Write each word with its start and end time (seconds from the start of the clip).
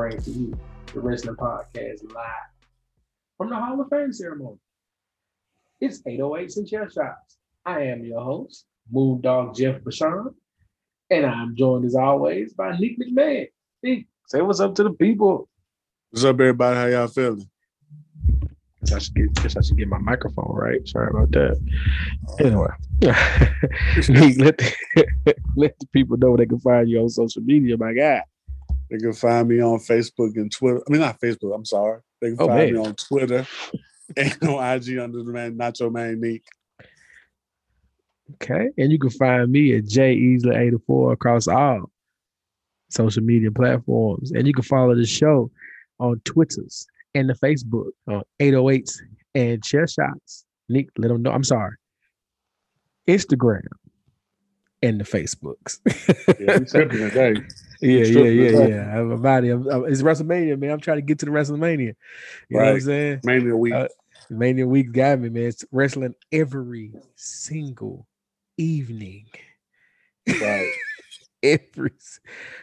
bring 0.00 0.18
to 0.18 0.30
you 0.30 0.58
the 0.94 1.00
Wrestling 1.00 1.36
Podcast 1.36 2.10
live 2.14 2.24
from 3.36 3.50
the 3.50 3.54
Hall 3.54 3.78
of 3.82 3.90
Fame 3.90 4.14
ceremony. 4.14 4.56
It's 5.78 6.00
808s 6.04 6.56
and 6.56 6.66
chair 6.66 6.88
shots. 6.88 7.36
I 7.66 7.82
am 7.82 8.02
your 8.02 8.22
host, 8.22 8.64
Moon 8.90 9.20
Dog 9.20 9.54
Jeff 9.54 9.84
Bashan, 9.84 10.34
and 11.10 11.26
I'm 11.26 11.54
joined 11.54 11.84
as 11.84 11.96
always 11.96 12.54
by 12.54 12.78
Nick 12.78 12.92
McMahon. 12.98 13.48
Nick, 13.82 14.06
say 14.26 14.40
what's 14.40 14.58
up 14.58 14.74
to 14.76 14.84
the 14.84 14.90
people. 14.92 15.50
What's 16.12 16.24
up, 16.24 16.40
everybody? 16.40 16.76
How 16.76 16.86
y'all 16.86 17.06
feeling? 17.08 17.50
Guess 18.82 18.94
I 18.94 18.98
should 19.00 19.14
get 19.14 19.34
guess 19.34 19.56
I 19.58 19.60
should 19.60 19.76
get 19.76 19.88
my 19.88 19.98
microphone 19.98 20.56
right. 20.56 20.80
Sorry 20.88 21.10
about 21.10 21.30
that. 21.32 21.60
Anyway, 22.40 22.70
let 24.42 24.56
the, 24.56 24.74
let 25.56 25.78
the 25.78 25.86
people 25.92 26.16
know 26.16 26.30
where 26.30 26.38
they 26.38 26.46
can 26.46 26.58
find 26.60 26.88
you 26.88 27.02
on 27.02 27.10
social 27.10 27.42
media. 27.42 27.76
My 27.76 27.92
God, 27.92 28.22
They 28.90 28.98
can 28.98 29.12
find 29.12 29.48
me 29.48 29.60
on 29.62 29.78
Facebook 29.78 30.36
and 30.36 30.50
Twitter. 30.50 30.82
I 30.86 30.90
mean, 30.92 31.00
not 31.00 31.20
Facebook. 31.20 31.54
I'm 31.54 31.64
sorry. 31.64 32.00
They 32.20 32.28
can 32.30 32.36
Oh, 32.40 32.46
find 32.48 32.72
man. 32.72 32.82
me 32.82 32.88
on 32.88 32.94
Twitter 32.96 33.46
and 34.16 34.36
on 34.48 34.74
IG 34.76 34.98
under 34.98 35.22
the 35.22 35.30
man 35.32 35.56
Nacho 35.56 35.90
Man 35.92 36.20
Nick. 36.20 36.42
okay, 38.34 38.68
and 38.78 38.90
you 38.92 38.98
can 38.98 39.10
find 39.10 39.50
me 39.50 39.76
at 39.76 39.86
J 39.86 40.16
Easley 40.16 40.56
eighty 40.56 40.76
four 40.86 41.12
across 41.12 41.46
all 41.48 41.90
social 42.90 43.22
media 43.22 43.50
platforms, 43.52 44.32
and 44.32 44.46
you 44.46 44.52
can 44.52 44.64
follow 44.64 44.94
the 44.94 45.06
show 45.06 45.50
on 46.00 46.20
Twitters 46.24 46.86
and 47.14 47.28
the 47.28 47.34
Facebook 47.34 47.90
uh, 48.10 48.14
on 48.16 48.22
808s 48.40 48.96
and 49.34 49.62
Chair 49.62 49.86
Shots. 49.86 50.44
Nick, 50.68 50.88
let 50.98 51.08
them 51.08 51.22
know. 51.22 51.30
I'm 51.30 51.44
sorry. 51.44 51.76
Instagram 53.08 53.62
and 54.82 55.00
the 55.00 55.04
Facebooks. 55.04 55.78
Yeah, 56.40 56.58
we 56.58 56.64
tripping 56.66 56.98
today. 57.10 57.34
Yeah, 57.80 58.04
yeah, 58.04 58.20
yeah, 58.24 58.66
yeah. 58.66 58.98
I'm 59.00 59.10
about 59.10 59.44
it. 59.44 59.50
I'm- 59.50 59.68
I'm- 59.68 59.84
it's 59.86 60.02
WrestleMania, 60.02 60.58
man. 60.58 60.70
I'm 60.70 60.80
trying 60.80 60.98
to 60.98 61.02
get 61.02 61.18
to 61.20 61.26
the 61.26 61.32
WrestleMania. 61.32 61.78
You 61.78 61.94
know 62.50 62.58
what 62.58 62.68
I'm 62.68 62.80
saying? 62.80 63.20
Mainly 63.24 63.50
a 63.50 63.56
week. 63.56 63.72
Uh, 63.74 63.88
Mania 64.28 64.66
week 64.66 64.92
got 64.92 65.18
me, 65.18 65.28
man. 65.28 65.44
It's 65.44 65.64
wrestling 65.72 66.14
every 66.30 66.92
single 67.16 68.06
evening. 68.56 69.26
right. 70.28 70.70
Every 71.42 71.90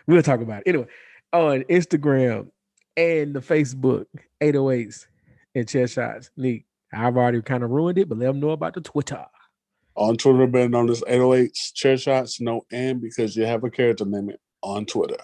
we'll 0.05 0.21
talk 0.21 0.39
about 0.39 0.59
it. 0.59 0.67
Anyway, 0.69 0.85
on 1.33 1.61
Instagram 1.63 2.51
and 2.95 3.33
the 3.33 3.39
Facebook 3.39 4.05
808s 4.39 5.07
and 5.55 5.67
chair 5.67 5.87
shots. 5.87 6.29
Neat. 6.37 6.65
I've 6.93 7.17
already 7.17 7.41
kind 7.41 7.63
of 7.63 7.71
ruined 7.71 7.97
it, 7.97 8.07
but 8.07 8.19
let 8.19 8.27
them 8.27 8.39
know 8.39 8.51
about 8.51 8.75
the 8.75 8.81
Twitter. 8.81 9.25
On 9.95 10.15
Twitter, 10.15 10.45
been 10.45 10.69
known 10.69 10.91
as 10.91 11.01
808s, 11.01 11.73
chair 11.73 11.97
shots, 11.97 12.39
no 12.39 12.65
and 12.71 13.01
because 13.01 13.35
you 13.35 13.45
have 13.45 13.63
a 13.63 13.71
character 13.71 14.05
limit 14.05 14.39
on 14.61 14.85
Twitter. 14.85 15.17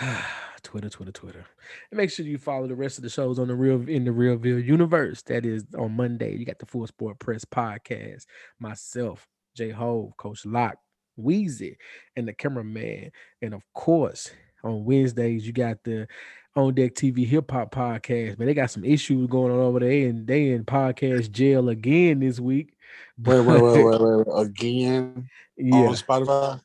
Twitter, 0.62 0.88
Twitter, 0.88 1.12
Twitter. 1.12 1.46
And 1.90 1.98
make 1.98 2.10
sure 2.10 2.26
you 2.26 2.38
follow 2.38 2.66
the 2.66 2.74
rest 2.74 2.98
of 2.98 3.04
the 3.04 3.10
shows 3.10 3.38
on 3.38 3.48
the 3.48 3.54
real 3.54 3.88
in 3.88 4.04
the 4.04 4.10
Realville 4.10 4.64
universe. 4.64 5.22
That 5.22 5.46
is 5.46 5.64
on 5.76 5.92
Monday. 5.92 6.36
You 6.36 6.44
got 6.44 6.58
the 6.58 6.66
Full 6.66 6.86
Sport 6.86 7.18
Press 7.18 7.44
podcast. 7.44 8.26
Myself, 8.58 9.26
J 9.56 9.70
Ho, 9.70 10.12
Coach 10.16 10.44
Lock, 10.44 10.76
Wheezy, 11.16 11.76
and 12.16 12.28
the 12.28 12.32
cameraman. 12.32 13.10
And 13.42 13.54
of 13.54 13.62
course, 13.72 14.30
on 14.62 14.84
Wednesdays, 14.84 15.46
you 15.46 15.52
got 15.52 15.82
the 15.84 16.06
On 16.54 16.74
Deck 16.74 16.94
TV 16.94 17.26
Hip 17.26 17.50
Hop 17.50 17.74
podcast. 17.74 18.38
Man, 18.38 18.46
they 18.46 18.54
got 18.54 18.70
some 18.70 18.84
issues 18.84 19.26
going 19.28 19.52
on 19.52 19.60
over 19.60 19.80
there, 19.80 20.08
and 20.08 20.26
they 20.26 20.50
in 20.50 20.64
podcast 20.64 21.30
jail 21.30 21.68
again 21.68 22.20
this 22.20 22.40
week. 22.40 22.74
Wait, 23.18 23.40
wait, 23.40 23.62
wait, 23.62 23.84
wait, 23.84 24.00
wait, 24.00 24.26
wait. 24.26 24.46
Again 24.46 25.28
yeah. 25.56 25.76
on 25.76 25.94
Spotify. 25.94 26.60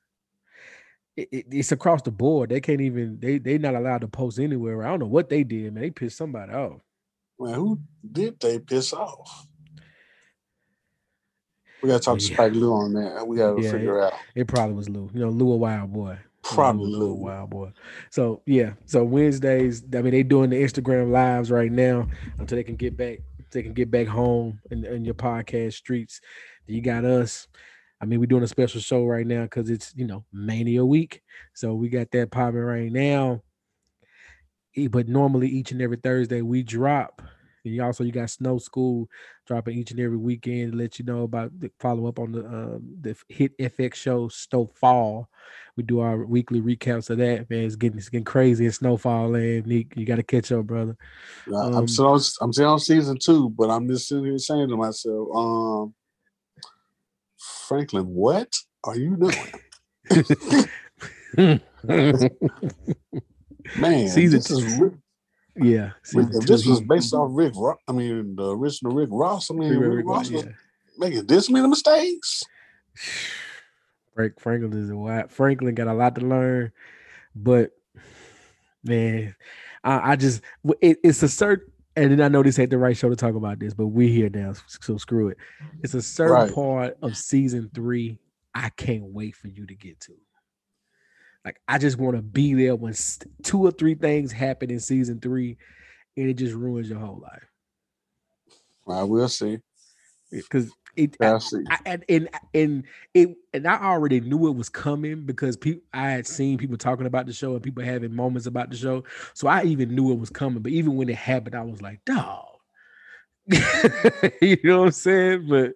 It, 1.16 1.30
it- 1.32 1.46
it's 1.52 1.72
across 1.72 2.02
the 2.02 2.12
board. 2.12 2.50
They 2.50 2.62
can't 2.62 2.82
even 2.82 3.20
they 3.20 3.38
they 3.38 3.58
not 3.58 3.76
allowed 3.76 4.02
to 4.02 4.08
post 4.08 4.40
anywhere. 4.40 4.84
I 4.84 4.90
don't 4.90 5.00
know 5.00 5.06
what 5.08 5.30
they 5.30 5.44
did, 5.44 5.74
man. 5.74 5.82
They 5.84 5.92
pissed 5.92 6.18
somebody 6.18 6.52
off. 6.54 6.82
Well, 7.38 7.54
who 7.54 7.80
did 8.12 8.40
they 8.40 8.60
piss 8.60 8.94
off? 8.94 9.48
We 11.82 11.90
gotta 11.90 12.00
talk 12.00 12.18
to 12.18 12.24
Spike 12.24 12.54
Lee 12.54 12.64
on 12.64 12.94
that. 12.94 13.28
We 13.28 13.38
gotta 13.38 13.62
Yeah, 13.62 13.72
figure 13.72 14.02
out. 14.02 14.14
It 14.36 14.48
probably 14.48 14.76
was 14.76 14.90
Lou. 14.90 15.10
You 15.14 15.20
know, 15.20 15.30
Lou 15.30 15.52
a 15.52 15.58
wild 15.58 15.92
boy. 15.92 16.18
Probably 16.42 16.92
Lou, 16.92 17.12
a 17.12 17.16
wild 17.16 17.50
boy. 17.50 17.72
So 18.10 18.42
yeah. 18.46 18.74
So 18.86 19.04
Wednesdays, 19.04 19.84
I 19.94 20.02
mean, 20.02 20.12
they 20.12 20.24
doing 20.24 20.50
the 20.50 20.62
Instagram 20.62 21.12
lives 21.12 21.52
right 21.52 21.72
now 21.72 22.08
until 22.38 22.56
they 22.56 22.64
can 22.64 22.76
get 22.76 22.96
back. 22.96 23.20
They 23.52 23.64
can 23.64 23.74
get 23.74 23.92
back 23.92 24.08
home 24.08 24.60
in, 24.72 24.84
in 24.86 25.06
your 25.06 25.14
podcast 25.14 25.74
streets. 25.74 26.22
You 26.68 26.82
got 26.82 27.06
us. 27.06 27.48
I 28.04 28.06
mean, 28.06 28.20
we're 28.20 28.26
doing 28.26 28.44
a 28.44 28.48
special 28.48 28.82
show 28.82 29.06
right 29.06 29.26
now 29.26 29.44
because 29.44 29.70
it's 29.70 29.94
you 29.96 30.06
know 30.06 30.26
Mania 30.34 30.86
week. 30.86 31.22
So 31.54 31.74
we 31.74 31.88
got 31.88 32.12
that 32.12 32.32
popping 32.32 32.60
right 32.60 32.92
now. 32.92 33.42
But 34.90 35.08
normally 35.08 35.48
each 35.48 35.72
and 35.72 35.82
every 35.82 35.96
Thursday 35.96 36.42
we 36.42 36.64
drop. 36.64 37.22
And 37.64 37.74
you 37.74 37.82
also 37.82 38.04
you 38.04 38.12
got 38.12 38.30
Snow 38.30 38.58
School 38.58 39.08
dropping 39.48 39.78
each 39.78 39.92
and 39.92 40.02
every 40.02 40.18
weekend 40.18 40.74
to 40.74 40.78
let 40.78 41.00
you 41.00 41.06
know 41.06 41.24
about 41.24 41.58
the 41.58 41.72
follow 41.80 42.08
up 42.08 42.20
on 42.20 42.34
the 42.34 42.46
um, 42.46 42.94
the 43.00 43.16
hit 43.30 43.58
FX 43.58 43.96
show 43.96 44.28
Snowfall. 44.28 45.30
We 45.78 45.84
do 45.84 46.02
our 46.02 46.26
weekly 46.26 46.60
recaps 46.60 47.10
of 47.10 47.20
that. 47.20 47.50
Man, 47.50 47.64
it's 47.64 47.78
getting 47.78 48.00
it's 48.00 48.10
getting 48.10 48.26
crazy 48.26 48.66
in 48.66 48.74
Snowfall 48.74 49.30
land. 49.30 49.66
Nick, 49.66 49.96
you 49.96 50.06
got 50.06 50.18
to 50.18 50.24
catch 50.24 50.52
up, 50.52 50.66
brother. 50.66 50.98
Yeah, 51.50 51.60
Um, 51.60 51.74
I'm 51.76 51.88
still 51.88 52.20
I'm 52.42 52.52
still 52.52 52.70
on 52.70 52.80
season 52.82 53.18
two, 53.18 53.50
but 53.52 53.70
I'm 53.70 53.88
just 53.88 54.10
sitting 54.10 54.26
here 54.26 54.38
saying 54.40 54.68
to 54.68 54.76
myself, 54.76 55.30
um, 55.34 55.94
Franklin, 57.68 58.06
what 58.06 58.56
are 58.84 58.96
you 58.96 59.18
doing? 59.18 59.36
Man, 63.78 64.08
Season 64.08 64.40
this 64.40 64.50
is 64.52 64.82
yeah, 65.56 65.92
if 66.14 66.46
this 66.48 66.66
was 66.66 66.82
based 66.82 67.14
off 67.14 67.30
Rick 67.32 67.54
Ross. 67.56 67.78
I 67.88 67.92
mean, 67.92 68.36
the 68.36 68.56
original 68.56 68.94
Rick 68.94 69.10
Ross. 69.12 69.52
I 69.52 69.54
mean, 69.54 69.70
Rick- 69.72 69.80
Rick, 69.82 69.98
Rick- 69.98 70.06
Ross 70.08 70.30
yeah. 70.30 70.44
making 70.98 71.28
this 71.28 71.50
many 71.50 71.68
mistakes. 71.68 72.44
Frank 74.16 74.40
Franklin 74.40 74.74
is 74.74 74.90
a 74.90 74.96
wild. 74.96 75.32
Franklin 75.32 75.76
got 75.76 75.88
a 75.88 75.94
lot 75.94 76.16
to 76.16 76.22
learn, 76.22 76.72
but 77.36 77.72
man, 78.84 79.36
I, 79.84 80.12
I 80.12 80.16
just 80.16 80.42
it, 80.82 81.00
it's 81.04 81.24
a 81.24 81.30
certain. 81.30 81.72
And 81.96 82.12
then 82.12 82.22
I 82.22 82.28
know 82.28 82.42
this 82.42 82.58
ain't 82.58 82.72
the 82.72 82.78
right 82.78 82.98
show 82.98 83.10
to 83.10 83.16
talk 83.16 83.36
about 83.36 83.60
this, 83.60 83.74
but 83.74 83.88
we're 83.88 84.10
here 84.10 84.30
now, 84.30 84.54
so 84.82 84.98
screw 84.98 85.30
it. 85.30 85.38
It's 85.84 85.94
a 85.94 86.02
certain 86.02 86.34
Right. 86.34 86.54
part 86.54 86.98
of 87.02 87.16
season 87.18 87.70
three 87.74 88.18
I 88.56 88.70
can't 88.70 89.04
wait 89.06 89.36
for 89.36 89.48
you 89.48 89.66
to 89.66 89.76
get 89.76 90.00
to. 90.02 90.14
Like 91.44 91.60
I 91.68 91.78
just 91.78 91.98
want 91.98 92.16
to 92.16 92.22
be 92.22 92.54
there 92.54 92.76
when 92.76 92.94
two 93.44 93.62
or 93.66 93.72
three 93.72 93.96
things 93.96 94.32
happen 94.32 94.72
in 94.72 94.80
season 94.80 95.20
three, 95.20 95.58
and 96.16 96.30
it 96.30 96.36
just 96.36 96.54
ruins 96.56 96.90
your 96.90 97.00
whole 97.00 97.20
life. 97.20 97.44
I 98.88 99.04
will 99.04 99.28
see. 99.30 99.60
Because 100.32 100.72
it. 100.96 101.16
I, 101.20 101.80
and 101.86 102.06
and 102.10 102.30
and 102.54 102.84
it 103.14 103.36
and 103.54 103.68
I 103.68 103.82
already 103.82 104.20
knew 104.20 104.48
it 104.48 104.56
was 104.56 104.70
coming 104.70 105.26
because 105.26 105.58
people 105.58 105.84
I 105.94 106.12
had 106.12 106.28
seen 106.28 106.58
people 106.58 106.78
talking 106.78 107.06
about 107.06 107.26
the 107.26 107.34
show 107.34 107.54
and 107.54 107.64
people 107.64 107.84
having 107.84 108.16
moments 108.16 108.48
about 108.48 108.70
the 108.70 108.78
show, 108.78 109.04
so 109.34 109.48
I 109.48 109.64
even 109.64 109.96
knew 109.96 110.12
it 110.12 110.20
was 110.20 110.30
coming. 110.30 110.62
But 110.62 110.72
even 110.72 110.96
when 110.96 111.10
it 111.10 111.16
happened, 111.16 111.56
I 111.56 111.64
was 111.64 111.82
like, 111.82 112.04
"Dog," 112.06 112.46
you 113.48 114.58
know 114.64 114.80
what 114.80 114.86
I'm 114.86 114.92
saying? 114.92 115.48
But 115.50 115.74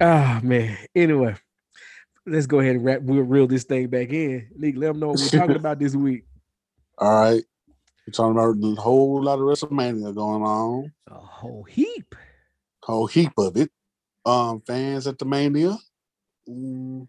ah 0.00 0.40
man. 0.42 0.76
Anyway, 0.94 1.34
let's 2.26 2.46
go 2.46 2.60
ahead 2.60 2.76
and 2.76 2.84
wrap. 2.84 3.02
We'll 3.02 3.22
reel 3.22 3.46
this 3.46 3.64
thing 3.64 3.88
back 3.88 4.10
in. 4.10 4.48
Nick, 4.56 4.76
let 4.76 4.88
them 4.88 5.00
know 5.00 5.08
what 5.08 5.20
we're 5.20 5.38
talking 5.38 5.56
about 5.56 5.78
this 5.78 5.94
week. 5.94 6.24
All 6.98 7.22
right. 7.22 7.42
We're 8.06 8.12
talking 8.12 8.32
about 8.32 8.56
a 8.56 8.80
whole 8.80 9.22
lot 9.22 9.38
of 9.38 9.40
WrestleMania 9.40 10.14
going 10.14 10.42
on. 10.42 10.92
A 11.08 11.14
whole 11.14 11.64
heap. 11.64 12.14
whole 12.82 13.06
heap 13.06 13.32
of 13.38 13.56
it. 13.56 13.70
Um, 14.24 14.60
fans 14.66 15.06
at 15.06 15.18
the 15.18 15.24
Mania. 15.24 15.76
Mm, 16.48 17.08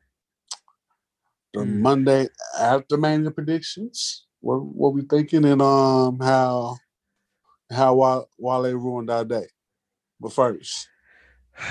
the 1.53 1.59
Mm. 1.59 1.79
Monday 1.81 2.27
after 2.59 2.97
Mania 2.97 3.31
predictions. 3.31 4.25
What 4.39 4.63
what 4.63 4.93
we 4.93 5.01
thinking 5.03 5.45
and 5.45 5.61
um 5.61 6.19
how 6.19 6.77
how 7.69 7.95
Wa- 7.95 8.25
Wale 8.37 8.73
ruined 8.73 9.09
our 9.09 9.25
day. 9.25 9.47
But 10.19 10.33
first, 10.33 10.87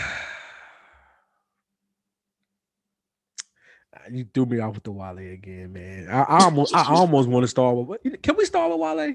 You 4.11 4.27
threw 4.33 4.47
me 4.47 4.61
off 4.61 4.75
with 4.75 4.85
the 4.85 4.93
Wale 4.93 5.19
again, 5.19 5.73
man. 5.73 6.09
I, 6.09 6.23
I 6.23 6.45
almost, 6.45 6.75
I 6.75 6.85
almost 6.89 7.29
want 7.29 7.45
to 7.45 7.49
start 7.49 7.77
with. 7.77 8.23
Can 8.23 8.37
we 8.37 8.45
start 8.45 8.71
with 8.71 8.81
Wale? 8.81 9.07
Yeah, 9.09 9.15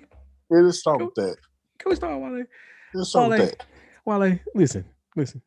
let's 0.49 0.79
start 0.79 0.99
with 1.01 1.15
that. 1.15 1.37
Can 1.79 1.89
we 1.89 1.95
start 1.95 2.21
with 2.21 2.31
Wale? 2.31 2.45
Let's 2.93 3.09
start 3.09 3.29
Wale, 3.29 3.39
with 3.39 3.57
that. 3.57 3.65
Wale, 4.05 4.39
listen, 4.53 4.85
listen. 5.15 5.41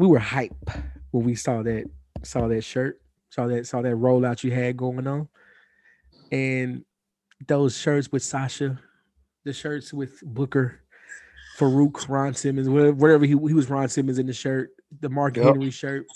We 0.00 0.06
were 0.06 0.18
hype 0.18 0.70
when 1.10 1.26
we 1.26 1.34
saw 1.34 1.62
that, 1.62 1.84
saw 2.22 2.48
that 2.48 2.64
shirt, 2.64 3.02
saw 3.28 3.46
that, 3.48 3.66
saw 3.66 3.82
that 3.82 3.92
rollout 3.96 4.42
you 4.42 4.50
had 4.50 4.78
going 4.78 5.06
on, 5.06 5.28
and 6.32 6.86
those 7.46 7.76
shirts 7.76 8.10
with 8.10 8.22
Sasha, 8.22 8.80
the 9.44 9.52
shirts 9.52 9.92
with 9.92 10.18
Booker, 10.22 10.80
Farooq, 11.58 12.08
Ron 12.08 12.32
Simmons, 12.32 12.66
whatever, 12.66 12.92
whatever 12.94 13.24
he, 13.26 13.32
he 13.32 13.52
was 13.52 13.68
Ron 13.68 13.90
Simmons 13.90 14.18
in 14.18 14.24
the 14.24 14.32
shirt, 14.32 14.70
the 15.00 15.10
Mark 15.10 15.36
Yep. 15.36 15.44
Henry 15.44 15.70
shirt. 15.70 16.06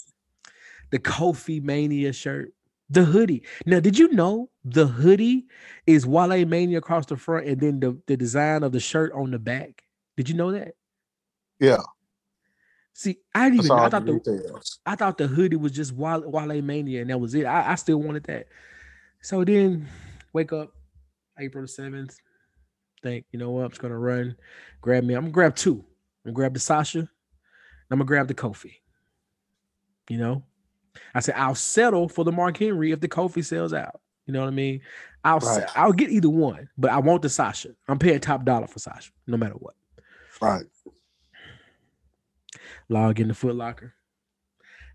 the 0.91 0.99
Kofi 0.99 1.63
Mania 1.63 2.15
shirt, 2.15 2.55
the 2.89 3.05
hoodie. 3.05 3.43
Now, 3.67 3.81
did 3.81 3.99
you 3.99 4.09
know 4.13 4.49
the 4.65 4.87
hoodie 4.87 5.45
is 5.87 6.07
Wale 6.07 6.47
Mania 6.47 6.79
across 6.79 7.05
the 7.05 7.19
front 7.19 7.47
and 7.47 7.61
then 7.61 7.81
the, 7.81 8.01
the 8.07 8.17
design 8.17 8.63
of 8.63 8.73
the 8.73 8.81
shirt 8.81 9.13
on 9.13 9.31
the 9.31 9.39
back? 9.39 9.83
Did 10.17 10.31
you 10.31 10.37
know 10.37 10.53
that? 10.53 10.73
Yeah. 11.61 11.83
See, 12.97 13.19
I 13.35 13.51
didn't 13.51 13.57
That's 13.57 13.67
even. 13.67 13.79
I 13.79 13.89
thought 13.89 14.07
the 14.07 14.13
details. 14.13 14.79
I 14.87 14.95
thought 14.95 15.19
the 15.19 15.27
hoodie 15.27 15.57
was 15.57 15.73
just 15.73 15.93
Wale, 15.93 16.31
Wale 16.31 16.63
Mania 16.63 17.01
and 17.01 17.11
that 17.11 17.19
was 17.19 17.35
it. 17.35 17.45
I, 17.45 17.73
I 17.73 17.75
still 17.75 17.99
wanted 17.99 18.23
that. 18.25 18.47
So 19.21 19.45
then, 19.45 19.89
wake 20.33 20.53
up, 20.53 20.73
April 21.39 21.63
the 21.63 21.69
seventh. 21.69 22.17
Think 23.03 23.27
you 23.33 23.39
know 23.39 23.51
what? 23.51 23.65
I'm 23.65 23.71
just 23.71 23.83
gonna 23.83 23.99
run, 23.99 24.37
grab 24.81 25.03
me. 25.03 25.15
I'm 25.15 25.23
gonna 25.23 25.33
grab 25.33 25.57
two. 25.57 25.85
I'm 26.25 26.31
gonna 26.31 26.35
grab 26.35 26.55
the 26.55 26.61
Sasha. 26.61 27.01
and 27.01 27.09
I'm 27.91 27.99
gonna 27.99 28.07
grab 28.07 28.29
the 28.29 28.35
Kofi. 28.35 28.75
You 30.09 30.19
know, 30.19 30.45
I 31.15 31.21
said 31.21 31.35
I'll 31.37 31.57
settle 31.57 32.09
for 32.09 32.25
the 32.25 32.33
Mark 32.33 32.57
Henry 32.59 32.93
if 32.93 33.01
the 33.01 33.09
Kofi 33.09 33.45
sells 33.45 33.73
out. 33.73 34.01
You 34.27 34.33
know 34.33 34.41
what 34.41 34.49
I 34.49 34.53
mean? 34.53 34.83
I'll 35.25 35.41
Right. 35.41 35.67
I'll 35.75 35.93
get 35.93 36.11
either 36.11 36.31
one, 36.31 36.69
but 36.79 36.93
I 36.93 36.99
want 36.99 37.23
the 37.23 37.29
Sasha. 37.29 37.71
I'm 37.89 37.99
paying 37.99 38.21
top 38.21 38.45
dollar 38.45 38.69
for 38.69 38.79
Sasha, 38.79 39.11
no 39.27 39.37
matter 39.37 39.55
what. 39.55 39.75
Right. 40.41 40.65
Log 42.89 43.21
in 43.21 43.29
the 43.29 43.35
Foot 43.35 43.55
Locker. 43.57 43.95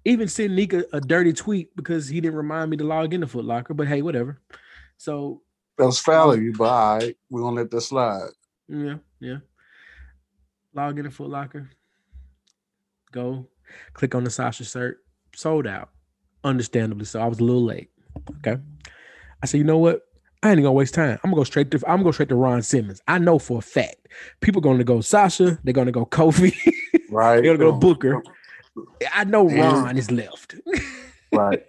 Even 0.06 0.28
send 0.28 0.56
Nick 0.56 0.74
a, 0.74 0.86
a 0.94 1.02
dirty 1.02 1.34
tweet 1.34 1.76
because 1.76 2.08
he 2.08 2.22
didn't 2.22 2.38
remind 2.38 2.72
me 2.72 2.78
to 2.78 2.84
log 2.86 3.14
in 3.14 3.22
the 3.22 3.28
Foot 3.28 3.46
Locker. 3.46 3.74
But 3.74 3.88
hey, 3.88 4.02
whatever. 4.02 4.40
So 4.98 5.42
That 5.78 5.86
was 5.86 6.00
foul 6.00 6.32
of 6.34 6.42
you, 6.42 6.54
but 6.54 6.64
all 6.66 6.98
right, 6.98 7.18
we're 7.30 7.42
gonna 7.42 7.58
let 7.58 7.72
that 7.72 7.82
slide. 7.82 8.30
yeah, 8.68 8.96
yeah. 9.20 9.38
Log 10.74 11.00
in 11.00 11.06
the 11.06 11.12
Foot 11.12 11.30
Locker. 11.30 11.70
Go 13.12 13.48
click 13.94 14.16
on 14.16 14.24
the 14.24 14.30
Sasha 14.30 14.64
shirt. 14.64 15.00
Sold 15.36 15.68
out. 15.68 15.90
Understandably 16.44 17.06
so. 17.06 17.20
I 17.20 17.28
was 17.28 17.40
a 17.40 17.44
little 17.44 17.64
late. 17.66 17.90
Okay. 18.38 18.62
I 19.42 19.46
said, 19.46 19.58
you 19.58 19.64
know 19.64 19.78
what? 19.78 20.02
I 20.42 20.52
ain't 20.52 20.58
gonna 20.62 20.72
waste 20.72 20.94
time. 20.94 21.20
I'm 21.24 21.32
gonna 21.32 21.42
go 21.42 21.44
straight 21.44 21.70
to 21.72 21.78
I'm 21.86 21.96
gonna 21.98 22.04
go 22.06 22.12
straight 22.12 22.30
to 22.30 22.36
Ron 22.36 22.62
Simmons. 22.62 23.02
I 23.08 23.18
know 23.20 23.40
for 23.40 23.58
a 23.60 23.62
fact 23.62 24.08
people 24.40 24.62
gonna 24.62 24.84
go 24.86 25.02
Sasha, 25.02 25.60
they're 25.64 25.74
gonna 25.74 25.92
go 25.92 26.06
Kofi, 26.06 26.56
Right. 27.10 27.44
You're 27.44 27.58
gonna 27.58 27.72
go 27.72 27.78
Booker. 27.78 28.24
I 29.14 29.24
know 29.24 29.48
Ron 29.50 29.98
is 29.98 30.12
left. 30.12 30.56
Right. 31.32 31.64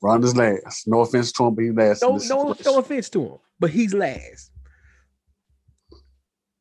Ron 0.00 0.22
is 0.22 0.36
last. 0.36 0.86
No 0.86 1.00
offense 1.00 1.32
to 1.32 1.46
him, 1.46 1.54
but 1.56 1.62
he's 1.64 1.74
last. 1.74 2.02
no, 2.02 2.16
no, 2.16 2.54
no 2.64 2.78
offense 2.78 3.08
to 3.10 3.22
him, 3.24 3.38
but 3.58 3.70
he's 3.70 3.92
last. 3.92 4.52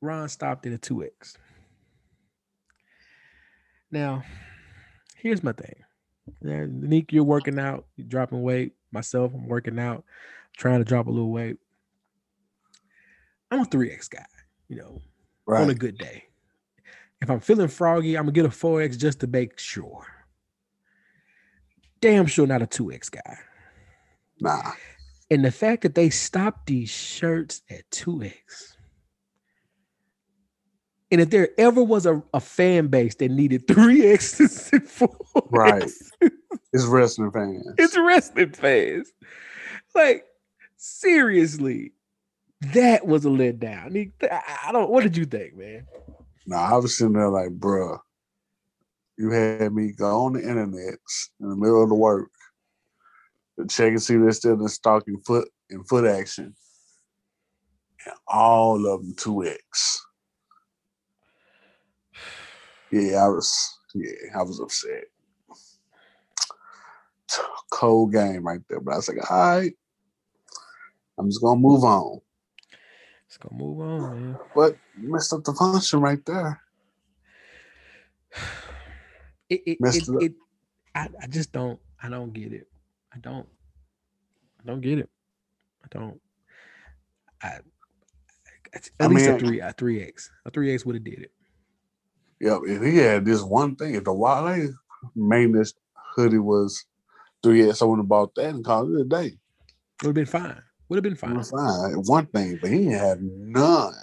Ron 0.01 0.27
stopped 0.29 0.65
at 0.65 0.73
a 0.73 0.77
2X. 0.79 1.35
Now, 3.91 4.23
here's 5.17 5.43
my 5.43 5.51
thing. 5.51 5.75
Yeah, 6.41 6.65
Nick, 6.67 7.13
you're 7.13 7.23
working 7.23 7.59
out, 7.59 7.85
you're 7.97 8.07
dropping 8.07 8.41
weight. 8.41 8.73
Myself, 8.91 9.31
I'm 9.33 9.47
working 9.47 9.77
out, 9.77 10.03
trying 10.57 10.79
to 10.79 10.85
drop 10.85 11.05
a 11.05 11.11
little 11.11 11.31
weight. 11.31 11.57
I'm 13.51 13.59
a 13.61 13.65
3X 13.65 14.09
guy, 14.09 14.25
you 14.69 14.77
know, 14.77 15.01
on 15.47 15.69
a 15.69 15.75
good 15.75 15.97
day. 15.99 16.23
If 17.23 17.29
I'm 17.29 17.39
feeling 17.39 17.69
froggy, 17.69 18.17
I'm 18.17 18.25
gonna 18.25 18.33
get 18.33 18.45
a 18.45 18.49
4X 18.49 18.97
just 18.97 19.21
to 19.21 19.27
make 19.27 19.57
sure. 19.57 20.05
Damn 22.01 22.25
sure 22.25 22.45
not 22.45 22.61
a 22.61 22.67
2X 22.67 23.09
guy. 23.11 23.37
Nah. 24.41 24.73
And 25.31 25.45
the 25.45 25.51
fact 25.51 25.83
that 25.83 25.95
they 25.95 26.09
stopped 26.09 26.67
these 26.67 26.89
shirts 26.89 27.61
at 27.71 27.89
2X. 27.91 28.75
And 31.11 31.21
if 31.21 31.29
there 31.29 31.51
ever 31.57 31.81
was 31.81 32.05
a, 32.05 32.21
a 32.33 32.41
fan 32.41 32.87
base 32.87 33.15
that 33.15 33.31
needed 33.31 33.67
3X 33.67 34.73
and 34.73 34.83
4X, 34.83 35.47
Right. 35.49 35.89
It's 36.73 36.85
wrestling 36.85 37.31
fans. 37.31 37.65
it's 37.77 37.97
wrestling 37.97 38.51
fans. 38.51 39.13
Like, 39.95 40.25
seriously, 40.75 41.93
that 42.73 43.07
was 43.07 43.23
a 43.23 43.29
letdown. 43.29 44.11
I 44.29 44.73
don't, 44.73 44.89
what 44.89 45.03
did 45.03 45.15
you 45.15 45.23
think, 45.23 45.55
man? 45.55 45.87
Nah, 46.45 46.75
I 46.75 46.77
was 46.77 46.97
sitting 46.97 47.13
there 47.13 47.29
like, 47.29 47.51
bruh, 47.51 47.99
you 49.17 49.29
had 49.29 49.73
me 49.73 49.91
go 49.91 50.25
on 50.25 50.33
the 50.33 50.41
internet 50.41 50.99
in 51.39 51.49
the 51.49 51.55
middle 51.55 51.83
of 51.83 51.89
the 51.89 51.95
work 51.95 52.31
to 53.57 53.65
check 53.67 53.89
and 53.89 54.01
see 54.01 54.17
they're 54.17 54.31
still 54.31 54.59
in 54.59 54.67
stock 54.67 55.03
in 55.07 55.21
foot 55.21 55.47
in 55.69 55.83
foot 55.83 56.05
action. 56.05 56.55
And 58.05 58.15
all 58.27 58.85
of 58.85 59.01
them 59.01 59.13
2X. 59.15 59.99
Yeah, 62.91 63.23
I 63.23 63.27
was 63.27 63.79
yeah, 63.95 64.11
I 64.37 64.43
was 64.43 64.59
upset. 64.59 65.05
Cold 67.71 68.13
game 68.13 68.45
right 68.45 68.61
there. 68.69 68.79
But 68.79 68.93
I 68.93 68.95
was 68.97 69.09
like, 69.09 69.31
all 69.31 69.37
right. 69.37 69.73
I'm 71.17 71.29
just 71.29 71.41
gonna 71.41 71.59
move 71.59 71.83
on. 71.83 72.19
Let's 73.33 73.49
go 73.49 73.57
move 73.57 73.79
on, 73.79 74.21
man. 74.21 74.37
But 74.55 74.77
you 75.01 75.11
messed 75.11 75.33
up 75.33 75.43
the 75.43 75.53
function 75.53 76.01
right 76.01 76.23
there. 76.25 76.61
It, 79.49 79.61
it, 79.67 79.77
it, 79.81 80.07
it 80.07 80.23
it 80.23 80.33
I, 80.95 81.09
I 81.21 81.27
just 81.27 81.51
don't, 81.51 81.77
I 82.01 82.09
don't 82.09 82.33
get 82.33 82.53
it. 82.53 82.67
I 83.13 83.19
don't, 83.19 83.47
I 84.59 84.63
don't 84.65 84.81
get 84.81 84.97
it. 84.97 85.09
I 85.83 85.87
don't. 85.91 86.19
I, 87.43 87.47
at 88.73 88.89
I 88.99 89.07
least 89.07 89.27
a 89.27 89.37
three, 89.37 89.59
a 89.59 89.73
three 89.73 90.01
X, 90.01 90.31
a 90.45 90.49
three 90.49 90.73
X 90.73 90.85
would 90.85 90.95
have 90.95 91.03
did 91.03 91.19
it. 91.19 91.31
Yep, 92.39 92.61
if 92.65 92.81
he 92.81 92.97
had 92.97 93.25
this 93.25 93.43
one 93.43 93.75
thing, 93.75 93.93
if 93.93 94.05
the 94.05 94.13
Wale 94.13 94.73
this 95.51 95.73
hoodie 96.15 96.39
was 96.39 96.85
three 97.43 97.69
X, 97.69 97.81
I 97.81 97.85
would 97.85 97.99
have 97.99 98.07
bought 98.07 98.33
that 98.35 98.49
and 98.49 98.65
called 98.65 98.91
it 98.91 99.01
a 99.01 99.05
day. 99.05 99.25
It 99.27 99.37
would 100.03 100.07
have 100.07 100.13
been 100.15 100.25
fine. 100.25 100.63
Would 100.89 100.97
have 100.97 101.03
been 101.03 101.15
fine. 101.15 101.41
fine. 101.43 101.93
One 102.05 102.25
thing, 102.27 102.59
but 102.61 102.69
he 102.69 102.87
ain't 102.89 102.93
had 102.93 103.21
none. 103.21 103.93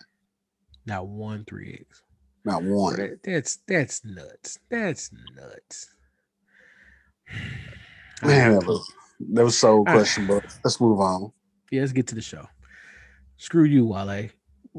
Not 0.86 1.06
one 1.06 1.44
three 1.44 1.78
eggs. 1.80 2.02
Not 2.44 2.62
one. 2.62 2.96
That, 2.96 3.22
that's 3.22 3.58
that's 3.68 4.04
nuts. 4.04 4.58
That's 4.70 5.10
nuts. 5.36 5.88
Man, 8.22 8.54
that 8.54 8.66
was 8.66 8.92
that 9.32 9.44
was 9.44 9.58
so 9.58 9.84
questionable. 9.84 10.42
Let's 10.64 10.80
move 10.80 11.00
on. 11.00 11.32
Yeah, 11.70 11.82
let's 11.82 11.92
get 11.92 12.06
to 12.08 12.14
the 12.14 12.22
show. 12.22 12.46
Screw 13.36 13.64
you, 13.64 13.86
Wale. 13.86 14.28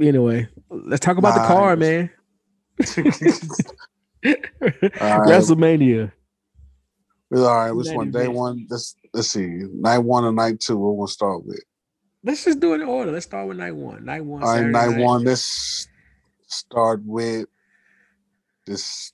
Anyway, 0.01 0.47
let's 0.69 1.03
talk 1.03 1.17
about 1.17 1.35
the 1.35 1.47
car, 1.47 1.75
man. 1.75 2.09
right. 2.79 4.37
WrestleMania. 5.01 6.11
All 7.33 7.43
right, 7.43 7.71
which 7.71 7.87
one? 7.91 8.11
Day 8.11 8.27
one. 8.27 8.67
Let's 8.69 8.95
let's 9.13 9.29
see. 9.29 9.47
Night 9.73 9.99
one 9.99 10.25
and 10.25 10.35
night 10.35 10.59
two. 10.59 10.77
What 10.77 10.97
we'll 10.97 11.07
start 11.07 11.45
with. 11.45 11.63
Let's 12.23 12.45
just 12.45 12.59
do 12.59 12.73
it 12.73 12.81
in 12.81 12.87
order. 12.87 13.11
Let's 13.11 13.25
start 13.25 13.47
with 13.47 13.57
night 13.57 13.75
one. 13.75 14.05
Night 14.05 14.23
one. 14.23 14.43
All 14.43 14.49
right, 14.49 14.57
Saturday 14.57 14.95
night 14.95 15.03
one. 15.03 15.23
Let's 15.23 15.87
start 16.47 17.01
with 17.03 17.47
this 18.67 19.13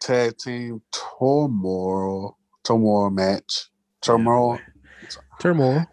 tag 0.00 0.36
team 0.38 0.80
turmoil 0.92 2.38
turmoil 2.64 3.10
match. 3.10 3.68
Turmoil, 4.00 4.58
Turmoil. 5.38 5.86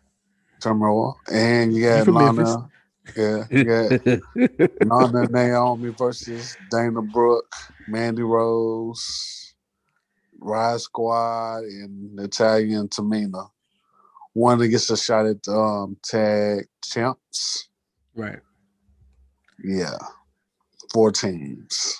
turmoil, 0.59 1.17
and 1.31 1.73
you 1.73 1.83
got 1.83 2.07
Lana. 2.07 2.69
Yeah, 3.15 3.45
you 3.49 3.63
got 3.63 4.81
Lana 4.85 5.27
Naomi 5.29 5.89
versus 5.89 6.57
Dana 6.69 7.01
Brooke, 7.01 7.53
Mandy 7.87 8.23
Rose, 8.23 9.53
Riott 10.39 10.81
Squad, 10.81 11.63
and 11.63 12.15
Natalya 12.15 12.83
Tamina. 12.85 13.49
One 14.33 14.59
that 14.59 14.69
gets 14.69 14.89
a 14.89 14.97
shot 14.97 15.25
at 15.25 15.47
um, 15.47 15.97
tag 16.03 16.67
champs. 16.83 17.69
right. 18.15 18.39
Yeah, 19.63 19.97
four 20.93 21.11
teams. 21.11 21.97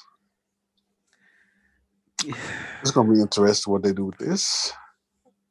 It's 2.82 2.90
gonna 2.90 3.14
be 3.14 3.22
interesting 3.22 3.72
what 3.72 3.84
they 3.84 3.94
do 3.94 4.06
with 4.06 4.18
this. 4.18 4.74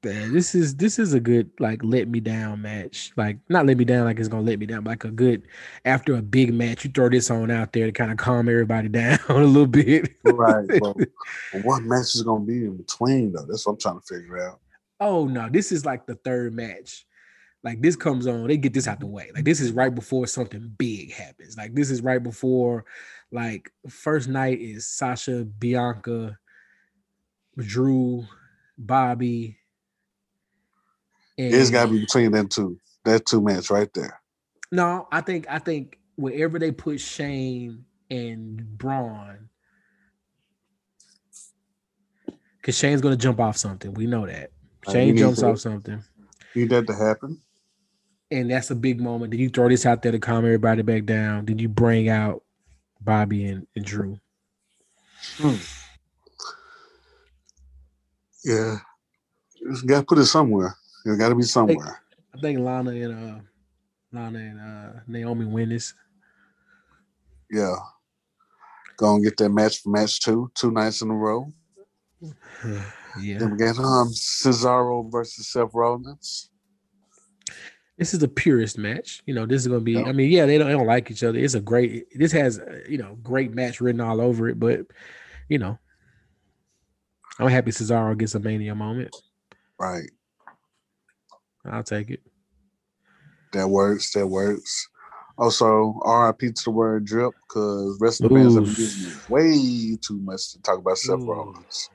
Man, 0.02 0.32
this 0.32 0.54
is 0.54 0.75
this 0.76 0.99
is 0.99 1.12
a 1.12 1.20
good 1.20 1.50
like 1.60 1.80
let 1.84 2.08
me 2.08 2.20
down 2.20 2.62
match. 2.62 3.12
Like 3.16 3.38
not 3.49 3.66
let 3.66 3.76
me 3.76 3.84
down 3.84 4.04
like 4.06 4.18
it's 4.18 4.28
gonna 4.28 4.42
let 4.42 4.58
me 4.58 4.66
down, 4.66 4.82
like 4.82 5.04
a 5.04 5.10
good 5.10 5.46
after 5.84 6.16
a 6.16 6.22
big 6.22 6.54
match, 6.54 6.84
you 6.84 6.90
throw 6.90 7.08
this 7.08 7.30
on 7.30 7.50
out 7.50 7.72
there 7.72 7.87
to 7.87 7.92
kind 7.92 8.10
of 8.10 8.16
calm 8.16 8.49
everybody 8.49 8.88
down 8.88 9.18
a 9.28 9.34
little 9.44 9.66
bit. 9.66 10.10
Right. 10.25 10.66
but 10.80 10.96
what 11.64 11.82
match 11.82 12.14
is 12.14 12.22
gonna 12.22 12.44
be 12.44 12.64
in 12.64 12.78
between 12.78 13.32
though? 13.32 13.44
That's 13.46 13.66
what 13.66 13.75
I'm 13.75 13.78
trying 13.78 14.00
to 14.00 14.06
figure 14.06 14.49
out. 14.49 14.60
Oh 15.00 15.26
no, 15.26 15.49
this 15.50 15.73
is 15.73 15.87
like 15.87 16.07
the 16.07 16.16
third 16.16 16.52
match. 16.54 17.07
Like 17.62 17.83
this 17.83 17.97
comes 17.97 18.26
on, 18.26 18.47
they 18.47 18.57
get 18.57 18.73
this 18.73 18.88
out 18.88 19.00
the 19.00 19.07
mm-hmm. 19.07 19.14
way. 19.14 19.30
Like 19.35 19.45
this 19.45 19.61
is 19.61 19.73
right 19.73 19.95
before 19.95 20.26
something 20.26 20.75
big 20.78 21.12
happens. 21.12 21.57
Like 21.57 21.75
this 21.75 21.90
is 21.90 22.02
right 22.02 22.23
before, 22.23 22.85
like 23.33 23.71
first 23.88 24.28
night 24.28 24.61
is 24.61 24.87
Sasha, 24.87 25.45
Bianca, 25.45 26.38
Drew, 27.59 28.26
Bobby. 28.78 29.59
And 31.37 31.54
It's 31.54 31.71
gotta 31.71 31.90
be 31.90 32.00
between 32.00 32.33
them 32.33 32.49
two. 32.49 32.78
That 33.04 33.26
two 33.26 33.40
match 33.40 33.71
right 33.71 33.92
there. 33.95 34.21
no, 34.73 35.09
I 35.11 35.21
think 35.21 35.47
I 35.49 35.59
think 35.59 35.99
wherever 36.16 36.59
they 36.59 36.71
put 36.71 37.00
Shane 37.00 37.85
and 38.11 38.78
Braun, 38.78 39.49
because 42.57 42.76
Shane's 42.76 43.00
gonna 43.00 43.16
jump 43.16 43.40
off 43.40 43.57
something. 43.57 43.95
We 43.95 44.07
know 44.07 44.26
that. 44.26 44.50
Shane 44.88 45.16
jumps 45.16 45.42
off 45.42 45.58
something, 45.60 46.02
Need 46.54 46.70
that 46.70 46.87
to 46.87 46.94
happen. 46.94 47.40
and 48.30 48.50
that's 48.50 48.70
a 48.70 48.75
big 48.75 49.00
moment. 49.00 49.30
Did 49.32 49.40
you 49.40 49.49
throw 49.50 49.68
this 49.68 49.84
out 49.87 50.02
there 50.02 50.12
to 50.12 50.18
calm 50.18 50.44
everybody 50.44 50.82
back 50.82 51.04
down? 51.04 51.44
Did 51.44 51.60
you 51.60 51.68
bring 51.68 52.08
out 52.08 52.42
Bobby 53.00 53.44
and, 53.46 53.66
and 53.76 53.84
Drew? 53.84 54.18
Yeah. 58.44 58.76
You 59.60 59.82
got 59.87 60.00
to 60.00 60.06
put 60.06 60.18
it 60.18 60.26
somewhere. 60.26 60.75
It 61.04 61.18
got 61.18 61.28
to 61.28 61.34
be 61.34 61.42
somewhere. 61.42 62.00
I 62.34 62.40
think 62.40 62.58
Lana 62.60 62.90
and 62.92 63.12
uh 63.12 63.40
Lana 64.12 64.38
and 64.38 64.60
uh 64.60 65.00
Naomi 65.06 65.44
win 65.44 65.68
this. 65.68 65.92
Yeah. 67.50 67.75
Go 68.96 69.14
and 69.14 69.25
get 69.25 69.37
that 69.38 69.49
match 69.50 69.82
for 69.82 69.90
match 69.90 70.20
two, 70.20 70.50
two 70.54 70.70
nights 70.70 71.02
in 71.02 71.10
a 71.10 71.14
row. 71.14 71.52
Yeah. 73.18 73.38
Then 73.38 73.52
we 73.52 73.58
got 73.58 73.78
um 73.78 74.08
Cesaro 74.08 75.10
versus 75.10 75.48
Seth 75.48 75.70
Rollins. 75.74 76.50
This 77.98 78.14
is 78.14 78.20
the 78.20 78.28
purest 78.28 78.78
match. 78.78 79.22
You 79.26 79.34
know, 79.34 79.46
this 79.46 79.62
is 79.62 79.68
gonna 79.68 79.80
be. 79.80 79.92
Yeah. 79.92 80.04
I 80.04 80.12
mean, 80.12 80.30
yeah, 80.30 80.46
they 80.46 80.58
don't, 80.58 80.68
they 80.68 80.72
don't 80.72 80.86
like 80.86 81.10
each 81.10 81.22
other. 81.22 81.38
It's 81.38 81.54
a 81.54 81.60
great. 81.60 82.06
This 82.18 82.32
has 82.32 82.58
uh, 82.58 82.80
you 82.88 82.98
know 82.98 83.18
great 83.22 83.52
match 83.52 83.80
written 83.80 84.00
all 84.00 84.20
over 84.20 84.48
it. 84.48 84.58
But 84.58 84.86
you 85.48 85.58
know, 85.58 85.78
I'm 87.38 87.48
happy 87.48 87.70
Cesaro 87.70 88.16
gets 88.16 88.34
a 88.34 88.40
mania 88.40 88.74
moment. 88.74 89.14
Right. 89.78 90.10
I'll 91.64 91.82
take 91.82 92.10
it. 92.10 92.20
That 93.52 93.68
works. 93.68 94.12
That 94.12 94.26
works. 94.26 94.88
Also, 95.36 95.98
RIP 96.04 96.54
to 96.54 96.64
the 96.64 96.70
word 96.70 97.06
drip 97.06 97.32
because 97.48 97.98
rest 98.00 98.20
of 98.20 98.28
the 98.28 98.34
bands 98.34 98.54
have 98.54 98.64
been 98.64 98.74
Ooh. 98.74 98.78
using 98.78 99.10
it 99.10 99.30
way 99.30 99.98
too 100.00 100.18
much 100.18 100.52
to 100.52 100.62
talk 100.62 100.78
about 100.78 100.98
Seth. 100.98 101.20
Rollins. 101.20 101.88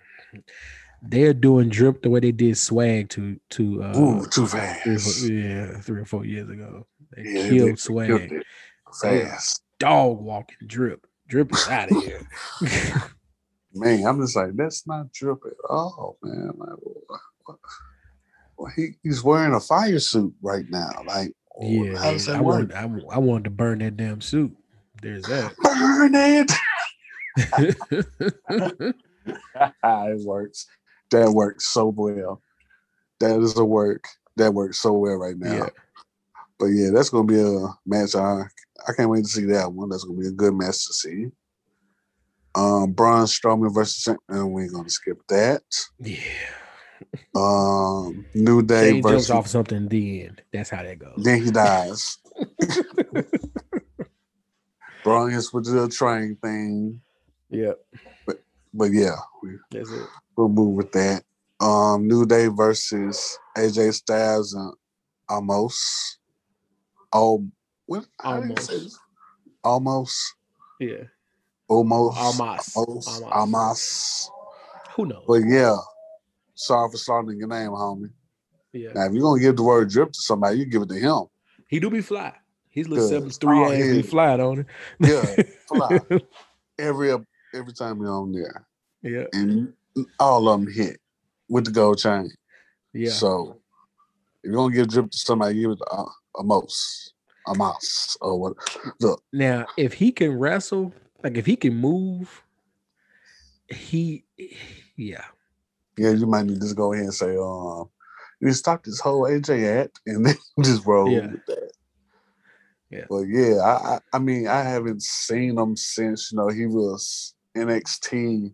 They're 1.02 1.34
doing 1.34 1.70
drip 1.70 2.02
the 2.02 2.10
way 2.10 2.20
they 2.20 2.32
did 2.32 2.58
swag 2.58 3.10
to 3.10 3.40
to 3.52 3.84
uh, 3.84 3.98
Ooh, 3.98 4.26
too 4.28 4.48
three 4.48 4.60
fast. 4.60 5.20
four, 5.20 5.28
yeah 5.30 5.80
three 5.82 6.02
or 6.02 6.06
four 6.06 6.26
years 6.26 6.50
ago. 6.50 6.88
They 7.16 7.24
Yeah, 7.24 7.50
killed 7.50 7.70
they 7.72 7.76
swag. 7.76 8.08
killed 8.08 8.44
Fast. 9.02 9.62
Dog 9.80 10.22
walking 10.22 10.68
drip. 10.68 11.06
Drip 11.28 11.52
is 11.52 11.68
out 11.68 11.92
of 11.92 12.04
here. 12.04 12.28
Man, 13.74 14.06
I'm 14.08 14.22
just 14.22 14.36
like, 14.38 14.56
that's 14.56 14.88
not 14.88 15.12
drip 15.12 15.40
at 15.46 15.54
all, 15.70 16.18
man. 16.24 16.52
Like, 16.56 16.70
what, 16.80 17.20
what, 17.46 17.58
well, 18.58 18.72
he, 18.76 18.92
he's 19.04 19.22
wearing 19.22 19.54
a 19.54 19.60
fire 19.60 20.00
suit 20.00 20.34
right 20.42 20.64
now. 20.70 20.92
Like, 21.06 21.34
yeah, 21.60 21.98
how 21.98 22.12
does 22.12 22.30
I 22.30 22.34
that 22.34 22.44
work? 22.44 22.72
wanted, 22.74 22.74
I, 23.12 23.16
I 23.16 23.20
wanted 23.20 23.44
to 23.46 23.50
burn 23.50 23.80
that 23.80 23.98
damn 23.98 24.22
suit. 24.22 24.56
There's 25.02 25.24
that. 25.24 25.56
Burn 25.62 26.16
it. 26.16 26.52
it 29.84 30.26
works. 30.26 30.68
That 31.16 31.32
works 31.32 31.72
so 31.72 31.88
well. 31.96 32.42
That 33.22 33.40
is 33.40 33.58
a 33.58 33.64
work. 33.64 34.04
That 34.36 34.54
works 34.54 34.80
so 34.82 34.92
well 34.94 35.16
right 35.16 35.38
now. 35.38 35.54
Yeah. 35.54 35.70
But 36.60 36.66
yeah, 36.68 36.90
that's 36.94 37.10
gonna 37.10 37.24
be 37.26 37.40
a 37.40 37.68
match. 37.86 38.16
I 38.16 38.42
I 38.88 38.92
can't 38.98 39.10
wait 39.10 39.24
to 39.24 39.30
see 39.30 39.46
that 39.46 39.72
one. 39.72 39.88
That's 39.90 40.04
gonna 40.04 40.20
be 40.20 40.28
a 40.28 40.32
good 40.32 40.54
match 40.54 40.86
to 40.88 40.94
see. 40.94 41.28
Um, 42.54 42.92
Braun 42.92 43.26
Strowman 43.28 43.74
versus 43.74 44.14
and 44.28 44.52
we 44.52 44.64
ain't 44.64 44.74
gonna 44.74 44.90
skip 44.90 45.18
that. 45.30 45.64
yeah. 46.00 46.18
Um, 47.34 48.26
New 48.34 48.62
Day 48.62 48.92
Shane 48.92 49.04
jumps 49.04 49.30
off 49.30 49.48
something 49.48 49.78
in 49.78 49.88
the 49.88 50.24
end. 50.26 50.42
That's 50.52 50.70
how 50.70 50.84
that 50.84 51.00
goes. 51.00 51.22
then 51.24 51.42
he 51.44 51.52
dies. 51.52 52.18
Braun 55.04 55.32
hits 55.32 55.54
with 55.54 55.66
the 55.66 55.88
train 55.88 56.36
thing, 56.42 57.00
Yep. 57.52 57.80
but 58.74 58.92
yeah, 58.92 59.16
we, 59.44 59.52
That's 59.72 59.92
it. 59.92 60.08
We'll 60.36 60.50
move 60.50 60.76
with 60.76 60.92
that. 60.94 61.24
Um, 61.60 62.08
New 62.08 62.26
Day 62.26 62.48
versus 62.48 63.38
AJ 63.58 63.94
Styles 63.94 64.54
and 64.54 64.74
Almost. 65.30 66.20
Oh, 67.14 67.48
what? 67.86 68.06
how 68.20 68.40
do 68.42 68.50
you 68.50 68.56
say 68.58 68.74
Almost. 68.74 69.00
Almost. 69.64 70.36
Yeah. 70.80 71.04
Almost. 71.68 72.18
Almas. 72.18 72.74
Almost. 72.76 73.24
Almost. 73.32 74.32
Who 74.96 75.06
knows? 75.08 75.24
But 75.28 75.42
yeah, 75.48 75.76
sorry 76.54 76.92
for 76.92 76.98
starting 76.98 77.40
your 77.40 77.48
name, 77.48 77.70
homie. 77.70 78.12
yeah. 78.74 78.94
Now, 78.94 79.06
if 79.06 79.14
you're 79.14 79.24
gonna 79.24 79.42
give 79.42 79.56
the 79.56 79.64
word 79.64 79.90
drip 79.90 80.12
to 80.12 80.20
somebody, 80.22 80.60
you 80.60 80.66
give 80.66 80.84
it 80.84 80.90
to 80.90 80.96
him. 81.00 81.24
He 81.68 81.80
do 81.80 81.90
be 81.90 82.02
fly. 82.02 82.34
He's 82.70 82.88
little 82.88 83.08
seven 83.08 83.30
three 83.30 83.58
Oh, 83.58 83.72
be 83.72 83.98
yeah. 83.98 84.02
fly, 84.04 84.38
don't 84.38 84.60
it? 84.60 84.66
Yeah, 85.00 85.44
fly. 85.68 86.00
Every 86.80 87.10
every 87.54 87.74
time 87.74 88.02
you're 88.02 88.12
on 88.12 88.34
there, 88.34 88.68
yeah. 89.02 89.24
and 89.32 89.74
all 90.20 90.48
of 90.50 90.60
them 90.62 90.72
hit 90.74 91.00
with 91.50 91.66
the 91.66 91.72
gold 91.72 91.98
chain. 92.00 92.30
Yeah. 92.94 93.10
So 93.12 93.60
if 94.44 94.50
you're 94.52 94.56
gonna 94.56 94.76
give 94.76 94.88
drip 94.90 95.12
to 95.12 95.18
somebody, 95.18 95.62
give 95.62 95.72
it 95.72 95.78
to 95.78 95.86
uh, 95.86 96.06
a 96.40 96.44
most, 96.44 97.14
a 97.48 97.56
mouse, 97.56 98.18
or 98.22 98.40
what? 98.40 98.54
Look, 99.00 99.24
Now, 99.34 99.66
if 99.78 99.94
he 99.94 100.12
can 100.12 100.38
wrestle, 100.38 100.94
like 101.24 101.38
if 101.38 101.46
he 101.46 101.56
can 101.56 101.76
move, 101.76 102.44
he, 103.70 104.24
yeah, 104.96 105.26
yeah, 105.98 106.12
you 106.12 106.28
might 106.28 106.46
need 106.46 106.56
to 106.56 106.62
just 106.62 106.76
go 106.76 106.94
ahead 106.94 107.06
and 107.06 107.14
say, 107.14 107.36
um, 107.38 107.90
you 108.42 108.52
stop 108.52 108.84
this 108.84 109.00
whole 109.00 109.24
AJ 109.24 109.82
act, 109.84 110.00
and 110.06 110.26
then 110.26 110.36
just 110.64 110.86
roll 110.86 111.12
Yeah. 111.12 111.32
with 111.32 111.46
that. 111.48 111.72
Yeah. 112.92 113.06
But 113.10 113.22
yeah, 113.24 113.56
I, 113.58 113.96
I 113.96 114.00
I 114.14 114.20
mean 114.20 114.48
I 114.48 114.62
haven't 114.62 115.02
seen 115.02 115.58
him 115.58 115.76
since 115.76 116.32
you 116.32 116.38
know 116.38 116.50
he 116.50 116.66
was 116.68 117.34
NXT 117.58 118.54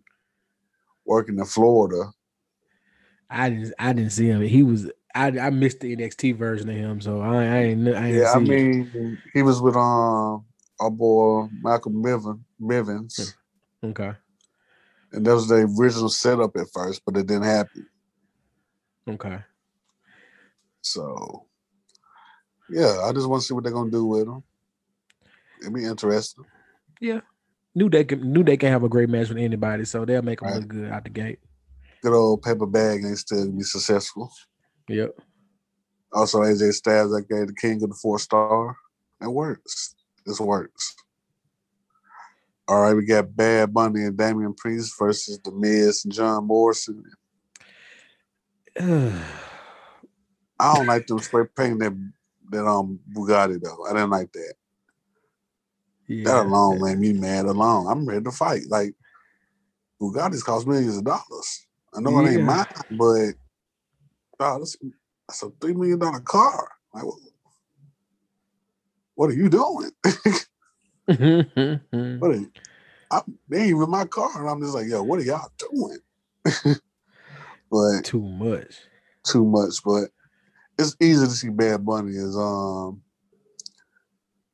working 1.04 1.38
in 1.38 1.44
Florida. 1.44 2.10
I 3.30 3.50
didn't, 3.50 3.74
I 3.78 3.92
didn't 3.92 4.12
see 4.12 4.26
him. 4.26 4.42
He 4.42 4.62
was, 4.62 4.90
I, 5.14 5.28
I 5.38 5.50
missed 5.50 5.80
the 5.80 5.96
NXT 5.96 6.36
version 6.36 6.68
of 6.68 6.76
him, 6.76 7.00
so 7.00 7.20
I, 7.20 7.36
I 7.36 7.56
ain't, 7.58 7.88
I 7.88 8.08
ain't 8.08 8.16
Yeah, 8.16 8.32
I 8.32 8.38
see 8.38 8.44
it. 8.44 8.48
mean 8.48 9.18
he 9.32 9.42
was 9.42 9.60
with 9.60 9.76
um 9.76 10.44
our 10.80 10.90
boy 10.90 11.48
Michael 11.60 11.92
Miven, 11.92 12.44
Mivens, 12.60 13.34
Okay, 13.84 14.12
and 15.12 15.24
that 15.26 15.34
was 15.34 15.48
the 15.48 15.66
original 15.78 16.08
setup 16.08 16.56
at 16.56 16.68
first, 16.72 17.02
but 17.04 17.16
it 17.16 17.26
didn't 17.26 17.44
happen. 17.44 17.86
okay, 19.08 19.38
So 20.82 21.46
yeah, 22.68 23.00
I 23.04 23.12
just 23.12 23.28
want 23.28 23.42
to 23.42 23.46
see 23.48 23.54
what 23.54 23.64
they're 23.64 23.72
gonna 23.72 23.90
do 23.90 24.04
with 24.06 24.26
him. 24.28 24.42
It'd 25.60 25.74
be 25.74 25.84
interesting. 25.84 26.44
New 27.74 27.88
Day 27.88 28.04
can, 28.04 28.32
New 28.32 28.42
Day 28.42 28.56
can 28.56 28.70
have 28.70 28.82
a 28.82 28.88
great 28.88 29.08
match 29.08 29.28
with 29.28 29.38
anybody, 29.38 29.84
so 29.84 30.04
they'll 30.04 30.22
make 30.22 30.40
them 30.40 30.50
Right. 30.50 30.58
look 30.60 30.68
good 30.68 30.90
out 30.90 31.04
the 31.04 31.10
gate. 31.10 31.38
Good 32.02 32.12
old 32.12 32.42
paper 32.42 32.66
bag 32.66 33.04
ain't 33.04 33.18
still 33.18 33.50
be 33.50 33.62
successful. 33.62 34.30
Yep. 34.88 35.18
Also, 36.12 36.40
AJ 36.42 36.72
Styles, 36.74 37.14
I 37.14 37.20
gave 37.20 37.46
the 37.46 37.54
king 37.54 37.82
of 37.82 37.88
the 37.90 37.96
four 38.00 38.18
star. 38.18 38.76
It 39.22 39.28
works. 39.28 39.94
This 40.26 40.40
works. 40.40 40.94
All 42.68 42.80
right, 42.82 42.94
we 42.94 43.04
got 43.06 43.34
Bad 43.34 43.72
Bunny 43.72 44.04
and 44.04 44.16
Damian 44.16 44.54
Priest 44.54 44.94
versus 44.98 45.38
The 45.44 45.52
Miz 45.52 46.04
and 46.04 46.12
John 46.12 46.46
Morrison. 46.46 47.02
I 48.78 49.22
don't 50.60 50.86
like 50.86 51.06
them 51.06 51.18
spray 51.18 51.44
painting 51.56 51.78
that 51.78 52.10
that 52.50 52.66
um 52.66 53.00
Bugatti 53.12 53.60
though. 53.62 53.84
I 53.86 53.92
didn't 53.94 54.10
like 54.10 54.32
that. 54.32 54.54
Yeah. 56.06 56.24
That 56.24 56.46
alone 56.46 56.82
made 56.82 56.98
me 56.98 57.12
mad 57.12 57.46
alone. 57.46 57.86
I'm 57.88 58.06
ready 58.06 58.24
to 58.24 58.30
fight. 58.30 58.62
Like 58.68 58.94
Bugattis 60.00 60.44
cost 60.44 60.66
millions 60.66 60.96
of 60.96 61.04
dollars. 61.04 61.66
I 61.94 62.00
know 62.00 62.18
it 62.18 62.30
ain't 62.30 62.42
mine, 62.42 62.64
but 62.90 63.32
that's, 64.38 64.76
that's 65.28 65.42
a 65.42 65.50
three 65.60 65.74
million 65.74 65.98
dollar 65.98 66.20
car. 66.20 66.68
Like, 66.94 67.04
what, 67.04 67.18
what 69.14 69.30
are 69.30 69.34
you 69.34 69.48
doing? 69.48 69.90
what 72.18 72.30
are 72.30 72.36
you, 72.36 72.50
I, 73.10 73.20
they 73.48 73.58
ain't 73.58 73.68
even 73.68 73.90
my 73.90 74.06
car, 74.06 74.40
and 74.40 74.48
I'm 74.48 74.60
just 74.60 74.74
like, 74.74 74.86
yo, 74.88 75.02
what 75.02 75.20
are 75.20 75.22
y'all 75.22 75.52
doing? 75.58 75.98
but 77.70 78.04
Too 78.04 78.22
much. 78.22 78.74
too 79.24 79.44
much. 79.44 79.82
But 79.84 80.08
it's 80.78 80.96
easy 81.00 81.26
to 81.26 81.30
see 81.30 81.50
Bad 81.50 81.84
Bunny 81.84 82.12
is 82.12 82.36
um 82.36 83.02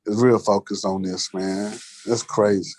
is 0.08 0.22
real 0.22 0.38
focused 0.38 0.84
on 0.84 1.02
this, 1.02 1.32
man. 1.34 1.76
That's 2.06 2.22
crazy. 2.22 2.72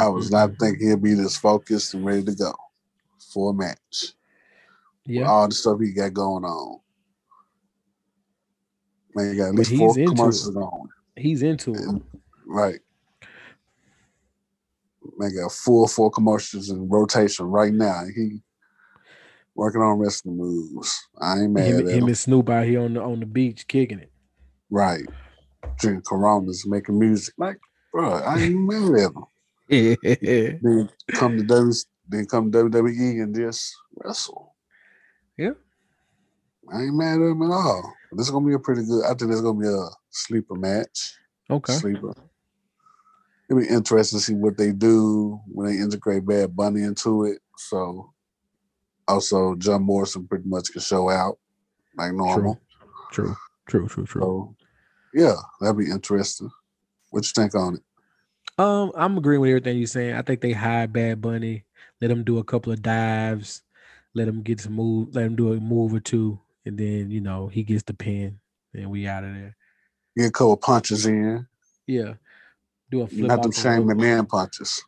I 0.00 0.08
was 0.08 0.30
not 0.30 0.50
Mhm. 0.50 0.58
thinking 0.58 0.88
he'd 0.90 1.02
be 1.02 1.14
this 1.14 1.36
focused 1.36 1.94
and 1.94 2.04
ready 2.04 2.24
to 2.24 2.34
go 2.34 2.54
for 3.32 3.50
a 3.50 3.54
match. 3.54 4.14
Yeah. 5.06 5.28
all 5.28 5.46
the 5.46 5.54
stuff 5.54 5.78
he 5.80 5.92
got 5.92 6.14
going 6.14 6.44
on. 6.44 6.80
Man, 9.14 9.30
you 9.30 9.36
got 9.36 9.48
at 9.48 9.56
But 9.56 9.58
least 9.68 9.76
four 9.78 9.88
he's 9.88 9.96
into 9.98 10.14
commercials 10.16 10.48
it. 10.48 10.54
going. 10.54 10.88
He's 11.16 11.42
into 11.42 11.74
it. 11.74 11.80
And- 11.82 12.02
right. 12.46 12.80
Man 15.18 15.34
got 15.36 15.52
full 15.52 15.86
four 15.86 16.10
commercials 16.10 16.70
in 16.70 16.88
rotation 16.88 17.44
right 17.46 17.72
now. 17.74 18.04
He 18.06 18.42
working 19.54 19.80
on 19.82 19.98
wrestling 19.98 20.36
moves. 20.36 20.92
I 21.20 21.40
ain't 21.40 21.52
mad 21.52 21.66
Him, 21.66 21.78
at 21.80 21.86
him 21.86 21.98
him. 22.02 22.06
and 22.08 22.18
Snoop 22.18 22.50
out 22.50 22.66
here 22.66 22.80
on 22.82 22.94
the 22.94 23.02
on 23.02 23.20
the 23.20 23.26
beach 23.26 23.66
kicking 23.68 23.98
it. 24.00 24.10
Right. 24.70 25.04
Drinking 25.78 26.02
Coronas, 26.02 26.66
making 26.66 26.98
music. 26.98 27.34
Like, 27.38 27.58
bro, 27.92 28.12
I 28.14 28.38
ain't 28.40 28.60
mad 28.60 28.94
at 29.00 29.10
him. 29.12 29.24
Yeah. 29.68 29.94
Then 30.62 30.90
come 31.14 31.36
to 31.38 31.42
W 31.44 31.72
then 32.08 32.26
come 32.26 32.50
WWE 32.52 33.22
and 33.22 33.34
just 33.34 33.74
wrestle. 33.96 34.54
Yeah. 35.38 35.52
I 36.72 36.82
ain't 36.82 36.94
mad 36.94 37.20
at 37.20 37.30
him 37.30 37.42
at 37.42 37.50
all. 37.50 37.92
This 38.12 38.26
is 38.26 38.30
gonna 38.30 38.46
be 38.46 38.54
a 38.54 38.58
pretty 38.58 38.84
good. 38.84 39.04
I 39.04 39.14
think 39.14 39.32
it's 39.32 39.40
gonna 39.40 39.58
be 39.60 39.66
a 39.68 39.86
sleeper 40.10 40.54
match. 40.54 41.16
Okay. 41.50 41.72
Sleeper. 41.74 42.14
It'll 43.50 43.60
be 43.60 43.68
interesting 43.68 44.18
to 44.18 44.24
see 44.24 44.34
what 44.34 44.56
they 44.56 44.72
do 44.72 45.38
when 45.46 45.66
they 45.66 45.76
integrate 45.82 46.26
Bad 46.26 46.56
Bunny 46.56 46.82
into 46.82 47.24
it. 47.24 47.38
So, 47.58 48.13
also 49.08 49.54
John 49.56 49.82
Morrison 49.82 50.26
pretty 50.26 50.48
much 50.48 50.72
can 50.72 50.80
show 50.80 51.10
out 51.10 51.38
like 51.96 52.12
normal. 52.12 52.60
True. 53.12 53.34
True. 53.66 53.86
True. 53.86 53.88
True. 53.88 54.04
true. 54.06 54.22
So, 54.22 54.56
yeah, 55.14 55.34
that'd 55.60 55.78
be 55.78 55.90
interesting. 55.90 56.50
What 57.10 57.24
you 57.24 57.30
think 57.34 57.54
on 57.54 57.76
it? 57.76 57.82
Um, 58.58 58.92
I'm 58.94 59.16
agreeing 59.18 59.40
with 59.40 59.50
everything 59.50 59.78
you're 59.78 59.86
saying. 59.86 60.14
I 60.14 60.22
think 60.22 60.40
they 60.40 60.52
hide 60.52 60.92
Bad 60.92 61.20
Bunny, 61.20 61.64
let 62.00 62.10
him 62.10 62.24
do 62.24 62.38
a 62.38 62.44
couple 62.44 62.72
of 62.72 62.82
dives, 62.82 63.62
let 64.14 64.28
him 64.28 64.42
get 64.42 64.60
some 64.60 64.74
move, 64.74 65.14
let 65.14 65.24
him 65.24 65.36
do 65.36 65.52
a 65.52 65.60
move 65.60 65.92
or 65.92 66.00
two, 66.00 66.38
and 66.64 66.78
then 66.78 67.10
you 67.10 67.20
know 67.20 67.48
he 67.48 67.62
gets 67.62 67.82
the 67.82 67.94
pin, 67.94 68.38
and 68.72 68.90
we 68.90 69.06
out 69.06 69.24
of 69.24 69.34
there. 69.34 69.56
Get 70.16 70.26
a 70.26 70.30
couple 70.30 70.56
punches 70.56 71.06
in. 71.06 71.46
Yeah, 71.86 72.14
do 72.90 73.02
a 73.02 73.06
flip. 73.06 73.26
Not 73.26 73.42
them 73.42 73.50
off 73.50 73.56
the 73.56 73.60
Shane 73.60 73.82
rope. 73.82 73.98
McMahon 73.98 74.28
punches. 74.28 74.82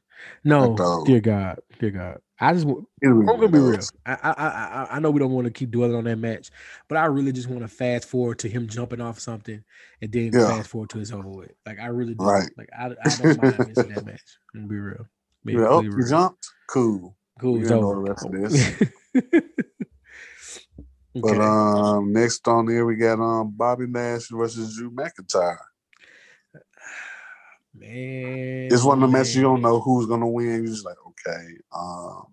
No, 0.44 1.02
dear 1.04 1.20
God, 1.20 1.58
dear 1.78 1.90
God. 1.90 2.18
I 2.40 2.52
just 2.52 2.66
want. 2.66 2.86
It'll 3.02 3.20
be 3.20 3.28
I'm 3.28 3.36
gonna 3.36 3.48
be 3.48 3.58
real. 3.58 3.80
I, 4.04 4.12
I 4.22 4.30
I 4.32 4.96
I- 4.96 4.98
know 5.00 5.10
we 5.10 5.20
don't 5.20 5.32
want 5.32 5.46
to 5.46 5.50
keep 5.50 5.70
dwelling 5.70 5.96
on 5.96 6.04
that 6.04 6.16
match, 6.18 6.50
but 6.88 6.98
I 6.98 7.06
really 7.06 7.32
just 7.32 7.48
want 7.48 7.62
to 7.62 7.68
fast 7.68 8.08
forward 8.08 8.38
to 8.40 8.48
him 8.48 8.68
jumping 8.68 9.00
off 9.00 9.18
something, 9.18 9.64
and 10.02 10.12
then 10.12 10.32
Yeah. 10.32 10.48
fast 10.48 10.68
forward 10.68 10.90
to 10.90 10.98
his 10.98 11.12
over 11.12 11.28
with. 11.28 11.52
Like 11.64 11.80
I 11.80 11.86
really 11.86 12.14
do. 12.14 12.24
Right. 12.24 12.50
Like 12.56 12.68
I, 12.78 12.86
I 13.04 13.08
don't 13.16 13.36
mind 13.42 13.68
missing 13.68 13.88
that 13.94 14.04
match. 14.04 14.22
I'm 14.54 14.60
gonna 14.60 14.68
be 14.68 14.76
real. 14.78 15.06
Be 15.44 15.54
know, 15.54 15.66
oh, 15.66 15.80
real. 15.82 16.08
jumped? 16.08 16.46
Cool. 16.68 17.16
Cool. 17.40 17.58
You 17.58 17.68
know 17.68 17.88
the 17.88 17.96
rest 17.96 18.26
of 18.26 18.32
this. 18.32 19.42
But 21.22 21.40
um, 21.40 22.12
next 22.12 22.46
on 22.46 22.66
there 22.66 22.84
we 22.84 22.96
got 22.96 23.18
um 23.20 23.50
Bobby 23.56 23.86
Nash 23.86 24.28
versus 24.28 24.76
Drew 24.76 24.90
McIntyre. 24.90 25.56
Man, 27.86 28.68
It's 28.72 28.84
one 28.84 29.02
of 29.02 29.10
the 29.10 29.16
matches 29.16 29.36
you 29.36 29.42
don't 29.42 29.62
know 29.62 29.80
who's 29.80 30.06
gonna 30.06 30.28
win. 30.28 30.46
You're 30.64 30.66
just 30.66 30.84
like, 30.84 30.96
okay. 31.06 31.46
Um, 31.72 32.26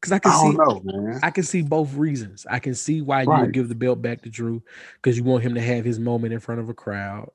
Cause 0.00 0.10
I 0.10 0.16
I 0.16 0.18
can 0.18 0.32
don't 0.32 0.52
see, 0.52 0.56
know, 0.56 0.80
man. 0.82 1.20
I 1.22 1.30
can 1.30 1.44
see 1.44 1.62
both 1.62 1.94
reasons. 1.94 2.44
I 2.50 2.58
can 2.58 2.74
see 2.74 3.00
why 3.02 3.22
you 3.22 3.28
would 3.30 3.52
give 3.52 3.68
the 3.68 3.76
belt 3.76 4.02
back 4.02 4.22
to 4.22 4.28
Drew 4.30 4.60
because 4.96 5.16
you 5.16 5.22
want 5.22 5.44
him 5.44 5.54
to 5.54 5.60
have 5.60 5.84
his 5.84 6.00
moment 6.00 6.34
in 6.34 6.40
front 6.40 6.60
of 6.60 6.68
a 6.68 6.74
crowd, 6.74 7.30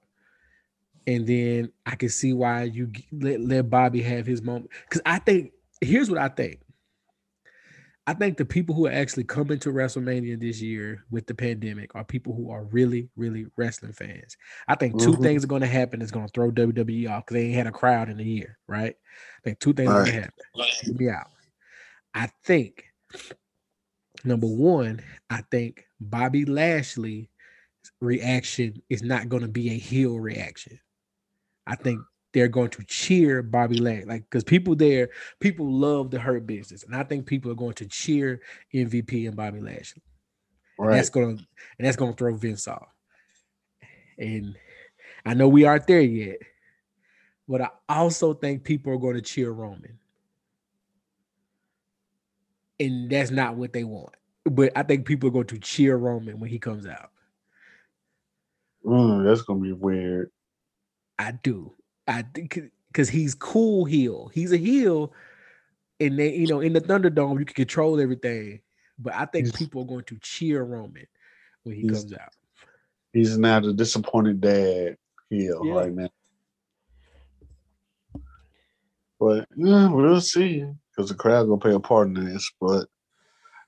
and 1.05 1.25
then 1.25 1.71
I 1.85 1.95
can 1.95 2.09
see 2.09 2.33
why 2.33 2.63
you 2.63 2.91
let, 3.13 3.39
let 3.39 3.69
Bobby 3.69 4.01
have 4.01 4.25
his 4.25 4.41
moment. 4.41 4.69
Because 4.83 5.01
I 5.05 5.19
think 5.19 5.53
here's 5.79 6.09
what 6.09 6.19
I 6.19 6.27
think. 6.27 6.59
I 8.07 8.13
think 8.13 8.37
the 8.37 8.45
people 8.45 8.73
who 8.73 8.87
are 8.87 8.91
actually 8.91 9.25
coming 9.25 9.59
to 9.59 9.69
WrestleMania 9.69 10.39
this 10.39 10.61
year 10.61 11.03
with 11.11 11.27
the 11.27 11.35
pandemic 11.35 11.93
are 11.93 12.05
people 12.05 12.33
who 12.33 12.49
are 12.49 12.63
really, 12.63 13.09
really 13.17 13.47
wrestling 13.57 13.91
fans. 13.91 14.37
I 14.69 14.75
think 14.75 14.97
2 14.97 15.11
Mhm. 15.11 15.23
things 15.23 15.43
are 15.43 15.47
going 15.47 15.61
to 15.61 15.67
happen 15.67 15.99
that's 15.99 16.11
going 16.11 16.25
to 16.25 16.31
throw 16.31 16.49
WWE 16.49 17.07
off 17.07 17.25
because 17.25 17.35
they 17.35 17.47
ain't 17.47 17.55
had 17.55 17.67
a 17.67 17.71
crowd 17.71 18.07
in 18.07 18.17
a 18.17 18.23
year, 18.23 18.57
right? 18.65 18.95
I 18.95 19.41
think 19.43 19.59
two 19.59 19.73
things 19.73 19.89
are 19.91 19.95
going 19.95 20.05
to 20.05 20.11
happen. 20.13 20.95
Me 20.95 21.09
out. 21.09 21.31
I 22.13 22.27
think 22.45 22.85
number 24.23 24.47
one, 24.47 25.01
I 25.29 25.41
think 25.51 25.85
Bobby 25.99 26.45
Lashley's 26.45 27.27
reaction 27.99 28.81
is 28.89 29.03
not 29.03 29.27
going 29.27 29.41
to 29.41 29.49
be 29.49 29.71
a 29.71 29.77
heel 29.77 30.17
reaction. 30.17 30.79
I 31.65 31.75
think 31.75 31.99
they're 32.37 32.47
going 32.47 32.69
to 32.69 32.83
cheer 32.83 33.41
Bobby 33.41 33.79
Lashley, 33.79 34.05
like 34.05 34.23
because 34.29 34.43
people 34.43 34.75
there, 34.75 35.09
people 35.39 35.71
love 35.71 36.11
the 36.11 36.19
hurt 36.19 36.45
business, 36.45 36.83
and 36.83 36.95
I 36.95 37.01
think 37.01 37.25
people 37.25 37.51
are 37.51 37.55
going 37.55 37.73
to 37.73 37.87
cheer 37.87 38.41
MVP 38.75 39.27
and 39.27 39.35
Bobby 39.35 39.59
Lashley. 39.59 40.03
And 40.77 40.93
That's 40.93 41.09
gonna 41.09 41.29
and 41.29 41.39
that's 41.79 41.97
gonna 41.97 42.13
throw 42.13 42.35
Vince 42.35 42.67
off. 42.67 42.93
And 44.19 44.55
I 45.25 45.33
know 45.33 45.47
we 45.47 45.65
aren't 45.65 45.87
there 45.87 45.99
yet, 45.99 46.37
but 47.47 47.61
I 47.61 47.69
also 47.89 48.35
think 48.35 48.63
people 48.63 48.93
are 48.93 48.99
going 48.99 49.15
to 49.15 49.21
cheer 49.21 49.49
Roman. 49.49 49.97
And 52.79 53.09
that's 53.09 53.31
not 53.31 53.55
what 53.55 53.73
they 53.73 53.83
want. 53.83 54.13
But 54.45 54.73
I 54.75 54.83
think 54.83 55.07
people 55.07 55.29
are 55.29 55.33
going 55.33 55.47
to 55.47 55.57
cheer 55.57 55.97
Roman 55.97 56.39
when 56.39 56.51
he 56.51 56.59
comes 56.59 56.85
out. 56.85 57.09
Mm, 58.85 59.25
that's 59.25 59.41
gonna 59.41 59.59
be 59.59 59.73
weird. 59.73 60.29
I 61.17 61.31
do. 61.31 61.73
I 62.07 62.23
think 62.33 62.59
because 62.87 63.09
he's 63.09 63.35
cool 63.35 63.85
heel. 63.85 64.29
He's 64.33 64.51
a 64.53 64.57
heel, 64.57 65.13
and 65.99 66.17
they, 66.17 66.33
you 66.35 66.47
know, 66.47 66.61
in 66.61 66.73
the 66.73 66.81
Thunderdome, 66.81 67.39
you 67.39 67.45
can 67.45 67.55
control 67.55 67.99
everything. 67.99 68.61
But 68.97 69.13
I 69.13 69.25
think 69.25 69.47
He's- 69.47 69.57
people 69.57 69.83
are 69.83 69.87
going 69.87 70.05
to 70.05 70.17
cheer 70.21 70.63
Roman 70.63 71.05
when 71.63 71.75
he 71.75 71.87
comes 71.87 72.11
out. 72.13 72.33
He's 73.13 73.37
now 73.37 73.59
the 73.59 73.73
disappointed 73.73 74.41
dad 74.41 74.97
heel 75.29 75.61
Yeah. 75.65 75.73
right 75.73 75.93
now. 75.93 76.09
But 79.19 79.47
yeah, 79.55 79.89
we'll 79.89 80.21
see 80.21 80.65
because 80.95 81.09
the 81.09 81.15
crowd 81.15 81.45
gonna 81.47 81.57
play 81.59 81.73
a 81.73 81.79
part 81.79 82.07
in 82.07 82.13
this. 82.13 82.51
But 82.61 82.87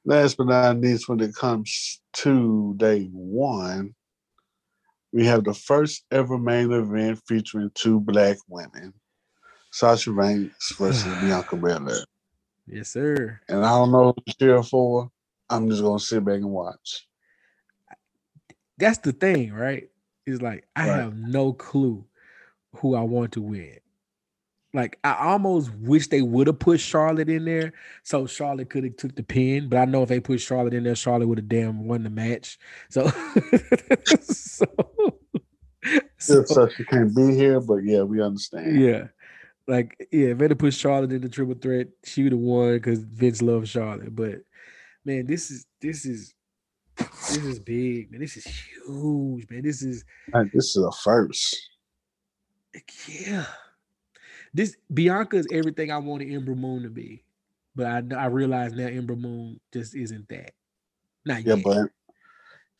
last 0.05 0.37
but 0.37 0.47
not 0.47 0.79
least, 0.79 1.09
when 1.09 1.19
it 1.19 1.33
comes 1.35 2.01
to 2.13 2.73
day 2.77 3.05
one, 3.11 3.95
we 5.13 5.25
have 5.27 5.43
the 5.45 5.53
first 5.55 6.05
ever 6.11 6.37
main 6.37 6.71
event 6.71 7.21
featuring 7.27 7.71
two 7.75 7.99
black 8.01 8.37
women, 8.49 8.93
Sasha 9.71 10.13
Banks 10.13 10.75
versus 10.79 11.15
Bianca 11.15 11.57
Belair. 11.57 12.05
Yes, 12.67 12.89
sir. 12.89 13.41
And 13.49 13.65
I 13.65 13.69
don't 13.77 13.91
know 13.91 14.07
who 14.07 14.15
to 14.27 14.35
cheer 14.39 14.63
for. 14.63 15.09
I'm 15.49 15.69
just 15.69 15.83
gonna 15.83 15.99
sit 15.99 16.25
back 16.25 16.35
and 16.37 16.49
watch. 16.51 17.07
That's 18.77 18.99
the 18.99 19.13
thing, 19.13 19.53
right? 19.53 19.89
Is 20.27 20.41
like 20.41 20.67
I 20.75 20.83
Right. 20.83 21.03
have 21.03 21.15
no 21.15 21.53
clue 21.53 22.05
who 22.77 22.95
I 22.95 23.01
want 23.01 23.33
to 23.33 23.41
win. 23.41 23.79
Like 24.73 24.99
I 25.03 25.15
almost 25.15 25.71
wish 25.75 26.07
they 26.07 26.21
would 26.21 26.45
have 26.47 26.59
put 26.59 26.79
Charlotte 26.79 27.29
in 27.29 27.45
there 27.45 27.73
so 28.03 28.27
Charlotte 28.27 28.69
could 28.69 28.83
have 28.83 28.97
took 28.97 29.15
the 29.15 29.23
pin, 29.23 29.67
but 29.67 29.77
I 29.79 29.85
know 29.85 30.03
if 30.03 30.09
they 30.09 30.19
put 30.19 30.39
Charlotte 30.41 30.75
in 30.75 30.83
there, 30.83 30.93
Charlotte 30.95 31.27
would 31.27 31.39
have 31.39 31.49
damn 31.49 31.87
won 31.87 32.03
the 32.03 32.09
match. 32.11 32.59
So, 32.89 33.07
so, 34.21 34.65
so 36.19 36.41
If 36.41 36.47
Sasha 36.49 36.83
can't 36.85 37.15
be 37.15 37.33
here, 37.35 37.59
but 37.59 37.77
yeah, 37.77 38.03
we 38.03 38.21
understand. 38.21 38.79
yeah, 38.79 39.07
like 39.67 39.95
yeah, 40.11 40.27
if 40.29 40.37
they'd 40.37 40.59
put 40.59 40.73
Charlotte 40.75 41.13
in 41.13 41.21
the 41.21 41.29
triple 41.29 41.55
threat, 41.55 41.87
she 42.03 42.21
would 42.23 42.33
have 42.33 42.41
won 42.41 42.73
because 42.75 42.99
Vince 42.99 43.41
loves 43.41 43.69
Charlotte. 43.69 44.15
But 44.15 44.35
man, 45.03 45.25
this 45.25 45.49
is 45.49 45.65
this 45.81 46.05
is 46.05 46.35
this 46.97 47.37
is 47.37 47.59
big, 47.59 48.11
man. 48.11 48.19
This 48.21 48.37
is 48.37 48.45
huge, 48.45 49.49
man. 49.49 49.63
This 49.63 49.81
is 49.81 50.03
Like, 50.31 50.51
this 50.53 50.75
is 50.75 50.83
a 50.83 50.91
first. 51.03 51.57
yeah. 53.07 53.45
This 54.53 54.75
Bianca 54.93 55.37
is 55.37 55.47
everything 55.51 55.91
I 55.91 55.97
wanted 55.97 56.33
Ember 56.33 56.55
Moon 56.55 56.83
to 56.83 56.89
be, 56.89 57.23
but 57.75 57.85
I 57.85 58.03
I 58.15 58.25
realize 58.25 58.73
now 58.73 58.87
Ember 58.87 59.15
Moon 59.15 59.59
just 59.71 59.95
isn't 59.95 60.27
that. 60.29 60.51
Not 61.25 61.45
Yeah, 61.45 61.55
yet. 61.55 61.63
but 61.63 61.89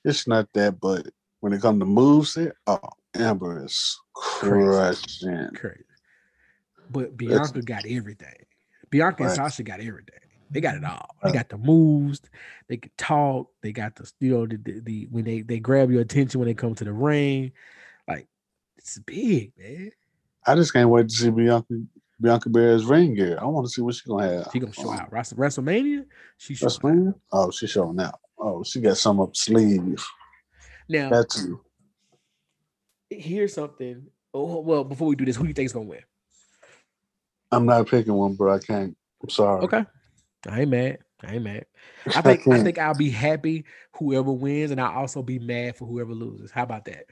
it's 0.03 0.27
not 0.27 0.51
that. 0.53 0.79
But 0.79 1.08
when 1.39 1.53
it 1.53 1.62
comes 1.62 1.79
to 1.79 1.86
moves, 1.86 2.38
it 2.38 2.53
oh, 2.67 2.79
Ember 3.13 3.65
is 3.65 3.99
crushing. 4.13 5.49
crazy. 5.55 5.84
But 6.89 7.15
Bianca 7.15 7.62
got 7.62 7.86
everything. 7.88 8.45
Bianca 8.89 9.23
and 9.23 9.32
Sasha 9.32 9.63
got 9.63 9.79
everything. 9.79 10.19
They 10.51 10.62
got 10.62 10.75
it 10.75 10.84
all. 10.84 11.15
They 11.23 11.32
got 11.32 11.49
the 11.49 11.58
moves. 11.58 12.21
They 12.67 12.77
can 12.77 12.91
talk. 12.97 13.51
They 13.62 13.71
got 13.71 13.95
the 13.95 14.12
you 14.19 14.32
know 14.32 14.47
the, 14.47 14.58
the, 14.58 14.79
the 14.79 15.08
when 15.12 15.23
they 15.23 15.41
they 15.41 15.60
grab 15.60 15.91
your 15.91 16.01
attention 16.01 16.39
when 16.39 16.47
they 16.47 16.55
come 16.55 16.73
to 16.75 16.84
the 16.84 16.91
ring. 16.93 17.51
Like 18.08 18.27
it's 18.77 18.97
big, 18.99 19.53
man. 19.58 19.91
I 20.45 20.56
just 20.56 20.73
can't 20.73 20.89
wait 20.89 21.10
to 21.10 21.15
see 21.15 21.30
Bianca 21.30 21.73
Bianca 22.21 22.49
Bear's 22.49 22.86
ring 22.86 23.13
gear. 23.15 23.38
I 23.39 23.45
want 23.45 23.65
to 23.67 23.71
see 23.71 23.82
what 23.82 23.95
she's 23.95 24.02
gonna 24.02 24.28
have. 24.28 24.49
She 24.52 24.60
gonna 24.60 24.73
show 24.73 24.89
on. 24.89 24.99
out. 24.99 25.12
Wrestle- 25.12 25.38
WrestleMania. 25.38 26.06
She 26.38 26.56
showing 26.56 26.71
out. 26.73 26.82
WrestleMania? 26.82 27.13
Oh, 27.32 27.52
she's 27.52 27.69
showing 27.69 27.99
out. 27.99 28.19
Oh, 28.38 28.63
she 28.63 28.82
got 28.82 28.97
some 28.97 29.19
up 29.19 29.36
sleeve. 29.36 30.04
Now 30.88 31.10
Got 31.10 31.30
to. 31.30 31.62
here's 33.10 33.54
something. 33.54 34.08
Oh 34.34 34.60
well, 34.62 34.84
before 34.84 35.08
we 35.08 35.15
do 35.15 35.25
this, 35.25 35.36
who 35.36 35.43
do 35.43 35.49
you 35.49 35.54
think 35.54 35.67
is 35.67 35.73
gonna 35.73 35.86
win? 35.86 36.04
I'm 37.52 37.65
not 37.65 37.88
picking 37.88 38.13
one, 38.13 38.36
bro. 38.36 38.56
I 38.56 38.60
can't. 38.60 38.95
I'm 39.23 39.30
sorry. 39.30 39.63
Okay. 39.63 39.86
I 40.47 40.62
ain't 40.62 40.69
mad. 40.69 40.99
I 41.23 41.34
ain't 41.36 41.43
mad. 41.43 41.65
I 42.08 42.21
think 42.21 42.41
I 42.41 42.52
can't. 42.52 42.63
think 42.63 42.78
I'll 42.78 42.93
be 42.93 43.10
happy 43.10 43.65
whoever 43.93 44.32
wins, 44.32 44.71
and 44.71 44.80
I'll 44.80 44.99
also 44.99 45.21
be 45.21 45.39
mad 45.39 45.75
for 45.75 45.86
whoever 45.86 46.13
loses. 46.13 46.52
How 46.52 46.63
about 46.63 46.86
that? 46.86 47.06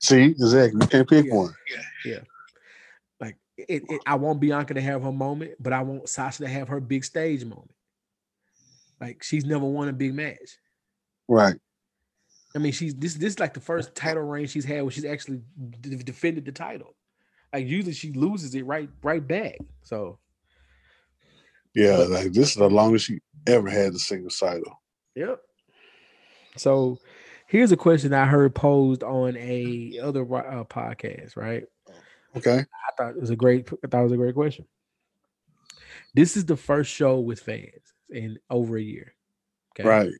See, 0.00 0.22
exactly. 0.22 0.80
You 0.80 0.86
can't 0.88 1.08
pick 1.08 1.32
one. 1.32 1.54
Yeah. 1.70 2.14
one. 2.14 2.20
Like 3.20 3.36
it, 3.56 3.84
it, 3.88 4.00
I 4.06 4.14
want 4.14 4.40
Bianca 4.40 4.74
to 4.74 4.80
have 4.80 5.02
her 5.02 5.12
moment, 5.12 5.52
but 5.60 5.72
I 5.72 5.82
want 5.82 6.08
Sasha 6.08 6.42
to 6.42 6.48
have 6.48 6.68
her 6.68 6.80
big 6.80 7.04
stage 7.04 7.44
moment. 7.44 7.74
Like 9.00 9.22
she's 9.22 9.44
never 9.44 9.64
won 9.64 9.88
a 9.88 9.92
big 9.92 10.14
match. 10.14 10.58
Right. 11.28 11.56
I 12.54 12.58
mean, 12.58 12.72
she's 12.72 12.94
this 12.94 13.14
this 13.14 13.34
is 13.34 13.38
like 13.38 13.54
the 13.54 13.60
first 13.60 13.94
title 13.94 14.22
reign 14.22 14.46
she's 14.46 14.64
had 14.64 14.82
where 14.82 14.90
she's 14.90 15.04
actually 15.04 15.42
d- 15.80 15.96
defended 15.96 16.44
the 16.46 16.52
title. 16.52 16.96
Like 17.52 17.66
usually 17.66 17.92
she 17.92 18.12
loses 18.12 18.54
it 18.54 18.64
right 18.64 18.88
right 19.02 19.26
back. 19.26 19.58
So 19.82 20.18
Yeah, 21.74 21.98
like 22.08 22.32
this 22.32 22.50
is 22.50 22.56
the 22.56 22.70
longest 22.70 23.06
she 23.06 23.20
ever 23.46 23.68
had 23.68 23.92
to 23.92 23.98
single 23.98 24.28
a 24.28 24.30
title. 24.30 24.80
Yep. 25.14 25.40
So 26.56 26.98
here's 27.50 27.72
a 27.72 27.76
question 27.76 28.14
I 28.14 28.26
heard 28.26 28.54
posed 28.54 29.02
on 29.02 29.36
a 29.36 29.98
other 30.02 30.22
uh, 30.22 30.64
podcast, 30.64 31.36
right? 31.36 31.64
Okay. 32.36 32.60
I 32.60 32.92
thought 32.96 33.16
it 33.16 33.20
was 33.20 33.30
a 33.30 33.36
great 33.36 33.68
I 33.84 33.88
thought 33.88 34.00
it 34.00 34.04
was 34.04 34.12
a 34.12 34.16
great 34.16 34.34
question. 34.34 34.66
This 36.14 36.36
is 36.36 36.46
the 36.46 36.56
first 36.56 36.90
show 36.92 37.18
with 37.18 37.40
fans 37.40 37.92
in 38.08 38.38
over 38.48 38.76
a 38.76 38.82
year. 38.82 39.14
Okay. 39.74 39.88
Right. 39.88 40.12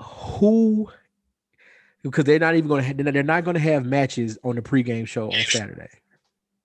Who 0.00 0.90
because 2.02 2.24
they're 2.24 2.38
not 2.38 2.54
even 2.54 2.68
going 2.68 2.96
to 2.96 3.02
they're 3.02 3.22
not 3.22 3.44
going 3.44 3.54
to 3.54 3.60
have 3.60 3.84
matches 3.84 4.38
on 4.44 4.56
the 4.56 4.62
pregame 4.62 5.08
show 5.08 5.32
on 5.32 5.40
Saturday. 5.40 5.88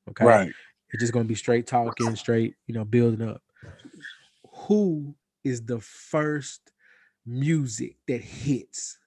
Okay. 0.09 0.25
Right. 0.25 0.51
It's 0.91 1.01
just 1.01 1.13
going 1.13 1.25
to 1.25 1.29
be 1.29 1.35
straight 1.35 1.65
talking, 1.65 2.15
straight, 2.15 2.55
you 2.67 2.73
know, 2.73 2.85
building 2.85 3.27
up. 3.27 3.41
Who 4.49 5.15
is 5.43 5.65
the 5.65 5.79
first 5.79 6.71
music 7.25 7.97
that 8.07 8.21
hits 8.21 8.97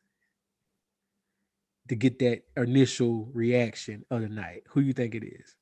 to 1.88 1.94
get 1.94 2.18
that 2.18 2.42
initial 2.56 3.28
reaction 3.32 4.04
of 4.10 4.22
the 4.22 4.28
night? 4.28 4.64
Who 4.70 4.80
you 4.80 4.92
think 4.92 5.14
it 5.14 5.24
is? 5.24 5.56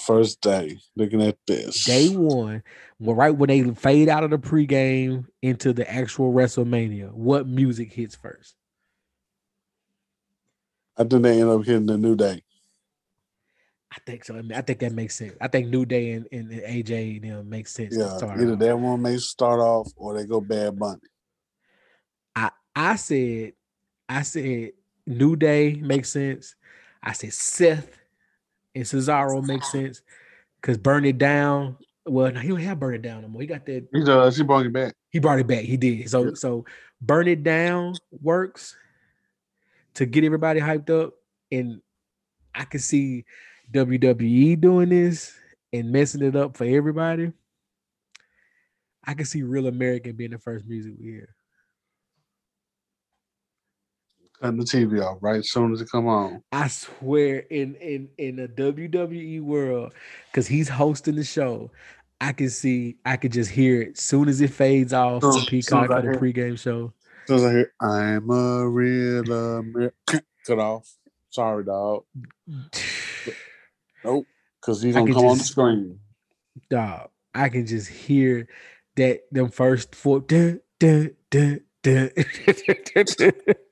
First 0.00 0.40
day, 0.40 0.78
looking 0.96 1.22
at 1.22 1.38
this. 1.46 1.84
Day 1.84 2.08
one, 2.08 2.62
well, 2.98 3.14
right 3.14 3.30
when 3.30 3.48
they 3.48 3.62
fade 3.74 4.08
out 4.08 4.24
of 4.24 4.30
the 4.30 4.38
pregame 4.38 5.26
into 5.40 5.72
the 5.72 5.90
actual 5.90 6.32
WrestleMania, 6.32 7.12
what 7.12 7.46
music 7.46 7.92
hits 7.92 8.16
first? 8.16 8.56
I 10.96 11.04
think 11.04 11.22
they 11.22 11.40
end 11.40 11.48
up 11.48 11.64
hitting 11.64 11.86
the 11.86 11.96
New 11.96 12.16
Day. 12.16 12.42
I 13.92 13.96
think 14.04 14.24
so. 14.24 14.34
I, 14.36 14.42
mean, 14.42 14.52
I 14.52 14.60
think 14.62 14.80
that 14.80 14.92
makes 14.92 15.16
sense. 15.16 15.34
I 15.40 15.48
think 15.48 15.68
New 15.68 15.86
Day 15.86 16.12
and, 16.12 16.26
and 16.32 16.50
AJ 16.50 17.14
you 17.14 17.32
know, 17.32 17.42
makes 17.42 17.72
sense. 17.72 17.96
Yeah, 17.96 18.16
either 18.16 18.52
off. 18.52 18.58
that 18.58 18.78
one 18.78 19.00
may 19.00 19.16
start 19.16 19.60
off 19.60 19.90
or 19.96 20.14
they 20.14 20.26
go 20.26 20.40
Bad 20.40 20.78
Bunny. 20.78 21.00
I 22.78 22.92
I 22.92 22.96
said, 22.96 23.54
I 24.08 24.22
said 24.22 24.70
New 25.04 25.34
Day 25.34 25.74
makes 25.74 26.10
sense. 26.10 26.54
I 27.02 27.12
said 27.12 27.32
Seth 27.32 27.98
and 28.72 28.84
Cesaro 28.84 29.44
makes 29.44 29.72
sense 29.72 30.02
because 30.60 30.78
Burn 30.78 31.04
It 31.04 31.18
Down. 31.18 31.76
Well, 32.06 32.30
no, 32.30 32.38
he 32.38 32.48
don't 32.48 32.60
have 32.60 32.78
Burn 32.78 32.94
It 32.94 33.02
Down 33.02 33.22
no 33.22 33.28
more. 33.28 33.42
He 33.42 33.48
got 33.48 33.66
that. 33.66 33.88
He 33.92 34.04
does. 34.04 34.36
He 34.36 34.44
brought 34.44 34.64
it 34.64 34.72
back. 34.72 34.94
He 35.10 35.18
brought 35.18 35.40
it 35.40 35.48
back. 35.48 35.64
He 35.64 35.76
did. 35.76 36.08
So 36.08 36.26
yeah. 36.26 36.30
so 36.34 36.64
Burn 37.00 37.26
It 37.26 37.42
Down 37.42 37.94
works 38.22 38.76
to 39.94 40.06
get 40.06 40.22
everybody 40.22 40.60
hyped 40.60 40.88
up, 40.88 41.14
and 41.50 41.82
I 42.54 42.64
can 42.64 42.78
see 42.78 43.24
WWE 43.72 44.60
doing 44.60 44.90
this 44.90 45.34
and 45.72 45.90
messing 45.90 46.22
it 46.22 46.36
up 46.36 46.56
for 46.56 46.64
everybody. 46.64 47.32
I 49.04 49.14
can 49.14 49.26
see 49.26 49.42
Real 49.42 49.66
American 49.66 50.14
being 50.14 50.30
the 50.30 50.38
first 50.38 50.64
music 50.64 50.92
we 50.96 51.06
hear. 51.06 51.34
Cutting 54.40 54.58
the 54.58 54.64
TV 54.64 55.04
off 55.04 55.18
right 55.20 55.38
as 55.38 55.50
soon 55.50 55.72
as 55.72 55.80
it 55.80 55.90
come 55.90 56.06
on. 56.06 56.42
I 56.52 56.68
swear, 56.68 57.38
in 57.50 57.74
in 57.76 58.08
in 58.18 58.36
the 58.36 58.48
WWE 58.48 59.42
world, 59.42 59.92
because 60.30 60.46
he's 60.46 60.68
hosting 60.68 61.16
the 61.16 61.24
show, 61.24 61.70
I 62.20 62.32
can 62.32 62.50
see, 62.50 62.96
I 63.04 63.16
could 63.16 63.32
just 63.32 63.50
hear 63.50 63.82
it 63.82 63.98
soon 63.98 64.28
as 64.28 64.40
it 64.40 64.50
fades 64.50 64.92
off 64.92 65.22
so, 65.22 65.44
Peacock 65.46 65.88
for 65.88 66.02
the 66.02 66.18
pregame 66.18 66.58
show. 66.58 66.92
Soon 67.26 67.36
as 67.36 67.44
I 67.44 67.50
hear, 67.50 67.72
I'm 67.80 68.30
a 68.30 68.68
real 68.68 69.32
American, 69.32 70.20
cut 70.46 70.58
off. 70.58 70.88
Sorry, 71.30 71.64
dog. 71.64 72.04
nope, 74.04 74.26
because 74.60 74.82
he's 74.82 74.94
gonna 74.94 75.12
come 75.12 75.22
just, 75.22 75.24
on 75.24 75.38
the 75.38 75.44
screen. 75.44 76.00
Dog, 76.70 77.10
I 77.34 77.48
can 77.48 77.66
just 77.66 77.88
hear 77.88 78.48
that 78.96 79.22
them 79.32 79.50
first 79.50 79.94
four. 79.94 80.20
Duh, 80.20 80.54
duh, 80.78 81.08
duh, 81.30 81.56
duh. 81.82 82.08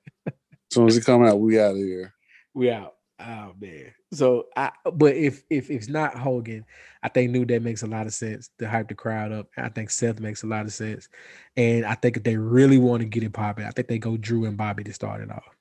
As 0.76 0.78
soon 0.78 0.88
as 0.88 0.96
he 0.96 1.00
come 1.00 1.24
out, 1.24 1.40
we 1.40 1.58
out 1.58 1.70
of 1.70 1.78
here. 1.78 2.12
We 2.52 2.70
out. 2.70 2.96
Oh 3.18 3.54
man. 3.58 3.94
So 4.12 4.48
I 4.56 4.72
but 4.92 5.16
if 5.16 5.42
if 5.48 5.70
it's 5.70 5.88
not 5.88 6.18
Hogan, 6.18 6.66
I 7.02 7.08
think 7.08 7.30
New 7.30 7.46
Day 7.46 7.58
makes 7.58 7.82
a 7.82 7.86
lot 7.86 8.04
of 8.04 8.12
sense 8.12 8.50
to 8.58 8.68
hype 8.68 8.88
the 8.88 8.94
crowd 8.94 9.32
up. 9.32 9.48
I 9.56 9.70
think 9.70 9.88
Seth 9.88 10.20
makes 10.20 10.42
a 10.42 10.46
lot 10.46 10.66
of 10.66 10.74
sense. 10.74 11.08
And 11.56 11.86
I 11.86 11.94
think 11.94 12.18
if 12.18 12.24
they 12.24 12.36
really 12.36 12.76
want 12.76 13.00
to 13.00 13.08
get 13.08 13.22
it 13.22 13.32
popping, 13.32 13.64
I 13.64 13.70
think 13.70 13.88
they 13.88 13.98
go 13.98 14.18
Drew 14.18 14.44
and 14.44 14.58
Bobby 14.58 14.84
to 14.84 14.92
start 14.92 15.22
it 15.22 15.30
off. 15.30 15.56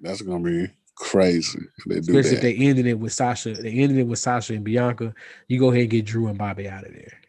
That's 0.00 0.22
gonna 0.22 0.42
be 0.42 0.70
crazy 0.96 1.60
if 1.78 1.84
they 1.84 2.00
do 2.00 2.18
Especially 2.18 2.30
that. 2.30 2.36
if 2.36 2.42
they 2.42 2.66
ended 2.66 2.86
it 2.86 2.98
with 2.98 3.12
Sasha. 3.12 3.52
They 3.52 3.70
ended 3.70 3.98
it 3.98 4.08
with 4.08 4.18
Sasha 4.18 4.54
and 4.54 4.64
Bianca. 4.64 5.14
You 5.46 5.60
go 5.60 5.70
ahead 5.70 5.82
and 5.82 5.90
get 5.90 6.06
Drew 6.06 6.26
and 6.26 6.36
Bobby 6.36 6.68
out 6.68 6.84
of 6.84 6.92
there. 6.92 7.20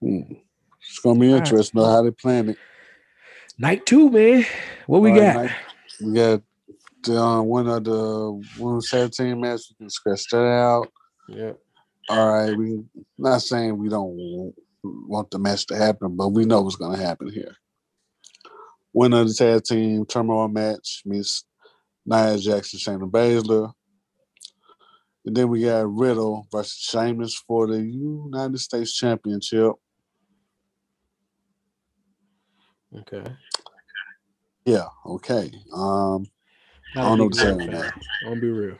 Hmm. 0.00 0.34
It's 0.88 1.00
gonna 1.00 1.18
be 1.18 1.32
interesting 1.32 1.80
right. 1.80 1.86
how 1.88 2.02
they 2.02 2.12
plan 2.12 2.50
it. 2.50 2.58
Night 3.58 3.84
two, 3.86 4.08
man. 4.10 4.46
What 4.86 5.02
we 5.02 5.10
got? 5.12 5.36
Night, 5.36 5.50
we 6.00 6.12
got 6.12 6.42
uh, 7.08 7.42
one 7.42 7.68
of 7.68 7.82
the 7.82 8.40
women's 8.58 8.88
tag 8.88 9.10
team 9.10 9.40
match. 9.40 9.62
We 9.70 9.84
can 9.84 9.90
scratch 9.90 10.28
that 10.30 10.44
out. 10.44 10.88
Yeah. 11.28 11.52
All 12.08 12.32
right. 12.32 12.56
We 12.56 12.84
not 13.18 13.42
saying 13.42 13.76
we 13.76 13.88
don't 13.88 14.54
want 14.84 15.30
the 15.32 15.40
match 15.40 15.66
to 15.66 15.76
happen, 15.76 16.16
but 16.16 16.28
we 16.28 16.44
know 16.44 16.60
what's 16.62 16.76
going 16.76 16.96
to 16.96 17.04
happen 17.04 17.32
here. 17.32 17.56
Winner 18.92 19.22
of 19.22 19.28
the 19.28 19.34
tag 19.34 19.64
team 19.64 20.06
turmoil 20.06 20.48
match 20.48 21.02
meets 21.04 21.44
Nia 22.06 22.38
Jackson, 22.38 22.78
Shayna 22.78 23.10
Baszler. 23.10 23.72
And 25.26 25.36
then 25.36 25.48
we 25.48 25.62
got 25.62 25.92
Riddle 25.92 26.46
versus 26.50 26.78
Sheamus 26.78 27.34
for 27.46 27.66
the 27.66 27.80
United 27.80 28.58
States 28.58 28.94
Championship. 28.94 29.72
Okay. 32.96 33.24
Yeah, 34.68 34.84
okay. 35.06 35.50
Um, 35.72 36.26
I 36.94 37.00
don't 37.00 37.16
know 37.16 37.24
what 37.24 37.32
to 37.32 37.40
say 37.40 37.50
on 37.52 37.58
that. 37.58 37.94
I'll 38.26 38.38
be 38.38 38.50
real. 38.50 38.76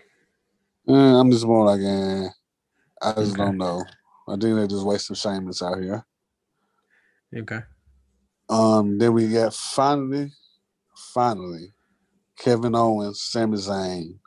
Uh, 0.87 1.19
I'm 1.19 1.31
just 1.31 1.47
more 1.47 1.65
like, 1.65 1.81
eh, 1.81 2.29
I 3.01 3.13
just 3.13 3.33
okay. 3.33 3.45
don't 3.45 3.57
know. 3.57 3.83
I 4.29 4.33
think 4.33 4.55
they're 4.55 4.67
just 4.67 4.85
wasting 4.85 5.17
Sheamus 5.17 5.63
out 5.63 5.81
here. 5.81 6.05
Okay. 7.35 7.61
Um, 8.51 8.99
then 8.99 9.15
we 9.15 9.29
got 9.29 9.55
finally, 9.55 10.31
finally, 11.15 11.73
Kevin 12.37 12.75
Owens, 12.75 13.23
Sami 13.23 13.57
Zayn 13.57 14.19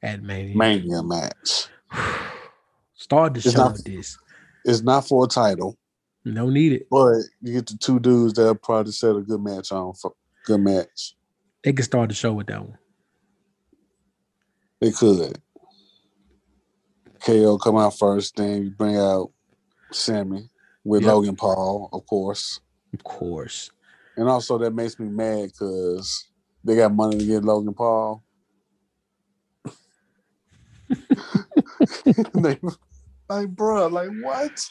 at 0.00 0.22
Mania, 0.22 0.56
Mania 0.56 1.02
match. 1.02 1.66
Start 2.94 3.34
the 3.34 3.38
it's 3.38 3.52
show 3.52 3.64
not, 3.64 3.72
with 3.72 3.84
this. 3.84 4.16
It's 4.64 4.82
not 4.82 5.08
for 5.08 5.24
a 5.24 5.28
title. 5.28 5.76
No 6.24 6.48
need 6.48 6.74
it. 6.74 6.86
But 6.88 7.22
you 7.42 7.54
get 7.54 7.66
the 7.66 7.76
two 7.76 7.98
dudes 7.98 8.34
that 8.34 8.62
probably 8.62 8.92
set 8.92 9.16
a 9.16 9.20
good 9.20 9.40
match 9.40 9.72
on 9.72 9.94
for 9.94 10.12
good 10.44 10.60
match. 10.60 11.14
They 11.62 11.72
could 11.72 11.84
start 11.84 12.08
the 12.08 12.14
show 12.14 12.32
with 12.32 12.46
that 12.48 12.60
one. 12.60 12.78
They 14.80 14.92
could. 14.92 15.40
KO 17.20 17.58
come 17.58 17.76
out 17.76 17.98
first, 17.98 18.36
then 18.36 18.64
you 18.64 18.70
bring 18.70 18.96
out 18.96 19.30
Sami 19.90 20.48
with 20.84 21.02
yep. 21.02 21.12
Logan 21.12 21.36
Paul, 21.36 21.88
of 21.92 22.06
course. 22.06 22.60
Of 22.94 23.02
course. 23.04 23.70
And 24.16 24.28
also 24.28 24.56
that 24.58 24.74
makes 24.74 24.98
me 24.98 25.08
mad 25.08 25.50
because 25.52 26.26
they 26.64 26.76
got 26.76 26.94
money 26.94 27.18
to 27.18 27.24
get 27.24 27.44
Logan 27.44 27.74
Paul. 27.74 28.22
they, 32.34 32.58
like, 33.28 33.48
bro, 33.48 33.88
like 33.88 34.10
what? 34.22 34.70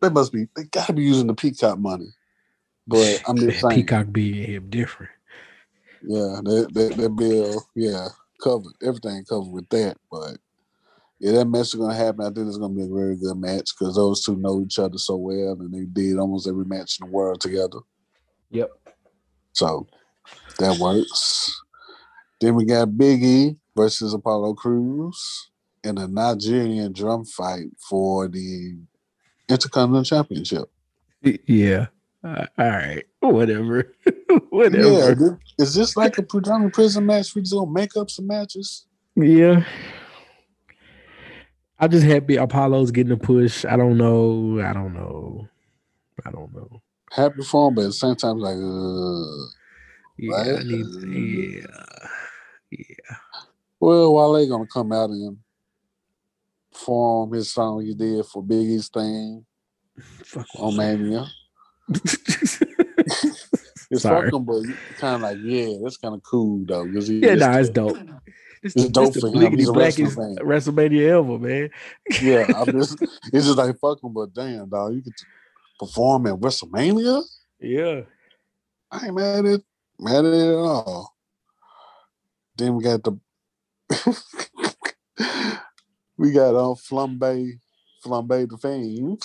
They 0.00 0.10
must 0.10 0.32
be. 0.32 0.46
They 0.54 0.64
gotta 0.64 0.92
be 0.92 1.02
using 1.02 1.26
the 1.26 1.34
Peacock 1.34 1.78
money. 1.78 2.08
But 2.88 3.22
I'm 3.28 3.36
just 3.36 3.60
saying. 3.60 3.74
Peacock 3.74 4.10
being 4.10 4.50
him 4.50 4.70
different. 4.70 5.12
Yeah, 6.02 6.40
that 6.42 6.68
that, 6.72 6.96
that 6.96 7.16
bill, 7.16 7.62
yeah, 7.74 8.08
covered 8.42 8.72
everything 8.82 9.24
covered 9.24 9.52
with 9.52 9.68
that. 9.68 9.96
But 10.10 10.38
yeah, 11.20 11.32
that 11.32 11.44
match 11.44 11.68
is 11.68 11.74
gonna 11.74 11.94
happen. 11.94 12.22
I 12.22 12.30
think 12.30 12.48
it's 12.48 12.56
gonna 12.56 12.74
be 12.74 12.82
a 12.82 12.88
very 12.88 13.16
good 13.16 13.36
match 13.36 13.70
because 13.78 13.96
those 13.96 14.24
two 14.24 14.36
know 14.36 14.62
each 14.62 14.78
other 14.78 14.98
so 14.98 15.16
well, 15.16 15.56
and 15.60 15.72
they 15.72 15.84
did 15.84 16.18
almost 16.18 16.48
every 16.48 16.64
match 16.64 16.98
in 17.00 17.06
the 17.06 17.12
world 17.12 17.40
together. 17.40 17.78
Yep. 18.50 18.70
So 19.52 19.86
that 20.58 20.78
works. 20.78 21.60
Then 22.40 22.54
we 22.54 22.64
got 22.64 22.96
Big 22.96 23.22
E 23.22 23.56
versus 23.76 24.14
Apollo 24.14 24.54
Crews 24.54 25.50
in 25.84 25.98
a 25.98 26.06
Nigerian 26.06 26.92
drum 26.92 27.24
fight 27.24 27.68
for 27.88 28.28
the 28.28 28.76
Intercontinental 29.48 30.04
Championship. 30.04 30.70
Yeah. 31.22 31.86
Uh, 32.24 32.46
all 32.58 32.68
right. 32.68 33.04
Whatever. 33.20 33.94
Whatever. 34.50 35.40
Yeah. 35.58 35.64
Is 35.64 35.74
this 35.74 35.96
like 35.96 36.18
a 36.18 36.22
predominant 36.22 36.74
prison 36.74 37.06
match? 37.06 37.34
We 37.34 37.42
just 37.42 37.54
gonna 37.54 37.70
make 37.70 37.96
up 37.96 38.10
some 38.10 38.26
matches? 38.26 38.86
Yeah. 39.14 39.64
I'm 41.78 41.90
just 41.90 42.04
happy 42.04 42.36
Apollo's 42.36 42.90
getting 42.90 43.12
a 43.12 43.16
push. 43.16 43.64
I 43.64 43.76
don't 43.76 43.96
know. 43.96 44.60
I 44.60 44.72
don't 44.72 44.94
know. 44.94 45.48
I 46.26 46.30
don't 46.30 46.52
know. 46.52 46.82
Happy 47.12 47.42
for 47.42 47.68
him, 47.68 47.74
but 47.76 47.82
at 47.82 47.86
the 47.88 47.92
same 47.92 48.16
time, 48.16 48.38
like, 48.38 48.56
uh, 48.56 49.46
yeah, 50.18 50.56
right? 50.56 50.66
Need, 50.66 50.86
yeah, 51.60 52.08
yeah. 52.70 53.16
Well, 53.78 54.12
Wale 54.12 54.48
gonna 54.48 54.66
come 54.66 54.92
out 54.92 55.10
and 55.10 55.38
perform 56.72 57.32
his 57.32 57.52
song 57.52 57.84
he 57.84 57.94
did 57.94 58.26
for 58.26 58.42
Big 58.42 58.66
E's 58.66 58.88
thing 58.88 59.46
Fuck 60.00 60.46
on 60.56 60.76
Mania. 60.76 61.26
It's 63.90 64.02
Sorry. 64.02 64.30
fucking, 64.30 64.44
but 64.44 64.62
kind 64.98 65.14
of 65.16 65.20
like, 65.22 65.38
yeah, 65.40 65.76
that's 65.82 65.96
kind 65.96 66.14
of 66.14 66.22
cool 66.22 66.62
though. 66.66 66.84
Yeah, 66.84 67.36
nah, 67.36 67.56
it's 67.56 67.70
dope. 67.70 67.96
This, 68.62 68.76
It's 68.76 68.88
dope 68.90 69.14
for 69.14 69.28
him. 69.28 69.56
He's 69.56 69.68
a 69.68 69.72
blackest. 69.72 70.18
WrestleMania 70.18 71.18
ever, 71.18 71.38
man. 71.38 71.70
Yeah, 72.20 72.44
I'm 72.56 72.66
just, 72.72 73.00
it's 73.32 73.46
just 73.46 73.56
like 73.56 73.78
fucking, 73.78 74.12
but 74.12 74.34
damn, 74.34 74.68
dog, 74.68 74.94
you 74.94 75.02
could 75.02 75.14
perform 75.78 76.26
at 76.26 76.34
WrestleMania. 76.34 77.22
Yeah. 77.60 78.02
I 78.90 79.06
ain't 79.06 79.14
mad 79.14 79.46
at 79.46 79.60
mad 79.98 80.24
at 80.24 80.34
it 80.34 80.48
at 80.48 80.54
all. 80.54 81.14
Then 82.56 82.74
we 82.74 82.84
got 82.84 83.02
the 83.02 83.12
we 86.16 86.32
got 86.32 86.54
on 86.54 86.74
flambe 86.76 87.58
flambe 88.04 88.48
the 88.48 88.58
fame. 88.58 89.16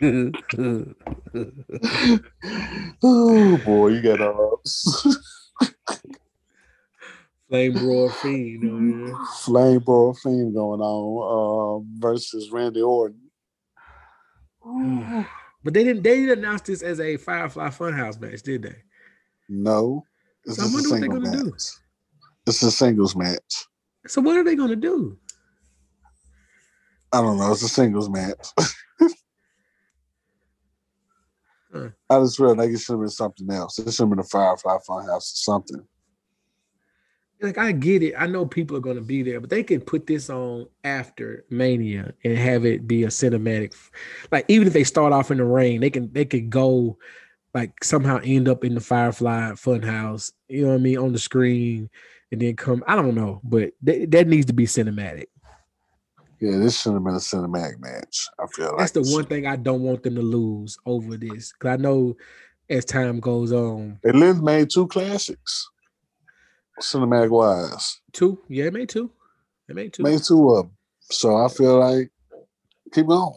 Oh 3.02 3.58
boy, 3.58 3.88
you 3.88 4.02
got 4.02 4.20
uh 4.20 4.56
Flame 7.50 7.72
Broad 7.72 8.14
Fiend. 8.14 9.10
Oh, 9.12 9.26
flame 9.42 9.80
bro 9.80 10.14
fame 10.14 10.54
going 10.54 10.80
on 10.80 11.82
uh 11.82 11.84
versus 11.98 12.50
Randy 12.50 12.80
Orton. 12.82 13.20
But 15.62 15.74
they 15.74 15.84
didn't 15.84 16.02
they 16.02 16.16
didn't 16.16 16.38
announce 16.38 16.62
this 16.62 16.80
as 16.80 17.00
a 17.00 17.18
Firefly 17.18 17.68
Funhouse 17.68 18.18
match, 18.18 18.42
did 18.42 18.62
they? 18.62 18.76
No, 19.50 20.06
it's 20.46 20.56
So 20.56 20.62
I 20.62 20.72
wonder 20.72 20.88
what 20.88 21.00
they're 21.00 21.08
gonna 21.10 21.36
do. 21.36 21.52
It's 22.46 22.62
a 22.62 22.70
singles 22.70 23.14
match. 23.14 23.66
So 24.06 24.22
what 24.22 24.38
are 24.38 24.44
they 24.44 24.56
gonna 24.56 24.76
do? 24.76 25.18
I 27.12 27.20
don't 27.20 27.36
know. 27.36 27.52
It's 27.52 27.60
a 27.62 27.68
singles 27.68 28.08
match. 28.08 28.46
I 32.08 32.18
just 32.20 32.38
realized 32.38 32.58
like 32.58 32.70
it 32.70 32.80
should 32.80 32.94
have 32.94 33.00
been 33.00 33.08
something 33.08 33.50
else. 33.50 33.78
It 33.78 33.92
should 33.92 34.02
have 34.02 34.10
been 34.10 34.18
a 34.18 34.24
Firefly 34.24 34.78
Funhouse 34.88 35.16
or 35.16 35.20
something. 35.20 35.86
Like 37.42 37.58
I 37.58 37.72
get 37.72 38.02
it. 38.02 38.14
I 38.18 38.26
know 38.26 38.44
people 38.44 38.76
are 38.76 38.80
gonna 38.80 39.00
be 39.00 39.22
there, 39.22 39.40
but 39.40 39.50
they 39.50 39.62
can 39.62 39.80
put 39.80 40.06
this 40.06 40.28
on 40.28 40.66
after 40.84 41.44
Mania 41.48 42.12
and 42.22 42.36
have 42.36 42.66
it 42.66 42.86
be 42.86 43.04
a 43.04 43.08
cinematic. 43.08 43.74
Like 44.30 44.44
even 44.48 44.66
if 44.66 44.74
they 44.74 44.84
start 44.84 45.12
off 45.12 45.30
in 45.30 45.38
the 45.38 45.44
rain, 45.44 45.80
they 45.80 45.90
can 45.90 46.12
they 46.12 46.24
could 46.24 46.50
go 46.50 46.98
like 47.54 47.82
somehow 47.82 48.20
end 48.22 48.48
up 48.48 48.64
in 48.64 48.74
the 48.74 48.80
Firefly 48.80 49.52
Funhouse. 49.52 50.32
You 50.48 50.62
know 50.62 50.68
what 50.68 50.74
I 50.74 50.78
mean 50.78 50.98
on 50.98 51.12
the 51.12 51.18
screen, 51.18 51.88
and 52.30 52.40
then 52.40 52.56
come. 52.56 52.84
I 52.86 52.94
don't 52.94 53.14
know, 53.14 53.40
but 53.42 53.70
th- 53.84 54.10
that 54.10 54.26
needs 54.26 54.46
to 54.46 54.52
be 54.52 54.66
cinematic. 54.66 55.26
Yeah, 56.40 56.56
this 56.56 56.80
should 56.80 56.94
have 56.94 57.04
been 57.04 57.14
a 57.14 57.18
cinematic 57.18 57.78
match. 57.80 58.26
I 58.38 58.46
feel 58.46 58.68
like 58.70 58.78
That's 58.78 58.92
the 58.92 59.02
one 59.14 59.26
thing 59.26 59.46
I 59.46 59.56
don't 59.56 59.82
want 59.82 60.02
them 60.02 60.14
to 60.14 60.22
lose 60.22 60.78
over 60.86 61.16
this 61.16 61.52
because 61.52 61.74
I 61.74 61.76
know 61.76 62.16
as 62.70 62.84
time 62.84 63.20
goes 63.20 63.52
on, 63.52 63.98
They 64.02 64.12
Lynn 64.12 64.42
made 64.42 64.70
two 64.70 64.86
classics, 64.86 65.68
cinematic 66.80 67.30
wise. 67.30 68.00
two, 68.12 68.38
yeah, 68.48 68.64
it 68.64 68.72
made 68.72 68.88
two, 68.88 69.10
it 69.68 69.74
made 69.76 69.92
two. 69.92 70.02
Made 70.02 70.22
two 70.22 70.50
of 70.50 70.66
them. 70.66 70.76
So 71.02 71.36
I 71.36 71.48
feel 71.48 71.78
like 71.78 72.10
keep 72.92 73.06
going. 73.06 73.34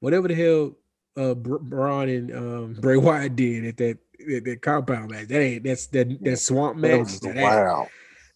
whatever 0.00 0.28
the 0.28 0.34
hell 0.34 0.76
uh 1.16 1.34
Br- 1.34 1.56
Braun 1.58 2.08
and 2.08 2.34
um 2.36 2.76
Bray 2.80 2.96
Wyatt 2.96 3.34
did 3.36 3.64
at 3.64 3.76
that 3.78 3.98
at 4.36 4.44
that 4.44 4.62
compound 4.62 5.10
match. 5.10 5.28
That 5.28 5.40
ain't 5.40 5.64
that's 5.64 5.86
that 5.88 6.22
that 6.22 6.36
swamp 6.38 6.80
That 6.80 6.98
match. 6.98 7.20
That, 7.20 7.28
ain't- 7.36 7.42
wild. 7.42 7.88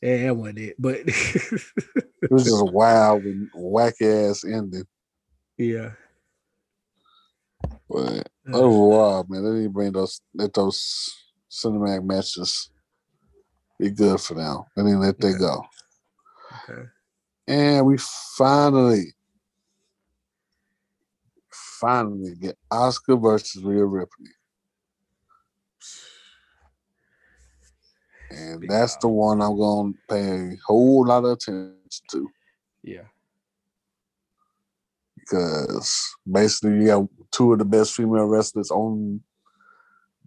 Yeah, 0.05 0.27
that 0.27 0.37
wasn't 0.37 0.59
it. 0.59 0.77
But 0.79 0.97
It 1.07 2.31
was 2.31 2.45
just 2.45 2.61
a 2.61 2.65
wild 2.73 3.25
and 3.25 3.49
whack 3.55 4.01
ass 4.03 4.45
ending. 4.45 4.85
yeah. 5.57 5.93
But 7.89 8.29
Uh, 8.47 8.53
overall, 8.53 9.25
man, 9.29 9.45
they 9.45 9.51
need 9.61 9.65
to 9.65 9.71
bring 9.71 9.93
those 9.93 10.21
let 10.35 10.53
those 10.53 11.11
cinematic 11.51 12.05
matches 12.05 12.71
be 13.79 13.91
good 13.91 14.21
for 14.21 14.35
now. 14.35 14.67
They 14.77 14.83
need 14.83 14.93
to 14.93 14.99
let 14.99 15.19
that 15.21 15.29
Okay. 15.29 15.39
go. 15.39 15.65
okay. 16.71 16.89
And 17.47 17.87
we 17.87 17.97
finally, 18.37 19.15
finally 21.81 22.35
get 22.37 22.59
Asuka 22.71 23.21
versus 23.21 23.63
Rhea 23.63 23.85
Ripley. 23.85 24.31
And 28.37 28.61
Big 28.61 28.71
that's 28.71 28.97
the 28.97 29.09
one 29.09 29.41
I'm 29.41 29.57
going 29.57 29.95
to 29.95 29.99
pay 30.09 30.55
a 30.55 30.57
whole 30.67 31.07
lot 31.07 31.25
of 31.25 31.33
attention 31.33 31.77
to 32.11 32.29
Yeah. 32.83 33.03
because 35.17 36.15
basically 36.31 36.77
you 36.85 36.91
have 36.91 37.09
two 37.31 37.53
of 37.53 37.59
the 37.59 37.65
best 37.65 37.95
female 37.95 38.27
wrestlers 38.27 38.71
on 38.71 39.21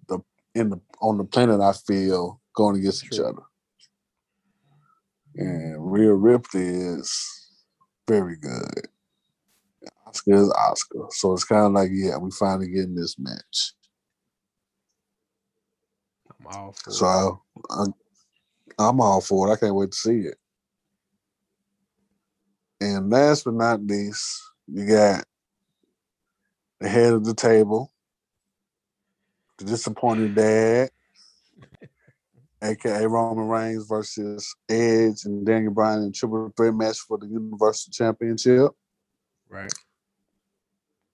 the 0.07 0.19
in 0.55 0.69
the 0.69 0.79
on 1.01 1.17
the 1.17 1.23
planet. 1.23 1.61
I 1.61 1.73
feel 1.73 2.41
going 2.55 2.77
against 2.77 3.05
each 3.05 3.19
other, 3.19 3.43
and 5.35 5.91
Rhea 5.91 6.13
Ripley 6.13 6.65
is 6.67 7.11
very 8.07 8.37
good. 8.37 8.87
Asuka 10.07 10.33
is 10.33 10.49
Asuka, 10.49 11.11
so 11.11 11.33
it's 11.33 11.43
kind 11.43 11.65
of 11.67 11.71
like 11.73 11.89
yeah, 11.93 12.17
we 12.17 12.31
finally 12.31 12.69
getting 12.69 12.95
this 12.95 13.17
match. 13.19 13.73
All 16.47 16.73
for 16.73 16.91
So 16.91 17.05
it. 17.05 17.11
I, 17.71 17.83
I, 17.83 17.85
I'm 18.89 19.01
all 19.01 19.21
for 19.21 19.49
it. 19.49 19.53
I 19.53 19.57
can't 19.57 19.75
wait 19.75 19.91
to 19.91 19.97
see 19.97 20.19
it. 20.21 20.37
And 22.81 23.09
last 23.09 23.45
but 23.45 23.55
not 23.55 23.83
least, 23.83 24.41
you 24.67 24.87
got 24.87 25.25
the 26.79 26.89
head 26.89 27.13
of 27.13 27.25
the 27.25 27.33
table, 27.33 27.91
the 29.57 29.65
disappointed 29.65 30.35
dad, 30.35 30.89
aka 32.63 33.05
Roman 33.07 33.47
Reigns 33.47 33.87
versus 33.87 34.55
Edge 34.69 35.25
and 35.25 35.45
Daniel 35.45 35.73
Bryan 35.73 36.03
in 36.03 36.13
triple 36.13 36.51
threat 36.57 36.75
match 36.75 36.99
for 36.99 37.17
the 37.17 37.27
Universal 37.27 37.91
Championship. 37.93 38.71
Right. 39.49 39.73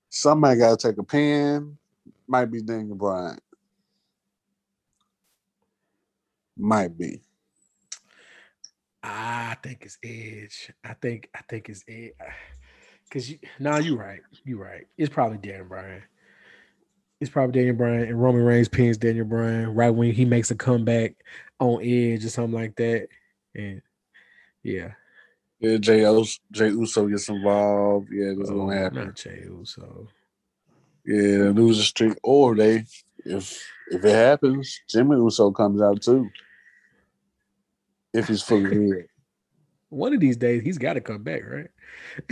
Somebody 0.09 0.59
got 0.59 0.79
to 0.79 0.89
take 0.89 0.97
a 0.99 1.03
pin. 1.03 1.77
Might 2.27 2.45
be 2.45 2.61
Daniel 2.61 2.95
Bryan. 2.95 3.39
Might 6.57 6.97
be. 6.97 7.21
I 9.01 9.57
think 9.61 9.83
it's 9.83 9.97
Edge. 10.03 10.71
I 10.83 10.93
think 10.93 11.29
I 11.35 11.41
think 11.49 11.69
it's 11.69 11.83
Edge. 11.87 12.11
Cause 13.11 13.29
now 13.29 13.33
you 13.33 13.39
nah, 13.59 13.77
you 13.77 13.95
right. 13.97 14.19
You 14.43 14.57
right. 14.61 14.87
It's 14.97 15.13
probably 15.13 15.37
Daniel 15.37 15.65
Bryan. 15.65 16.01
It's 17.21 17.29
probably 17.29 17.53
Daniel 17.59 17.75
Bryan 17.75 18.07
and 18.07 18.21
Roman 18.21 18.43
Reigns 18.43 18.67
pins 18.67 18.97
Daniel 18.97 19.25
Bryan 19.25 19.73
right 19.75 19.91
when 19.91 20.11
he 20.13 20.25
makes 20.25 20.49
a 20.51 20.55
comeback 20.55 21.13
on 21.59 21.81
Edge 21.83 22.25
or 22.25 22.29
something 22.29 22.53
like 22.59 22.75
that. 22.77 23.07
And 23.55 23.81
yeah, 24.63 24.93
Yeah, 25.59 25.77
Jay, 25.77 26.03
Us- 26.05 26.39
Jey 26.51 26.69
Uso 26.69 27.07
gets 27.07 27.29
involved. 27.29 28.07
Yeah, 28.11 28.33
it's 28.37 28.49
Oh, 28.49 28.55
gonna 28.65 28.77
happen. 28.77 29.05
Not 29.05 29.15
Jey 29.15 29.43
Uso. 29.45 30.07
Yeah, 31.05 31.51
lose 31.53 31.77
the 31.77 31.83
streak, 31.83 32.17
or 32.23 32.55
they, 32.55 32.85
if 33.25 33.61
if 33.91 34.03
it 34.03 34.15
happens, 34.15 34.81
Jimmy 34.89 35.17
Uso 35.17 35.51
comes 35.51 35.81
out 35.81 36.01
too. 36.01 36.29
If 38.13 38.27
he's 38.27 38.41
fully 38.41 38.69
healed, 38.69 39.03
One 39.89 40.13
of 40.13 40.19
these 40.19 40.37
days 40.37 40.63
he's 40.63 40.79
got 40.79 40.93
to 40.93 41.01
come 41.01 41.21
back, 41.21 41.41
right? 41.47 41.67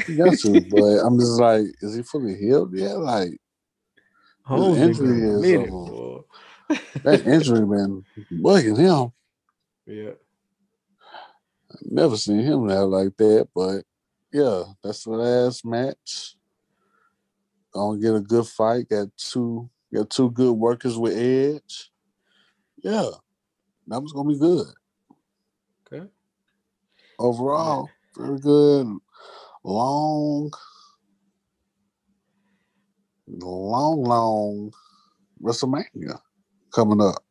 he 0.07 0.15
got 0.15 0.37
to. 0.39 0.61
But 0.71 1.05
I'm 1.05 1.19
just 1.19 1.39
like, 1.39 1.65
is 1.81 1.95
he 1.95 2.01
fully 2.01 2.35
healed? 2.35 2.73
Yeah, 2.73 2.93
like 2.93 3.39
Holmes 4.43 4.77
been 4.77 4.89
injury 4.89 5.29
is, 5.29 5.41
minute, 5.41 6.23
that 7.03 7.27
injury 7.27 7.59
been 7.59 8.03
bugging 8.31 8.77
him. 8.77 9.11
Yeah. 9.85 10.11
Never 11.83 12.17
seen 12.17 12.39
him 12.39 12.69
out 12.69 12.89
like 12.89 13.15
that. 13.17 13.47
But 13.55 13.83
yeah, 14.33 14.63
that's 14.83 15.03
the 15.03 15.11
last 15.11 15.65
match. 15.65 16.35
Gonna 17.73 17.99
get 17.99 18.15
a 18.15 18.19
good 18.19 18.47
fight. 18.47 18.89
Got 18.89 19.07
two, 19.17 19.69
got 19.93 20.09
two 20.09 20.31
good 20.31 20.53
workers 20.53 20.97
with 20.97 21.17
Edge. 21.17 21.91
Yeah, 22.83 23.09
that 23.87 24.01
was 24.01 24.13
gonna 24.13 24.29
be 24.29 24.39
good. 24.39 24.67
Okay. 25.91 26.07
overall, 27.19 27.89
very 28.17 28.39
good. 28.39 28.87
Long, 29.63 30.51
long, 33.27 34.03
long 34.03 34.73
WrestleMania 35.41 36.19
coming 36.73 37.01
up. 37.01 37.23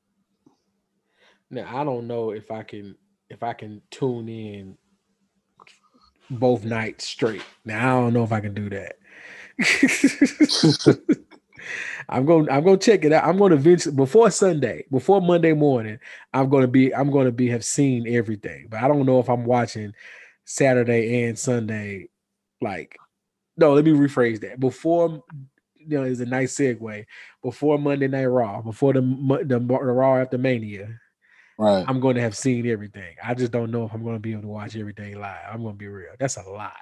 Now 1.51 1.81
I 1.81 1.85
don't 1.85 2.07
know 2.07 2.31
if 2.31 2.51
I 2.51 2.63
can 2.63 2.97
if 3.29 3.43
I 3.43 3.53
can 3.53 3.83
tune 3.91 4.29
in 4.29 4.77
both 6.31 6.65
nights 6.65 7.07
straight. 7.07 7.43
Now 7.65 7.99
I 7.99 8.03
don't 8.03 8.13
know 8.13 8.25
if 8.25 8.33
I 8.33 8.41
can 8.41 8.55
do 8.55 8.71
that. 8.71 8.97
I'm 12.09 12.25
going 12.25 12.51
I'm 12.51 12.65
going 12.65 12.79
to 12.79 12.85
check 12.85 13.05
it 13.05 13.13
out. 13.13 13.25
I'm 13.25 13.39
going 13.39 13.51
to 13.51 13.57
eventually 13.57 13.95
before 13.95 14.31
Sunday, 14.31 14.85
before 14.91 15.21
Monday 15.21 15.53
morning, 15.53 15.99
I'm 16.33 16.49
going 16.49 16.63
to 16.63 16.69
be 16.69 16.95
I'm 16.95 17.11
going 17.11 17.27
to 17.27 17.33
be 17.33 17.49
have 17.49 17.65
seen 17.65 18.07
everything. 18.09 18.67
But 18.69 18.83
I 18.83 18.89
don't 18.89 19.07
know 19.07 19.21
if 19.21 19.29
I'm 19.29 19.45
watching 19.45 19.95
Saturday 20.45 21.25
and 21.25 21.39
Sunday. 21.39 22.09
Like, 22.61 22.97
no, 23.57 23.73
let 23.73 23.85
me 23.85 23.93
rephrase 23.93 24.41
that. 24.41 24.61
Before, 24.61 25.23
you 25.75 25.99
know, 25.99 26.05
is 26.05 26.21
a 26.21 26.27
nice 26.27 26.57
segue. 26.57 27.05
Before 27.43 27.79
Monday 27.79 28.09
Night 28.09 28.27
Raw, 28.27 28.61
before 28.63 28.93
the 28.93 29.01
the, 29.01 29.59
the 29.59 29.61
Raw 29.61 30.17
after 30.17 30.39
Mania, 30.39 30.99
right? 31.59 31.85
I'm 31.87 32.01
going 32.01 32.17
to 32.17 32.23
have 32.23 32.37
seen 32.37 32.67
everything. 32.67 33.15
I 33.23 33.35
just 33.35 33.53
don't 33.53 33.71
know 33.71 33.85
if 33.85 33.93
I'm 33.93 34.03
going 34.03 34.17
to 34.17 34.21
be 34.21 34.33
able 34.33 34.43
to 34.43 34.49
watch 34.49 34.77
everything 34.77 35.19
live. 35.21 35.47
I'm 35.51 35.63
going 35.63 35.75
to 35.75 35.79
be 35.79 35.89
real. 35.89 36.13
That's 36.19 36.37
a 36.37 36.43
lot. 36.43 36.77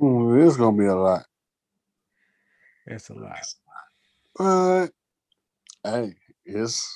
Mm, 0.00 0.40
it 0.40 0.46
is 0.46 0.56
going 0.56 0.76
to 0.76 0.82
be 0.82 0.86
a 0.86 0.94
lot. 0.94 1.24
That's 2.86 3.08
a 3.08 3.14
lot. 3.14 3.46
But 4.36 4.88
hey, 5.84 6.14
it's 6.44 6.86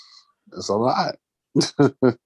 it's 0.53 0.69
a 0.69 0.75
lot. 0.75 1.17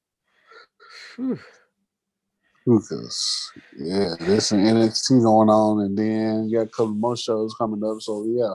Because 2.65 3.51
yeah, 3.77 4.15
there's 4.21 4.53
an 4.53 4.61
NXT 4.61 5.21
going 5.23 5.49
on, 5.49 5.81
and 5.81 5.99
then 5.99 6.49
you 6.49 6.59
got 6.59 6.67
a 6.67 6.71
couple 6.71 6.95
more 6.95 7.17
shows 7.17 7.55
coming 7.59 7.83
up. 7.83 8.01
So 8.01 8.25
yeah, 8.29 8.55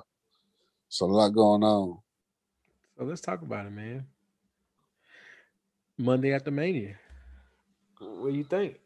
it's 0.88 1.02
a 1.02 1.06
lot 1.06 1.30
going 1.30 1.64
on. 1.64 2.00
So 2.98 3.04
let's 3.04 3.20
talk 3.20 3.42
about 3.42 3.66
it, 3.66 3.72
man. 3.72 4.06
Monday 5.98 6.34
after 6.34 6.52
Mania. 6.52 6.96
What 8.00 8.32
do 8.32 8.38
you 8.38 8.46
think? 8.46 8.80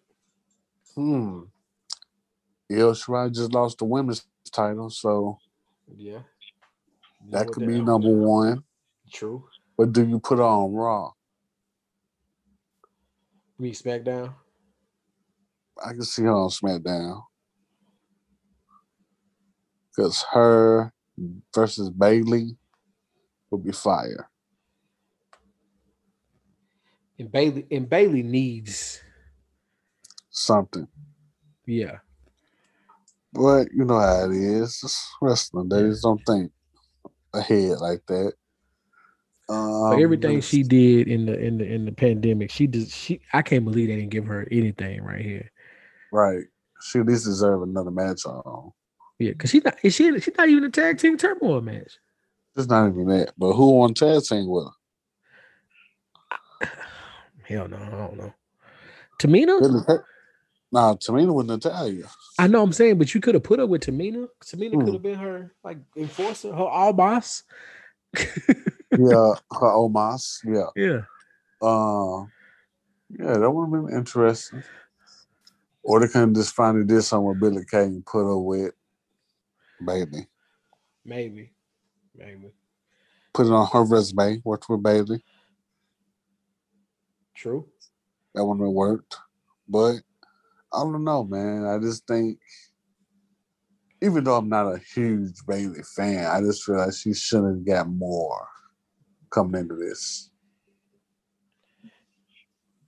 Hmm. 0.96 1.42
Io 2.72 2.92
Shirai 2.94 3.32
just 3.34 3.54
lost 3.54 3.78
the 3.78 3.86
women's 3.86 4.26
title, 4.52 4.90
so 4.90 5.38
yeah, 5.96 6.20
that 7.30 7.48
could 7.48 7.68
be 7.68 7.82
number 7.82 8.12
one. 8.12 8.64
True. 9.12 9.44
But 9.78 9.94
do 9.94 10.06
you 10.06 10.20
put 10.20 10.40
on 10.40 10.74
Raw? 10.74 11.12
Me 13.60 13.72
SmackDown. 13.72 14.34
I 15.84 15.92
can 15.92 16.04
see 16.04 16.24
her 16.24 16.32
on 16.32 16.50
SmackDown. 16.50 17.24
Because 19.90 20.24
her 20.32 20.94
versus 21.54 21.90
Bayley 21.90 22.58
would 23.50 23.64
be 23.64 23.72
fire. 23.72 24.30
And 27.20 27.32
Bayley 27.32 27.68
and 27.70 27.90
Bayley 27.90 28.24
needs 28.24 29.02
something. 30.30 30.88
Yeah. 31.66 31.98
But 33.34 33.68
you 33.74 33.86
know 33.86 34.00
how 34.00 34.26
it 34.26 34.36
is. 34.36 34.82
It's 34.84 35.10
wrestling. 35.22 35.70
They 35.70 35.84
just 35.84 36.04
don't 36.04 36.22
think 36.26 36.52
ahead 37.34 37.80
like 37.80 38.06
that. 38.08 38.34
Um, 39.50 40.02
everything 40.02 40.40
she 40.42 40.64
did 40.64 41.08
in 41.08 41.26
the 41.26 41.38
in 41.38 41.58
the 41.58 41.66
in 41.66 41.86
the 41.86 41.92
pandemic, 41.92 42.52
she 42.52 42.68
does 42.68 42.94
she 42.94 43.20
I 43.34 43.42
can't 43.42 43.66
believe 43.66 43.88
they 43.88 43.96
didn't 43.96 44.12
give 44.12 44.26
her 44.26 44.48
anything 44.52 45.02
right 45.04 45.24
here. 45.24 45.52
Right. 46.12 46.46
She 46.82 47.00
at 47.00 47.06
least 47.06 47.26
deserve 47.26 47.62
another 47.62 47.92
match 47.92 48.26
on. 48.26 48.72
Yeah, 49.20 49.32
because 49.32 49.50
she's 49.50 49.64
not 49.64 49.78
is 49.84 49.94
she 49.94 50.20
she's 50.20 50.38
not 50.38 50.50
even 50.50 50.64
a 50.64 50.70
tag 50.70 51.00
team 51.00 51.18
turmoil 51.18 51.62
match. 51.62 51.98
It's 52.56 52.68
not 52.68 52.90
even 52.90 53.08
that. 53.08 53.34
But 53.38 53.54
who 53.54 53.82
on 53.82 53.94
tag 53.94 54.24
team 54.24 54.48
with 54.48 54.68
her? 56.62 56.70
Hell 57.44 57.68
no, 57.68 57.78
I 57.78 57.90
don't 57.90 58.18
know. 58.18 58.34
Tamina? 59.20 60.04
Nah, 60.72 60.96
Tamina 60.96 61.34
with 61.34 61.48
Natalya. 61.48 62.06
I 62.40 62.48
know 62.48 62.64
I'm 62.64 62.72
saying, 62.72 62.98
but 62.98 63.14
you 63.14 63.20
could 63.20 63.36
have 63.36 63.44
put 63.44 63.60
her 63.60 63.66
with 63.66 63.82
Tamina. 63.82 64.28
Tamina 64.44 64.74
hmm. 64.74 64.86
could 64.86 64.94
have 64.94 65.02
been 65.02 65.20
her 65.20 65.54
like 65.64 65.78
enforcer, 65.98 66.54
her 66.54 66.64
all 66.64 66.94
boss. 66.94 67.44
yeah, 68.18 68.56
her 68.92 69.38
Omos. 69.52 70.40
Yeah. 70.46 70.70
Yeah. 70.76 71.02
Uh, 71.62 72.26
yeah, 73.10 73.38
that 73.38 73.52
would 73.52 73.64
have 73.64 73.86
been 73.86 73.98
interesting. 73.98 74.64
Or 75.84 76.00
they 76.00 76.08
could 76.08 76.36
just 76.36 76.56
finally 76.56 76.86
did 76.86 77.02
something 77.02 77.28
with 77.28 77.40
Billie 77.40 77.66
Kay 77.70 77.84
and 77.84 78.06
put 78.06 78.24
her 78.24 78.38
with 78.38 78.74
Bayley. 79.86 80.28
Maybe. 81.04 81.52
Maybe. 82.16 82.54
Put 83.34 83.48
it 83.48 83.52
on 83.52 83.68
her 83.68 83.84
resume, 83.84 84.42
worked 84.44 84.70
with 84.70 84.84
Bayley. 84.84 85.24
True. 87.34 87.68
That 88.36 88.46
wouldn't 88.46 88.66
have 88.66 88.74
worked. 88.74 89.18
But 89.68 90.02
I 90.74 90.80
don't 90.80 91.04
know, 91.04 91.24
man. 91.26 91.66
I 91.66 91.78
just 91.80 92.08
think 92.08 92.40
even 94.02 94.24
though 94.24 94.38
I'm 94.38 94.50
not 94.50 94.74
a 94.74 94.80
huge 94.80 95.36
Bayley 95.48 95.84
fan, 95.96 96.26
I 96.26 96.42
just 96.42 96.64
feel 96.64 96.78
like 96.78 96.94
she 96.94 97.14
should 97.14 97.44
have 97.44 97.66
got 97.66 97.88
more 97.88 98.48
coming 99.30 99.62
into 99.62 99.76
this. 99.76 100.30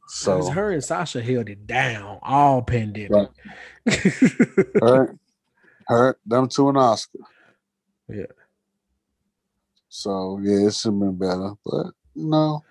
So 0.08 0.50
her 0.50 0.72
and 0.72 0.84
Sasha 0.84 1.22
held 1.22 1.50
it 1.50 1.66
down 1.66 2.20
all 2.22 2.62
pandemic. 2.62 3.12
Right. 3.12 3.30
her, 4.82 5.18
her, 5.88 6.18
them 6.26 6.48
two 6.48 6.70
and 6.70 6.78
Asuka. 6.78 7.18
Yeah. 8.08 8.26
So 9.90 10.40
yeah, 10.42 10.68
it 10.68 10.74
should 10.74 10.94
have 10.94 11.00
been 11.00 11.16
better, 11.18 11.54
but 11.66 11.88
no, 12.16 12.64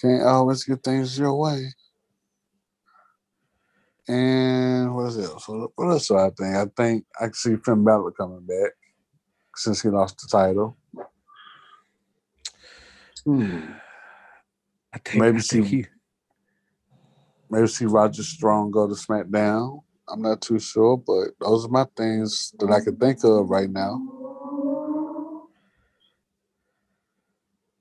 can't 0.00 0.22
always 0.24 0.64
get 0.64 0.82
things 0.82 1.18
your 1.18 1.34
way. 1.34 1.72
And 4.08 4.94
what 4.94 5.06
is 5.06 5.16
it? 5.16 5.30
So 5.40 5.72
what 5.74 5.90
else 5.90 6.08
do 6.08 6.16
I 6.16 6.30
think? 6.30 6.54
I 6.54 6.66
think 6.76 7.04
I 7.20 7.24
can 7.24 7.34
see 7.34 7.56
Finn 7.56 7.82
Balor 7.82 8.12
coming 8.12 8.46
back 8.46 8.72
since 9.56 9.82
he 9.82 9.88
lost 9.88 10.18
the 10.18 10.28
title. 10.30 10.76
Hmm. 13.24 13.72
I 14.92 14.98
think 14.98 15.22
maybe 15.22 15.38
I 15.38 15.40
see 15.40 15.62
he... 15.62 15.86
maybe 17.50 17.66
see 17.66 17.86
Roger 17.86 18.22
Strong 18.22 18.70
go 18.70 18.86
to 18.86 18.94
SmackDown. 18.94 19.82
I'm 20.08 20.22
not 20.22 20.40
too 20.40 20.60
sure, 20.60 20.96
but 20.96 21.30
those 21.40 21.66
are 21.66 21.70
my 21.70 21.84
things 21.96 22.54
that 22.60 22.70
I 22.70 22.78
can 22.80 22.94
think 22.96 23.24
of 23.24 23.50
right 23.50 23.68
now. 23.68 24.00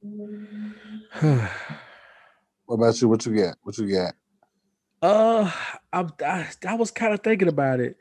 what 2.65 2.75
about 2.75 2.99
you? 2.99 3.09
What 3.09 3.23
you 3.27 3.35
got? 3.35 3.57
What 3.61 3.77
you 3.77 3.91
got? 3.91 4.15
Uh, 5.05 5.51
I, 5.93 6.05
I, 6.25 6.47
I 6.67 6.73
was 6.73 6.89
kind 6.89 7.13
of 7.13 7.19
thinking 7.19 7.47
about 7.47 7.79
it. 7.79 7.95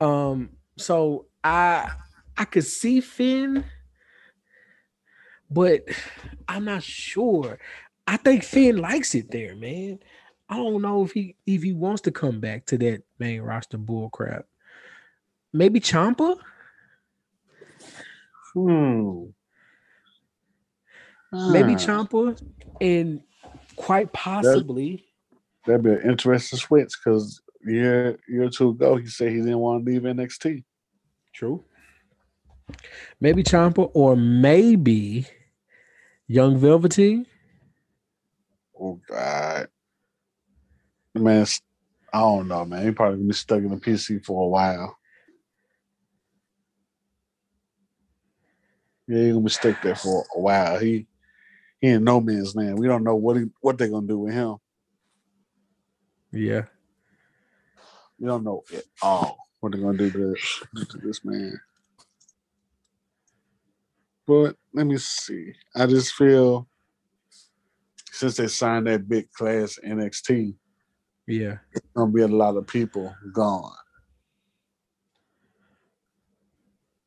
Um, 0.00 0.56
so 0.78 1.26
I 1.44 1.90
I 2.34 2.46
could 2.46 2.64
see 2.64 3.02
Finn, 3.02 3.62
but 5.50 5.82
I'm 6.48 6.64
not 6.64 6.82
sure. 6.82 7.58
I 8.06 8.16
think 8.16 8.42
Finn 8.42 8.78
likes 8.78 9.14
it 9.14 9.30
there, 9.30 9.54
man. 9.54 9.98
I 10.48 10.56
don't 10.56 10.80
know 10.80 11.04
if 11.04 11.12
he 11.12 11.36
if 11.44 11.62
he 11.62 11.74
wants 11.74 12.00
to 12.02 12.10
come 12.10 12.40
back 12.40 12.64
to 12.66 12.78
that 12.78 13.02
main 13.18 13.42
roster 13.42 13.76
bull 13.76 14.08
crap. 14.08 14.46
Maybe 15.52 15.78
Ciampa. 15.78 16.38
Hmm. 18.54 19.24
Maybe 21.32 21.74
Ciampa, 21.74 22.40
and 22.80 23.20
quite 23.76 24.10
possibly 24.14 25.04
that'd 25.66 25.82
be 25.82 25.90
an 25.90 26.10
interesting 26.10 26.58
switch 26.58 26.92
because 27.02 27.40
year 27.62 28.18
year 28.28 28.44
or 28.44 28.50
two 28.50 28.70
ago 28.70 28.96
he 28.96 29.06
said 29.06 29.30
he 29.30 29.38
didn't 29.38 29.58
want 29.58 29.84
to 29.84 29.90
leave 29.90 30.02
NXT. 30.02 30.64
True. 31.34 31.64
Maybe 33.20 33.42
Ciampa 33.42 33.90
or 33.94 34.16
maybe 34.16 35.26
Young 36.26 36.58
Velveteen. 36.58 37.26
Oh 38.80 39.00
God, 39.08 39.68
man, 41.14 41.46
I 42.12 42.20
don't 42.20 42.48
know, 42.48 42.64
man. 42.64 42.84
He 42.84 42.92
probably 42.92 43.18
gonna 43.18 43.28
be 43.28 43.34
stuck 43.34 43.58
in 43.58 43.70
the 43.70 43.76
PC 43.76 44.24
for 44.24 44.44
a 44.44 44.48
while. 44.48 44.96
Yeah, 49.06 49.24
he 49.24 49.28
gonna 49.30 49.40
be 49.40 49.50
stuck 49.50 49.82
there 49.82 49.96
for 49.96 50.24
a 50.36 50.40
while. 50.40 50.78
He 50.78 51.06
he 51.80 51.88
in 51.88 52.04
no 52.04 52.20
man's 52.20 52.54
land. 52.54 52.78
We 52.78 52.86
don't 52.86 53.04
know 53.04 53.16
what 53.16 53.36
he 53.36 53.46
what 53.60 53.76
they're 53.76 53.88
gonna 53.88 54.06
do 54.06 54.18
with 54.20 54.32
him. 54.34 54.56
Yeah. 56.32 56.62
We 58.18 58.26
don't 58.26 58.44
know 58.44 58.62
at 58.74 58.84
all 59.02 59.38
what 59.60 59.72
they're 59.72 59.80
gonna 59.80 59.98
do 59.98 60.10
to, 60.10 60.84
to 60.84 60.98
this 60.98 61.24
man. 61.24 61.58
But 64.26 64.56
let 64.72 64.86
me 64.86 64.96
see. 64.98 65.52
I 65.74 65.86
just 65.86 66.14
feel 66.14 66.68
since 68.12 68.36
they 68.36 68.48
signed 68.48 68.86
that 68.86 69.08
big 69.08 69.32
class 69.32 69.78
NXT, 69.84 70.54
yeah, 71.26 71.56
it's 71.72 71.86
gonna 71.96 72.12
be 72.12 72.22
a 72.22 72.28
lot 72.28 72.56
of 72.56 72.66
people 72.66 73.14
gone. 73.32 73.72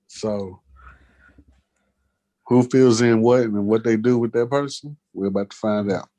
So 0.08 0.62
who 2.48 2.64
fills 2.64 3.02
in 3.02 3.22
what 3.22 3.42
and 3.42 3.68
what 3.68 3.84
they 3.84 3.96
do 3.98 4.18
with 4.18 4.32
that 4.34 4.50
person, 4.50 4.98
we're 5.14 5.28
about 5.28 5.50
to 5.52 5.58
find 5.58 5.92
out. 5.92 6.10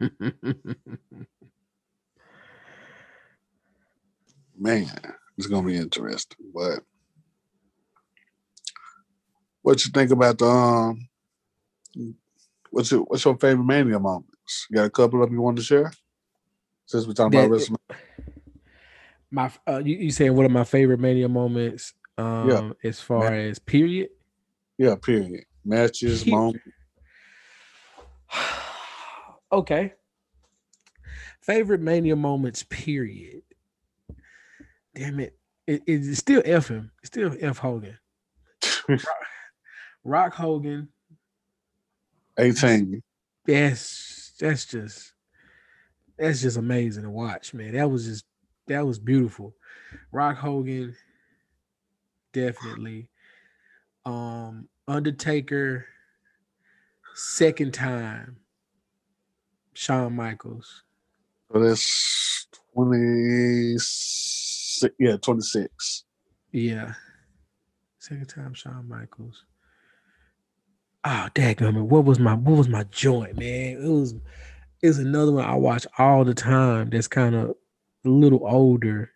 Man, 4.58 4.86
it's 5.36 5.46
gonna 5.46 5.66
be 5.66 5.76
interesting. 5.76 6.38
But 6.54 6.80
what 9.62 9.84
you 9.84 9.90
think 9.92 10.10
about 10.10 10.38
the 10.38 10.46
um 10.46 11.06
what's 12.70 12.90
your 12.90 13.00
what's 13.02 13.24
your 13.24 13.36
favorite 13.36 13.64
mania 13.64 13.98
moments? 13.98 14.66
You 14.70 14.76
got 14.76 14.84
a 14.86 14.90
couple 14.90 15.22
of 15.22 15.28
them 15.28 15.36
you 15.36 15.42
want 15.42 15.56
to 15.58 15.62
share? 15.62 15.92
Since 16.86 17.06
we're 17.06 17.12
talking 17.14 17.38
about 17.38 17.50
That- 17.50 17.68
WrestleMania. 17.70 17.96
My 19.32 19.50
uh, 19.66 19.78
you, 19.84 19.96
you 19.96 20.10
saying 20.10 20.34
one 20.34 20.44
of 20.44 20.50
my 20.50 20.64
favorite 20.64 20.98
mania 20.98 21.28
moments? 21.28 21.94
Um, 22.18 22.74
as 22.82 23.00
far 23.00 23.30
Man. 23.30 23.48
as 23.50 23.58
period. 23.60 24.08
Yeah, 24.76 24.96
period. 24.96 25.44
Matches, 25.64 26.22
He- 26.22 26.30
moments. 26.32 26.58
okay. 29.52 29.94
Favorite 31.42 31.80
mania 31.80 32.16
moments. 32.16 32.62
Period. 32.64 33.42
Damn 34.94 35.20
it! 35.20 35.38
it 35.66 35.82
it's 35.86 36.18
still 36.18 36.42
F 36.44 36.68
him. 36.68 36.90
It's 37.02 37.08
still 37.08 37.34
F 37.40 37.58
Hogan. 37.58 37.98
Rock 40.04 40.34
Hogan. 40.34 40.88
18. 42.38 43.02
Yes, 43.46 44.32
that's 44.38 44.66
just 44.66 45.12
that's 46.18 46.42
just 46.42 46.56
amazing 46.56 47.04
to 47.04 47.10
watch, 47.10 47.54
man. 47.54 47.74
That 47.74 47.90
was 47.90 48.04
just 48.04 48.24
that 48.66 48.86
was 48.86 48.98
beautiful. 48.98 49.54
Rock 50.12 50.36
Hogan, 50.36 50.94
definitely. 52.32 53.08
Um, 54.04 54.68
Undertaker, 54.86 55.86
second 57.14 57.74
time. 57.74 58.36
Shawn 59.80 60.14
Michaels. 60.14 60.84
So 61.50 61.58
that's 61.58 62.46
26. 62.74 64.84
Yeah, 64.98 65.16
26. 65.16 66.04
Yeah. 66.52 66.92
Second 67.98 68.28
time 68.28 68.52
Shawn 68.52 68.86
Michaels. 68.86 69.46
Oh, 71.02 71.28
dadgummit. 71.34 71.86
What 71.86 72.04
was 72.04 72.18
my 72.18 72.34
what 72.34 72.58
was 72.58 72.68
my 72.68 72.84
joint, 72.90 73.38
man? 73.38 73.82
It 73.82 73.88
was 73.88 74.16
it 74.82 74.88
was 74.88 74.98
another 74.98 75.32
one 75.32 75.46
I 75.46 75.54
watch 75.54 75.86
all 75.96 76.26
the 76.26 76.34
time 76.34 76.90
that's 76.90 77.08
kind 77.08 77.34
of 77.34 77.54
a 78.04 78.04
little 78.04 78.46
older. 78.46 79.10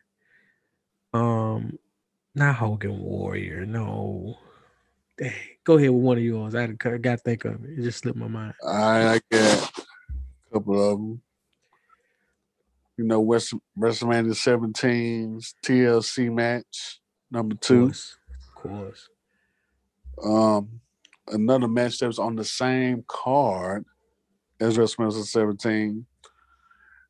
Um 1.13 1.79
not 2.35 2.55
Hogan 2.55 3.01
Warrior, 3.01 3.67
no. 3.67 4.39
Dang. 5.19 5.35
Go 5.65 5.77
ahead 5.77 5.91
with 5.91 6.03
one 6.03 6.17
of 6.17 6.25
yours. 6.25 6.55
I 6.55 6.69
got 6.69 6.99
to 6.99 7.17
think 7.19 7.45
of 7.45 7.63
it. 7.65 7.79
It 7.79 7.83
just 7.83 7.99
slipped 7.99 8.17
my 8.17 8.29
mind. 8.29 8.55
I, 8.67 9.17
I 9.17 9.21
got 9.31 9.71
couple 10.55 10.81
of 10.93 10.99
them. 10.99 11.21
You 12.97 13.05
know, 13.05 13.21
West, 13.21 13.53
WrestleMania 13.79 14.31
17's 14.31 15.55
TLC 15.65 16.33
match, 16.33 17.01
number 17.31 17.55
Of 17.55 17.61
two. 17.61 17.87
course. 17.87 18.17
Of 18.41 18.55
course. 18.55 19.09
Um, 20.25 20.81
another 21.29 21.67
match 21.67 21.99
that 21.99 22.07
was 22.07 22.21
on 22.21 22.37
the 22.37 22.45
same 22.45 23.05
card 23.09 23.85
as 24.61 24.79
WrestleMania 24.79 25.25
17, 25.25 26.07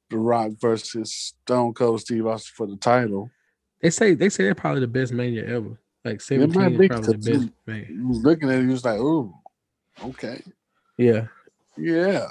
The 0.08 0.16
Rock 0.18 0.52
versus 0.58 1.12
Stone 1.12 1.74
Cold 1.74 2.00
Steve 2.00 2.26
Austin 2.26 2.54
for 2.56 2.66
the 2.66 2.76
title. 2.76 3.30
They 3.82 3.90
say 3.90 4.14
they 4.14 4.30
say 4.30 4.44
they're 4.44 4.54
probably 4.54 4.80
the 4.80 4.86
best 4.86 5.12
mania 5.12 5.44
ever. 5.44 5.78
Like 6.06 6.14
might 6.14 6.22
17 6.22 6.78
be, 6.78 6.84
is 6.86 6.90
probably 6.90 7.16
the 7.16 7.32
best 7.38 7.48
mania. 7.66 7.86
Looking 7.90 8.48
at 8.50 8.60
it, 8.60 8.62
you 8.62 8.70
was 8.70 8.84
like, 8.86 8.98
"Ooh, 8.98 9.34
okay, 10.02 10.40
Yeah. 10.96 11.26
yeah." 11.76 12.28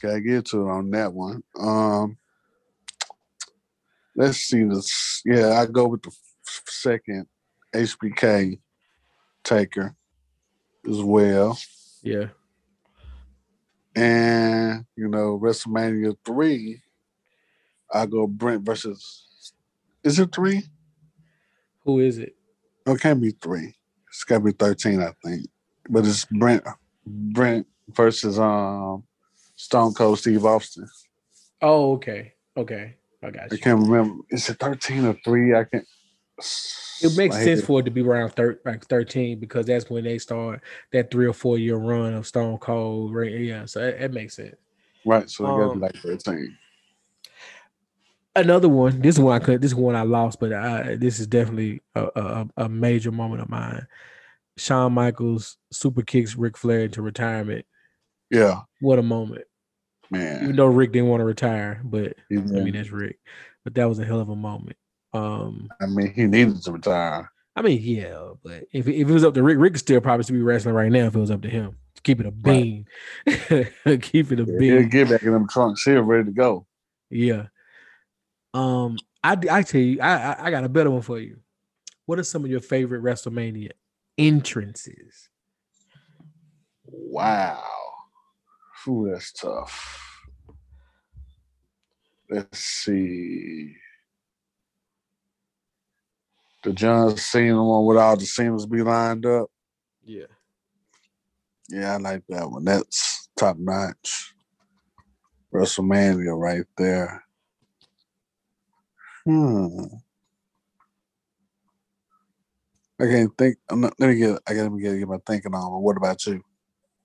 Gotta 0.00 0.20
get 0.20 0.46
to 0.46 0.68
it 0.68 0.70
on 0.70 0.90
that 0.90 1.12
one. 1.12 1.42
Um, 1.58 2.18
let's 4.14 4.38
see 4.38 4.64
this. 4.64 5.22
Yeah, 5.24 5.60
I 5.60 5.66
go 5.66 5.88
with 5.88 6.02
the 6.02 6.12
second 6.66 7.26
HBK 7.74 8.60
taker 9.42 9.96
as 10.88 11.02
well. 11.02 11.58
Yeah. 12.02 12.26
And 13.96 14.84
you 14.94 15.08
know, 15.08 15.38
WrestleMania 15.42 16.16
three, 16.24 16.80
I 17.92 18.06
go 18.06 18.26
Bret 18.26 18.60
versus. 18.60 19.52
Is 20.04 20.18
it 20.20 20.32
three? 20.32 20.62
Who 21.84 21.98
is 21.98 22.18
it? 22.18 22.36
No, 22.86 22.92
it 22.92 23.00
can't 23.00 23.20
be 23.20 23.32
three. 23.32 23.74
It's 24.08 24.24
got 24.24 24.38
to 24.38 24.44
be 24.44 24.52
thirteen, 24.52 25.02
I 25.02 25.12
think. 25.24 25.46
But 25.90 26.06
it's 26.06 26.24
Bret, 26.26 26.62
Bret 27.04 27.64
versus 27.88 28.38
um 28.38 29.04
Stone 29.58 29.92
Cold 29.94 30.20
Steve 30.20 30.44
Austin. 30.44 30.88
Oh, 31.60 31.94
okay. 31.94 32.32
Okay. 32.56 32.94
I 33.24 33.30
got 33.30 33.50
you. 33.50 33.56
I 33.58 33.60
can't 33.60 33.80
remember. 33.88 34.22
Is 34.30 34.48
it 34.48 34.58
thirteen 34.60 35.04
or 35.04 35.16
three? 35.24 35.52
I 35.54 35.64
can't. 35.64 35.84
It 37.02 37.16
makes 37.16 37.34
sense 37.34 37.60
to- 37.60 37.66
for 37.66 37.80
it 37.80 37.82
to 37.84 37.90
be 37.90 38.02
around 38.02 38.30
thir- 38.30 38.60
like 38.64 38.86
13 38.86 39.40
because 39.40 39.66
that's 39.66 39.90
when 39.90 40.04
they 40.04 40.18
start 40.18 40.60
that 40.92 41.10
three 41.10 41.26
or 41.26 41.32
four 41.32 41.58
year 41.58 41.74
run 41.74 42.14
of 42.14 42.28
Stone 42.28 42.58
Cold. 42.58 43.12
Right? 43.12 43.32
Yeah. 43.32 43.66
So 43.66 43.80
it, 43.80 44.00
it 44.00 44.12
makes 44.12 44.36
sense. 44.36 44.54
right. 45.04 45.28
So 45.28 45.44
it 45.44 45.48
got 45.48 45.56
to 45.56 45.62
um, 45.70 45.74
be 45.74 45.80
like 45.80 45.96
thirteen. 45.96 46.56
Another 48.36 48.68
one. 48.68 49.00
This 49.00 49.18
one 49.18 49.34
I 49.34 49.44
could. 49.44 49.60
This 49.60 49.74
one 49.74 49.96
I 49.96 50.02
lost, 50.02 50.38
but 50.38 50.52
I, 50.52 50.94
this 50.94 51.18
is 51.18 51.26
definitely 51.26 51.80
a, 51.96 52.04
a, 52.14 52.48
a 52.58 52.68
major 52.68 53.10
moment 53.10 53.42
of 53.42 53.48
mine. 53.48 53.84
Shawn 54.56 54.92
Michaels 54.92 55.56
super 55.72 56.02
kicks 56.02 56.36
Ric 56.36 56.56
Flair 56.56 56.82
into 56.84 57.02
retirement. 57.02 57.66
Yeah, 58.30 58.60
What 58.80 58.98
a 58.98 59.02
moment! 59.02 59.44
Even 60.14 60.56
though 60.56 60.66
Ric 60.66 60.92
didn't 60.92 61.08
want 61.08 61.20
to 61.20 61.24
retire, 61.24 61.80
but 61.84 62.14
He 62.28 62.36
I 62.36 62.40
mean 62.40 62.72
that's 62.72 62.90
Ric. 62.90 63.18
But 63.64 63.74
that 63.74 63.88
was 63.88 63.98
a 63.98 64.04
hell 64.04 64.20
of 64.20 64.28
a 64.28 64.36
moment. 64.36 64.76
Um, 65.12 65.68
I 65.80 65.86
mean, 65.86 66.12
he 66.12 66.26
needed 66.26 66.62
to 66.62 66.72
retire. 66.72 67.30
I 67.56 67.62
mean, 67.62 67.80
yeah, 67.82 68.30
but 68.42 68.64
if, 68.72 68.86
if 68.86 69.08
it 69.08 69.12
was 69.12 69.24
up 69.24 69.34
to 69.34 69.42
Ric, 69.42 69.58
Ric 69.58 69.72
could 69.72 69.80
still 69.80 70.00
probably 70.00 70.32
be 70.32 70.42
wrestling 70.42 70.74
right 70.74 70.92
now 70.92 71.06
if 71.06 71.16
it 71.16 71.20
was 71.20 71.30
up 71.30 71.42
to 71.42 71.50
him. 71.50 71.76
Keep 72.04 72.20
it 72.20 72.26
a 72.26 72.30
bean. 72.30 72.86
Keep 73.26 74.32
it 74.32 74.40
a 74.40 74.44
He'll 74.44 74.84
get 74.84 75.08
back 75.08 75.22
in 75.22 75.32
them 75.32 75.48
trunks 75.48 75.82
here, 75.82 76.00
ready 76.02 76.26
to 76.26 76.30
go. 76.30 76.66
Yeah. 77.10 77.46
Um, 78.54 78.96
I 79.24 79.36
I 79.50 79.62
tell 79.62 79.80
you, 79.80 80.00
I, 80.00 80.16
I 80.16 80.46
I 80.46 80.50
got 80.50 80.64
a 80.64 80.68
better 80.68 80.90
one 80.90 81.02
for 81.02 81.18
you. 81.18 81.38
What 82.06 82.18
are 82.18 82.24
some 82.24 82.44
of 82.44 82.50
your 82.50 82.60
favorite 82.60 83.02
WrestleMania 83.02 83.72
entrances? 84.16 85.28
Wow. 86.84 87.62
Ooh, 88.86 89.10
that's 89.10 89.32
tough. 89.32 90.04
Let's 92.30 92.58
see. 92.58 93.74
The 96.62 96.72
John 96.72 97.16
Cena 97.16 97.62
one 97.62 97.86
with 97.86 97.96
all 97.96 98.16
the 98.16 98.26
Cenas 98.26 98.66
be 98.66 98.82
lined 98.82 99.24
up. 99.26 99.50
Yeah. 100.04 100.26
Yeah, 101.68 101.94
I 101.94 101.96
like 101.98 102.22
that 102.28 102.50
one. 102.50 102.64
That's 102.64 103.28
top 103.38 103.56
notch. 103.58 104.34
WrestleMania 105.52 106.38
right 106.38 106.64
there. 106.76 107.24
Hmm. 109.24 109.84
I 113.00 113.04
can't 113.04 113.38
think. 113.38 113.56
I'm 113.70 113.80
not, 113.80 113.94
let 113.98 114.08
me 114.08 114.16
get. 114.16 114.38
I 114.46 114.54
gotta 114.54 114.70
get, 114.78 114.98
get 114.98 115.08
my 115.08 115.18
thinking 115.26 115.54
on. 115.54 115.72
But 115.72 115.80
what 115.80 115.96
about 115.96 116.26
you? 116.26 116.42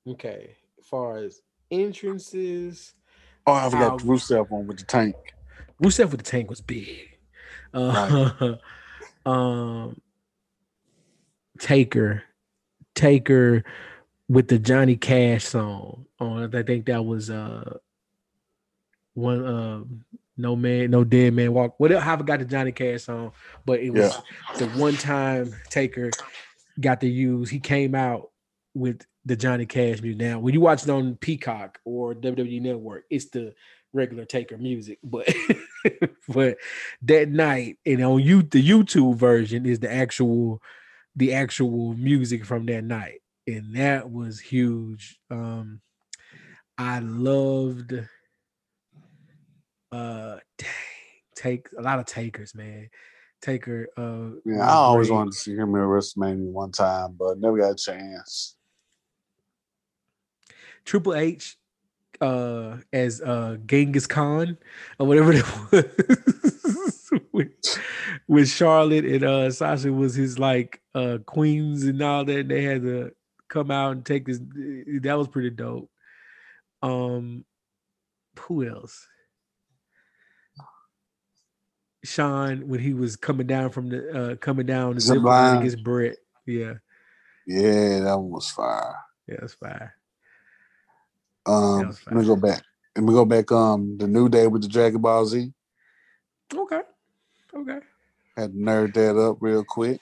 Okay. 0.08 0.56
As 0.80 0.88
far 0.88 1.18
as 1.18 1.42
entrances, 1.82 2.94
Oh, 3.46 3.54
I 3.54 3.70
forgot 3.70 3.92
I'll- 3.92 3.98
the 3.98 4.06
Rusev 4.06 4.50
one 4.50 4.68
with 4.68 4.78
the 4.80 4.86
tank. 4.86 5.16
Rusev 5.82 6.12
with 6.12 6.24
the 6.24 6.30
tank 6.30 6.50
was 6.50 6.62
big. 6.62 7.18
Uh, 7.74 8.56
um, 9.26 10.00
Taker, 11.60 12.24
Taker 12.96 13.64
with 14.30 14.48
the 14.48 14.60
Johnny 14.60 14.96
Cash 14.96 15.46
song. 15.46 16.06
On 16.20 16.56
I 16.56 16.64
think 16.64 16.86
that 16.86 17.04
was 17.04 17.30
uh 17.30 17.78
one 19.14 19.46
uh 19.46 19.84
no 20.38 20.56
man, 20.56 20.92
no 20.92 21.04
dead 21.04 21.34
man 21.34 21.54
walk. 21.54 21.76
What 21.80 21.92
I 21.92 22.18
forgot 22.18 22.40
the 22.40 22.46
Johnny 22.46 22.72
Cash 22.72 23.04
song, 23.04 23.34
but 23.66 23.80
it 23.82 23.92
was 23.92 24.18
the 24.58 24.68
one 24.70 24.96
time 24.96 25.54
Taker 25.70 26.12
got 26.80 27.02
to 27.02 27.08
use. 27.08 27.50
He 27.50 27.60
came 27.60 27.94
out 27.94 28.32
with 28.74 29.06
the 29.26 29.36
Johnny 29.36 29.66
Cash 29.66 30.02
music. 30.02 30.20
Now, 30.20 30.40
when 30.40 30.54
you 30.54 30.62
watch 30.62 30.84
it 30.84 30.90
on 30.90 31.16
Peacock 31.16 31.80
or 31.86 32.14
WWE 32.14 32.62
Network, 32.62 33.06
it's 33.10 33.30
the 33.30 33.54
regular 33.94 34.26
Taker 34.26 34.58
music, 34.58 35.00
but 35.04 35.28
but 36.28 36.58
that 37.04 37.30
night 37.30 37.78
and 37.86 38.04
on 38.04 38.20
you 38.20 38.42
the 38.44 38.68
YouTube 38.68 39.16
version 39.16 39.66
is 39.66 39.80
the 39.80 39.92
actual 39.92 40.62
the 41.16 41.34
actual 41.34 41.94
music 41.94 42.46
from 42.46 42.66
that 42.66 42.84
night, 42.84 43.22
and 43.48 43.76
that 43.76 44.10
was 44.10 44.40
huge. 44.40 45.20
Um, 45.30 45.82
I 46.78 47.00
loved 47.00 47.94
uh 49.92 50.38
dang, 50.58 50.70
take 51.36 51.68
a 51.78 51.82
lot 51.82 52.00
of 52.00 52.06
takers, 52.06 52.56
man. 52.56 52.90
Taker 53.42 53.88
uh 53.96 54.40
Yeah, 54.46 54.68
I 54.68 54.74
always 54.74 55.10
great. 55.10 55.18
wanted 55.18 55.34
to 55.34 55.38
see 55.38 55.56
him 55.56 55.76
at 55.76 55.82
WrestleMania 55.82 56.52
one 56.52 56.72
time, 56.72 57.16
but 57.18 57.38
never 57.38 57.58
got 57.58 57.72
a 57.72 57.76
chance. 57.76 58.56
Triple 60.86 61.16
H 61.16 61.58
uh 62.22 62.78
as 62.94 63.22
uh 63.22 63.58
Genghis 63.66 64.08
Khan 64.08 64.58
or 65.00 65.08
whatever 65.08 65.34
it 65.34 65.44
was 65.72 67.12
with, 67.32 67.50
with 68.28 68.50
Charlotte 68.50 69.06
and 69.06 69.24
uh 69.24 69.52
Sasha 69.52 69.92
was 69.92 70.16
his 70.16 70.38
like 70.40 70.80
uh 70.96 71.18
queens 71.26 71.84
and 71.84 72.02
all 72.02 72.24
that. 72.26 72.48
They 72.48 72.64
had 72.64 72.84
to 72.84 73.12
come 73.50 73.72
out 73.72 73.92
and 73.94 74.06
take 74.06 74.26
this. 74.26 74.40
That 75.02 75.18
was 75.18 75.28
pretty 75.28 75.50
dope. 75.50 75.90
Um, 76.82 77.46
who 78.40 78.68
else? 78.68 79.08
Shawn 82.04 82.68
when 82.68 82.82
he 82.82 82.94
was 82.94 83.16
coming 83.16 83.48
down 83.48 83.70
from 83.70 83.88
the 83.90 84.34
uh 84.34 84.36
coming 84.36 84.66
down 84.66 84.96
the 84.96 85.02
Zip 85.02 85.22
line 85.22 85.58
against 85.60 85.84
Bret. 85.84 86.18
Yeah, 86.46 86.74
Yeah, 87.48 88.00
that 88.02 88.20
one 88.20 88.32
was 88.32 88.52
fire. 88.52 88.98
yeah, 89.28 89.38
that's 89.40 89.54
fine. 89.54 89.90
Um, 91.46 91.96
let 92.08 92.16
me 92.16 92.26
go 92.26 92.36
back. 92.36 92.64
Let 92.96 93.06
me 93.06 93.14
go 93.14 93.26
back. 93.26 93.52
Um, 93.52 93.98
the 93.98 94.08
new 94.08 94.30
day 94.30 94.48
with 94.48 94.62
the 94.62 94.68
Dragon 94.68 95.02
Ball 95.02 95.26
Z. 95.26 95.52
Okay, 96.54 96.82
okay. 97.56 97.80
Had 98.38 98.54
to 98.54 98.58
nerd 98.58 98.94
that 98.94 99.18
up 99.18 99.38
real 99.42 99.64
quick. 99.64 100.00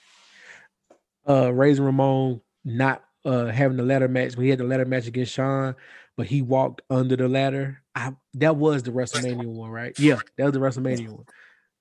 uh 1.28 1.52
Razor 1.52 1.82
Ramon 1.84 2.40
not 2.64 3.04
uh 3.24 3.46
having 3.46 3.76
the 3.76 3.82
ladder 3.82 4.08
match. 4.08 4.36
We 4.36 4.48
had 4.48 4.58
the 4.58 4.64
ladder 4.64 4.84
match 4.84 5.06
against 5.06 5.32
Shawn, 5.32 5.74
but 6.16 6.26
he 6.26 6.42
walked 6.42 6.82
under 6.90 7.16
the 7.16 7.28
ladder. 7.28 7.82
I 7.94 8.12
that 8.34 8.56
was 8.56 8.82
the 8.82 8.90
WrestleMania 8.90 9.46
one, 9.46 9.70
right? 9.70 9.98
Yeah, 9.98 10.20
that 10.36 10.44
was 10.44 10.52
the 10.52 10.60
WrestleMania 10.60 11.08
one. 11.08 11.26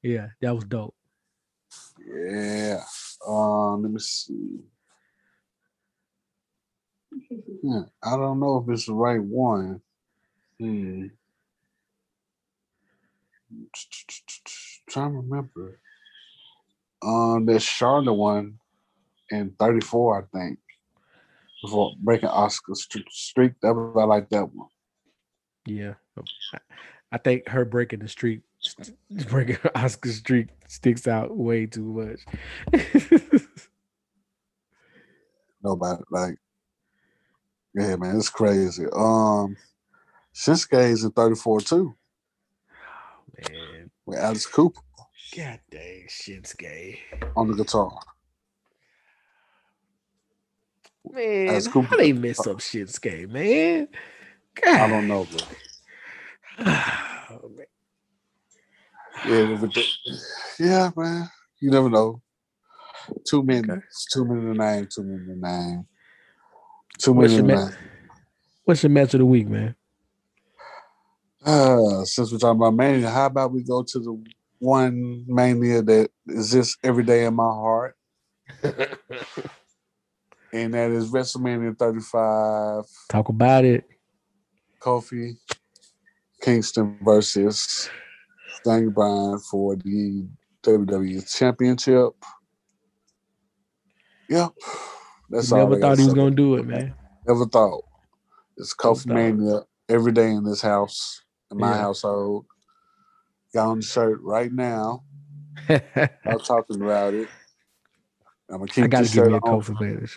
Yeah, 0.02 0.28
that 0.42 0.56
was 0.56 0.64
dope. 0.66 0.96
Yeah. 2.06 2.82
Um, 3.28 3.84
let 3.84 3.92
me 3.92 4.00
see. 4.00 4.60
Yeah, 7.64 7.84
I 8.04 8.18
don't 8.18 8.40
know 8.40 8.58
if 8.58 8.70
it's 8.74 8.86
the 8.86 8.94
right 8.94 9.22
one. 9.22 9.82
Hmm. 10.60 11.08
Trying 14.90 15.12
to 15.12 15.18
remember. 15.18 15.80
Um, 17.02 17.46
there's 17.46 17.64
Charlotte 17.64 18.14
one 18.14 18.60
in 19.30 19.52
34, 19.60 20.30
I 20.34 20.38
think. 20.38 20.60
Before 21.62 21.94
breaking 22.00 22.30
Asuka's 22.30 22.88
streak. 23.12 23.54
That 23.62 23.74
was 23.74 23.96
I 23.98 24.04
like 24.04 24.30
that 24.30 24.54
one. 24.54 24.68
Yeah. 25.66 25.94
I- 27.12 27.18
think 27.18 27.48
her 27.50 27.66
breaking 27.66 28.00
the 28.00 28.08
streak 28.08 28.42
breaking 29.30 29.58
Oscar 29.76 30.10
streak 30.10 30.48
sticks 30.68 31.08
out 31.08 31.36
way 31.36 31.66
too 31.66 31.84
much. 31.84 32.22
Nobody 35.64 36.02
like 36.10 36.36
yeah, 37.76 37.96
man, 37.96 38.18
it's 38.18 38.30
crazy. 38.30 38.86
Um 38.94 39.56
Shinsuke's 40.34 41.04
in 41.04 41.12
34 41.12 41.62
too 41.62 41.96
Man, 43.40 43.92
with 44.06 44.20
Alice 44.20 44.46
Cooper 44.46 44.82
god 45.36 45.60
dang 45.70 46.08
Shinsuke. 46.10 46.98
on 47.38 47.48
the 47.48 47.56
guitar. 47.56 47.92
Man, 51.10 51.48
how 51.64 51.72
Cooper. 51.72 51.98
they 51.98 52.14
mess 52.14 52.46
up 52.46 52.58
Shinsuke, 52.58 53.30
man? 53.30 53.88
God. 54.62 54.80
I 54.80 54.88
don't 54.88 55.08
know, 55.08 55.26
bro. 55.26 55.40
Oh, 57.30 57.50
man. 57.56 57.66
Yeah, 59.26 59.58
but 59.60 59.74
the- 59.74 59.88
yeah, 60.60 60.92
man. 60.96 61.30
You 61.60 61.72
never 61.72 61.90
know. 61.90 62.22
Too 63.28 63.44
many, 63.44 63.70
Okay. 63.70 63.82
too 64.14 64.26
many 64.26 64.42
to 64.42 64.54
name, 64.54 64.88
too 64.94 65.04
many 65.04 65.26
to 65.26 65.36
name. 65.40 65.88
Too 67.02 67.14
What's 67.14 67.34
many 67.34 67.48
your, 67.48 67.58
ma- 67.58 67.72
what's 68.64 68.84
your 68.84 68.92
match 68.92 69.16
of 69.16 69.20
the 69.20 69.26
week, 69.26 69.48
man? 69.48 69.76
Uh, 71.44 72.06
since 72.06 72.32
we're 72.32 72.38
talking 72.38 72.60
about 72.62 72.76
mania, 72.76 73.10
how 73.10 73.26
about 73.26 73.52
we 73.52 73.64
go 73.64 73.82
to 73.82 74.00
the 74.00 74.24
one 74.60 75.26
mania 75.28 75.82
that 75.82 76.12
exists 76.30 76.78
every 76.84 77.04
day 77.04 77.26
in 77.26 77.34
my 77.34 77.44
heart, 77.44 77.96
and 80.54 80.76
that 80.76 80.92
is 80.92 81.10
WrestleMania 81.10 81.76
35, 81.80 82.84
Talk 83.10 83.30
about 83.30 83.66
it. 83.66 83.86
Kofi 84.80 85.38
Kingston 86.40 87.00
versus 87.02 87.90
Daniel 88.64 88.92
Bryan 88.92 89.40
for 89.40 89.76
the 89.76 90.28
WWE 90.62 91.36
Championship. 91.36 92.14
Yep, 94.30 94.52
that's 95.32 95.54
all. 95.54 95.68
Never 95.68 95.76
I 95.76 95.78
thought 95.78 96.00
he 96.00 96.06
was 96.06 96.16
gonna 96.16 96.32
do 96.32 96.56
it, 96.58 96.66
man. 96.68 96.96
Never 97.28 97.46
thought. 97.48 97.86
It's 98.58 98.76
Kofi 98.76 99.08
thought. 99.08 99.40
Mania 99.40 99.62
every 99.90 100.12
day 100.14 100.32
in 100.32 100.44
this 100.46 100.62
house, 100.62 101.24
in 101.52 101.58
my 101.58 101.76
Yeah. 101.76 101.78
household. 101.78 102.46
Got 103.54 103.70
on 103.70 103.80
the 103.80 103.86
shirt 103.86 104.20
right 104.24 104.52
now. 104.52 105.04
I'm 106.28 106.40
talking 106.42 106.82
about 106.82 107.14
it. 107.16 107.30
I'm 108.50 108.58
gonna 108.60 108.68
keep 108.68 108.84
I 108.84 108.88
gotta 108.88 109.08
this 109.08 109.10
give 109.10 109.24
shirt 109.24 109.26
me 109.26 109.36
a 109.36 109.42
on. 109.42 109.42
Kofi 109.42 109.80
man. 109.80 110.08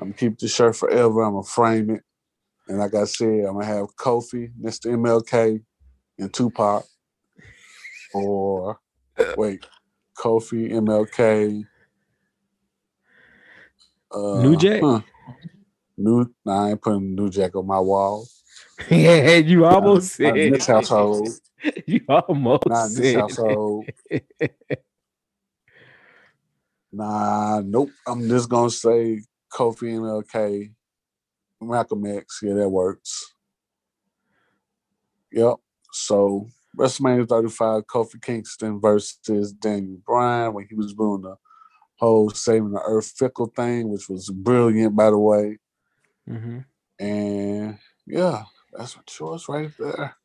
I'm 0.00 0.08
gonna 0.08 0.14
keep 0.14 0.38
the 0.38 0.48
shirt 0.48 0.76
forever. 0.76 1.22
I'm 1.22 1.32
gonna 1.34 1.44
frame 1.44 1.90
it. 1.90 2.02
And 2.68 2.78
like 2.78 2.94
I 2.94 3.04
said, 3.04 3.28
I'm 3.46 3.54
gonna 3.54 3.66
have 3.66 3.96
Kofi, 3.96 4.52
Mr. 4.60 4.86
MLK, 4.94 5.62
and 6.18 6.32
Tupac. 6.34 6.84
Or 8.12 8.78
wait, 9.34 9.62
Kofi, 10.18 10.72
MLK. 10.72 11.66
Uh, 14.12 14.42
New 14.42 14.56
Jack? 14.56 14.80
huh. 14.82 15.00
New 15.96 16.34
nah, 16.44 16.66
I 16.66 16.70
ain't 16.70 16.82
putting 16.82 17.14
New 17.14 17.30
Jack 17.30 17.54
on 17.56 17.66
my 17.66 17.78
wall. 17.80 18.26
yeah, 18.90 19.36
you 19.36 19.64
almost 19.64 20.18
Not 20.20 20.32
said 20.32 20.36
in 20.38 20.52
this 20.52 20.66
household. 20.66 21.28
You 21.86 22.00
almost 22.08 22.66
Not 22.66 22.86
in 22.86 22.94
this 22.94 23.12
said 23.12 23.20
household. 23.20 23.86
Nah, 26.92 27.62
nope. 27.64 27.90
I'm 28.06 28.28
just 28.28 28.48
gonna 28.50 28.68
say 28.68 29.22
Kofi 29.50 29.96
and 29.96 30.24
LK, 30.26 30.72
Malcolm 31.60 32.04
X. 32.04 32.40
Yeah, 32.42 32.54
that 32.54 32.68
works. 32.68 33.32
Yep. 35.32 35.56
So 35.92 36.48
WrestleMania 36.78 37.26
35, 37.26 37.86
Kofi 37.86 38.20
Kingston 38.20 38.78
versus 38.80 39.52
Daniel 39.52 39.98
Bryan 40.06 40.52
when 40.52 40.66
he 40.68 40.74
was 40.74 40.92
doing 40.92 41.22
the 41.22 41.36
whole 42.02 42.30
saving 42.30 42.72
the 42.72 42.82
earth 42.84 43.12
fickle 43.16 43.46
thing, 43.46 43.88
which 43.88 44.08
was 44.08 44.28
brilliant, 44.28 44.96
by 44.96 45.08
the 45.10 45.18
way. 45.18 45.58
hmm 46.26 46.58
And 46.98 47.78
yeah, 48.06 48.42
that's 48.72 48.96
my 48.96 49.02
choice 49.06 49.48
right 49.48 49.70
there. 49.78 50.16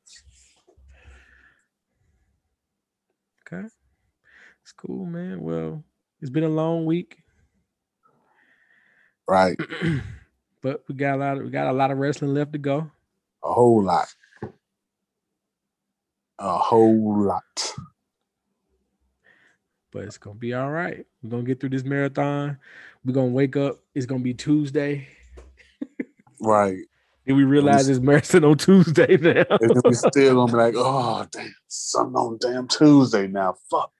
Okay. 3.45 3.67
It's 4.63 4.71
cool, 4.73 5.05
man. 5.05 5.41
Well, 5.41 5.83
it's 6.19 6.31
been 6.31 6.43
a 6.43 6.49
long 6.49 6.85
week, 6.85 7.19
Right. 9.27 9.57
but 10.61 10.83
we 10.87 10.95
got 10.95 11.15
a 11.15 11.17
lot 11.17 11.37
of 11.37 11.43
we 11.43 11.49
got 11.51 11.67
a 11.67 11.73
lot 11.73 11.91
of 11.91 11.97
wrestling 11.99 12.33
left 12.33 12.53
to 12.53 12.57
go. 12.59 12.89
A 13.43 13.53
whole 13.53 13.83
lot. 13.83 14.07
A 16.39 16.57
whole 16.57 17.23
lot. 17.25 17.66
But 19.97 20.05
it's 20.05 20.19
gonna 20.19 20.35
be 20.35 20.53
all 20.53 20.69
right. 20.69 21.03
We're 21.23 21.31
gonna 21.31 21.41
get 21.41 21.59
through 21.59 21.69
this 21.69 21.83
marathon. 21.83 22.59
We're 23.03 23.13
gonna 23.13 23.29
wake 23.29 23.57
up. 23.57 23.79
It's 23.95 24.05
gonna 24.05 24.21
be 24.21 24.35
Tuesday. 24.35 25.07
Right. 26.39 26.83
And 27.25 27.35
we 27.35 27.45
realize 27.45 27.89
it's 27.89 27.99
marathon 27.99 28.43
on 28.43 28.59
Tuesday 28.59 29.17
now. 29.21 29.57
And 29.59 29.81
we 29.83 29.93
still 29.93 30.35
gonna 30.35 30.51
be 30.51 30.57
like, 30.57 30.75
oh 30.77 31.25
damn, 31.31 31.55
something 31.67 32.15
on 32.15 32.37
damn 32.39 32.67
Tuesday 32.67 33.25
now. 33.25 33.55
Fuck. 33.71 33.91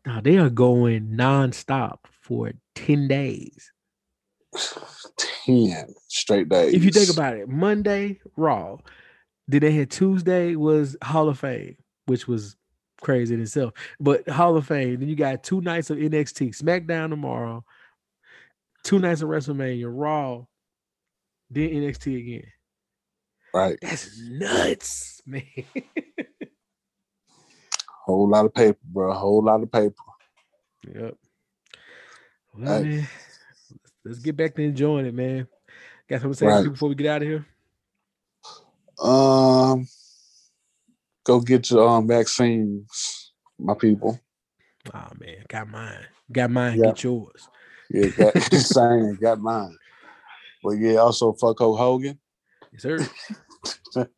now 0.05 0.21
they 0.21 0.39
are 0.39 0.51
going 0.51 1.11
nonstop 1.11 1.99
for 2.21 2.51
10 2.75 3.07
days. 3.07 3.71
Ten 5.47 5.95
straight 6.09 6.49
days. 6.49 6.75
If 6.75 6.83
you 6.83 6.91
think 6.91 7.11
about 7.11 7.37
it, 7.37 7.49
Monday, 7.49 8.19
Raw. 8.37 8.79
Then 9.47 9.61
they 9.61 9.71
had 9.71 9.91
Tuesday 9.91 10.57
was 10.57 10.97
Hall 11.03 11.29
of 11.29 11.39
Fame, 11.39 11.77
which 12.09 12.27
was 12.27 12.57
crazy 13.01 13.35
in 13.35 13.41
itself. 13.43 13.73
But 14.01 14.29
Hall 14.29 14.57
of 14.57 14.67
Fame, 14.67 14.99
then 15.01 15.09
you 15.09 15.15
got 15.17 15.45
two 15.45 15.61
nights 15.61 15.91
of 15.91 15.99
NXT, 15.99 16.57
SmackDown 16.61 17.11
tomorrow, 17.11 17.65
two 18.83 18.99
nights 18.99 19.23
of 19.23 19.29
WrestleMania, 19.29 19.87
Raw, 19.89 20.45
then 21.51 21.69
NXT 21.71 22.19
again. 22.19 22.47
right, 23.55 23.79
That's 23.81 24.19
nuts, 24.21 25.23
man. 25.27 25.43
whole 28.05 28.29
lot 28.29 28.47
of 28.47 28.55
paper, 28.55 28.79
bro. 28.85 29.13
Whole 29.13 29.43
lot 29.45 29.63
of 29.63 29.71
paper. 29.71 29.95
Yep. 30.95 31.15
Well, 32.55 32.83
Hey. 32.83 32.89
man, 32.89 33.09
let's 34.05 34.19
get 34.21 34.37
back 34.37 34.55
to 34.55 34.63
enjoying 34.63 35.07
it, 35.07 35.15
man. 35.15 35.47
Got 36.09 36.23
something 36.23 36.33
to 36.33 36.39
say 36.39 36.47
Right. 36.47 36.65
before 36.73 36.89
we 36.89 36.95
get 36.95 37.07
out 37.09 37.23
of 37.23 37.29
here? 37.29 37.47
Um, 38.99 39.87
go 41.29 41.41
get 41.41 41.71
your 41.71 41.87
um 41.87 42.09
vaccines, 42.09 43.33
my 43.59 43.75
people. 43.75 44.19
Oh 44.95 45.09
man, 45.21 45.45
got 45.49 45.69
mine. 45.69 46.07
Got 46.33 46.51
mine. 46.51 46.81
Get 46.81 47.05
yours. 47.05 47.49
Yeah, 47.91 48.09
got 48.09 48.43
saying 48.53 49.19
got 49.21 49.39
mine. 49.39 49.77
But 50.65 50.71
yeah, 50.79 50.97
also 50.97 51.33
fuck 51.35 51.59
Hulk 51.59 51.79
Hogan. 51.79 52.19
Yes, 52.73 52.83
sir. 52.83 52.99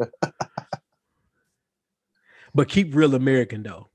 but 2.54 2.68
keep 2.68 2.94
real 2.94 3.14
American 3.16 3.64
though. 3.64 3.88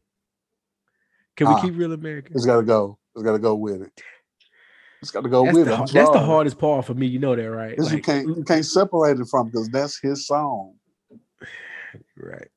Can 1.38 1.48
we 1.48 1.54
Ah. 1.54 1.62
keep 1.62 1.78
real 1.78 1.94
American? 1.94 2.36
It's 2.36 2.46
gotta 2.46 2.64
go. 2.64 3.00
It's 3.16 3.24
gotta 3.24 3.40
go 3.40 3.56
with 3.56 3.82
it. 3.82 3.92
It's 5.02 5.12
got 5.12 5.22
to 5.22 5.30
go 5.30 5.44
That's, 5.46 5.56
with 5.56 5.68
the, 5.68 5.74
it. 5.74 5.80
I'm 5.80 5.86
that's 5.86 6.10
the 6.10 6.20
hardest 6.20 6.58
part 6.58 6.84
for 6.86 6.96
me. 6.96 7.06
You 7.06 7.20
know 7.20 7.36
that, 7.36 7.44
right? 7.52 7.78
'Cause 7.78 7.94
you 7.94 8.02
can't 8.02 8.26
you 8.28 8.44
can't 8.44 8.66
separate 8.66 9.20
it 9.20 9.28
from 9.30 9.48
because 9.48 9.70
that's 9.70 10.00
his 10.00 10.26
song. 10.26 10.74
right. 12.18 12.48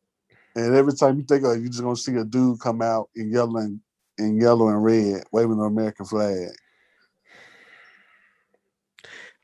And 0.59 0.75
every 0.75 0.93
time 0.93 1.17
you 1.17 1.23
think 1.23 1.45
of 1.45 1.53
it, 1.53 1.61
you're 1.61 1.69
just 1.69 1.83
gonna 1.83 1.95
see 1.95 2.17
a 2.17 2.25
dude 2.25 2.59
come 2.59 2.83
out 2.83 3.11
in 3.15 3.31
yellow 3.31 3.59
and 3.59 3.79
in 4.19 4.41
yellow 4.41 4.67
and 4.67 4.83
red, 4.83 5.23
waving 5.31 5.57
the 5.57 5.63
American 5.63 6.05
flag. 6.05 6.49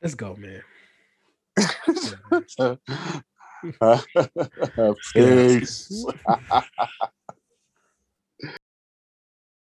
Let's 0.01 0.13
go, 0.13 0.35
man. 0.35 0.61
Peace. 5.13 6.05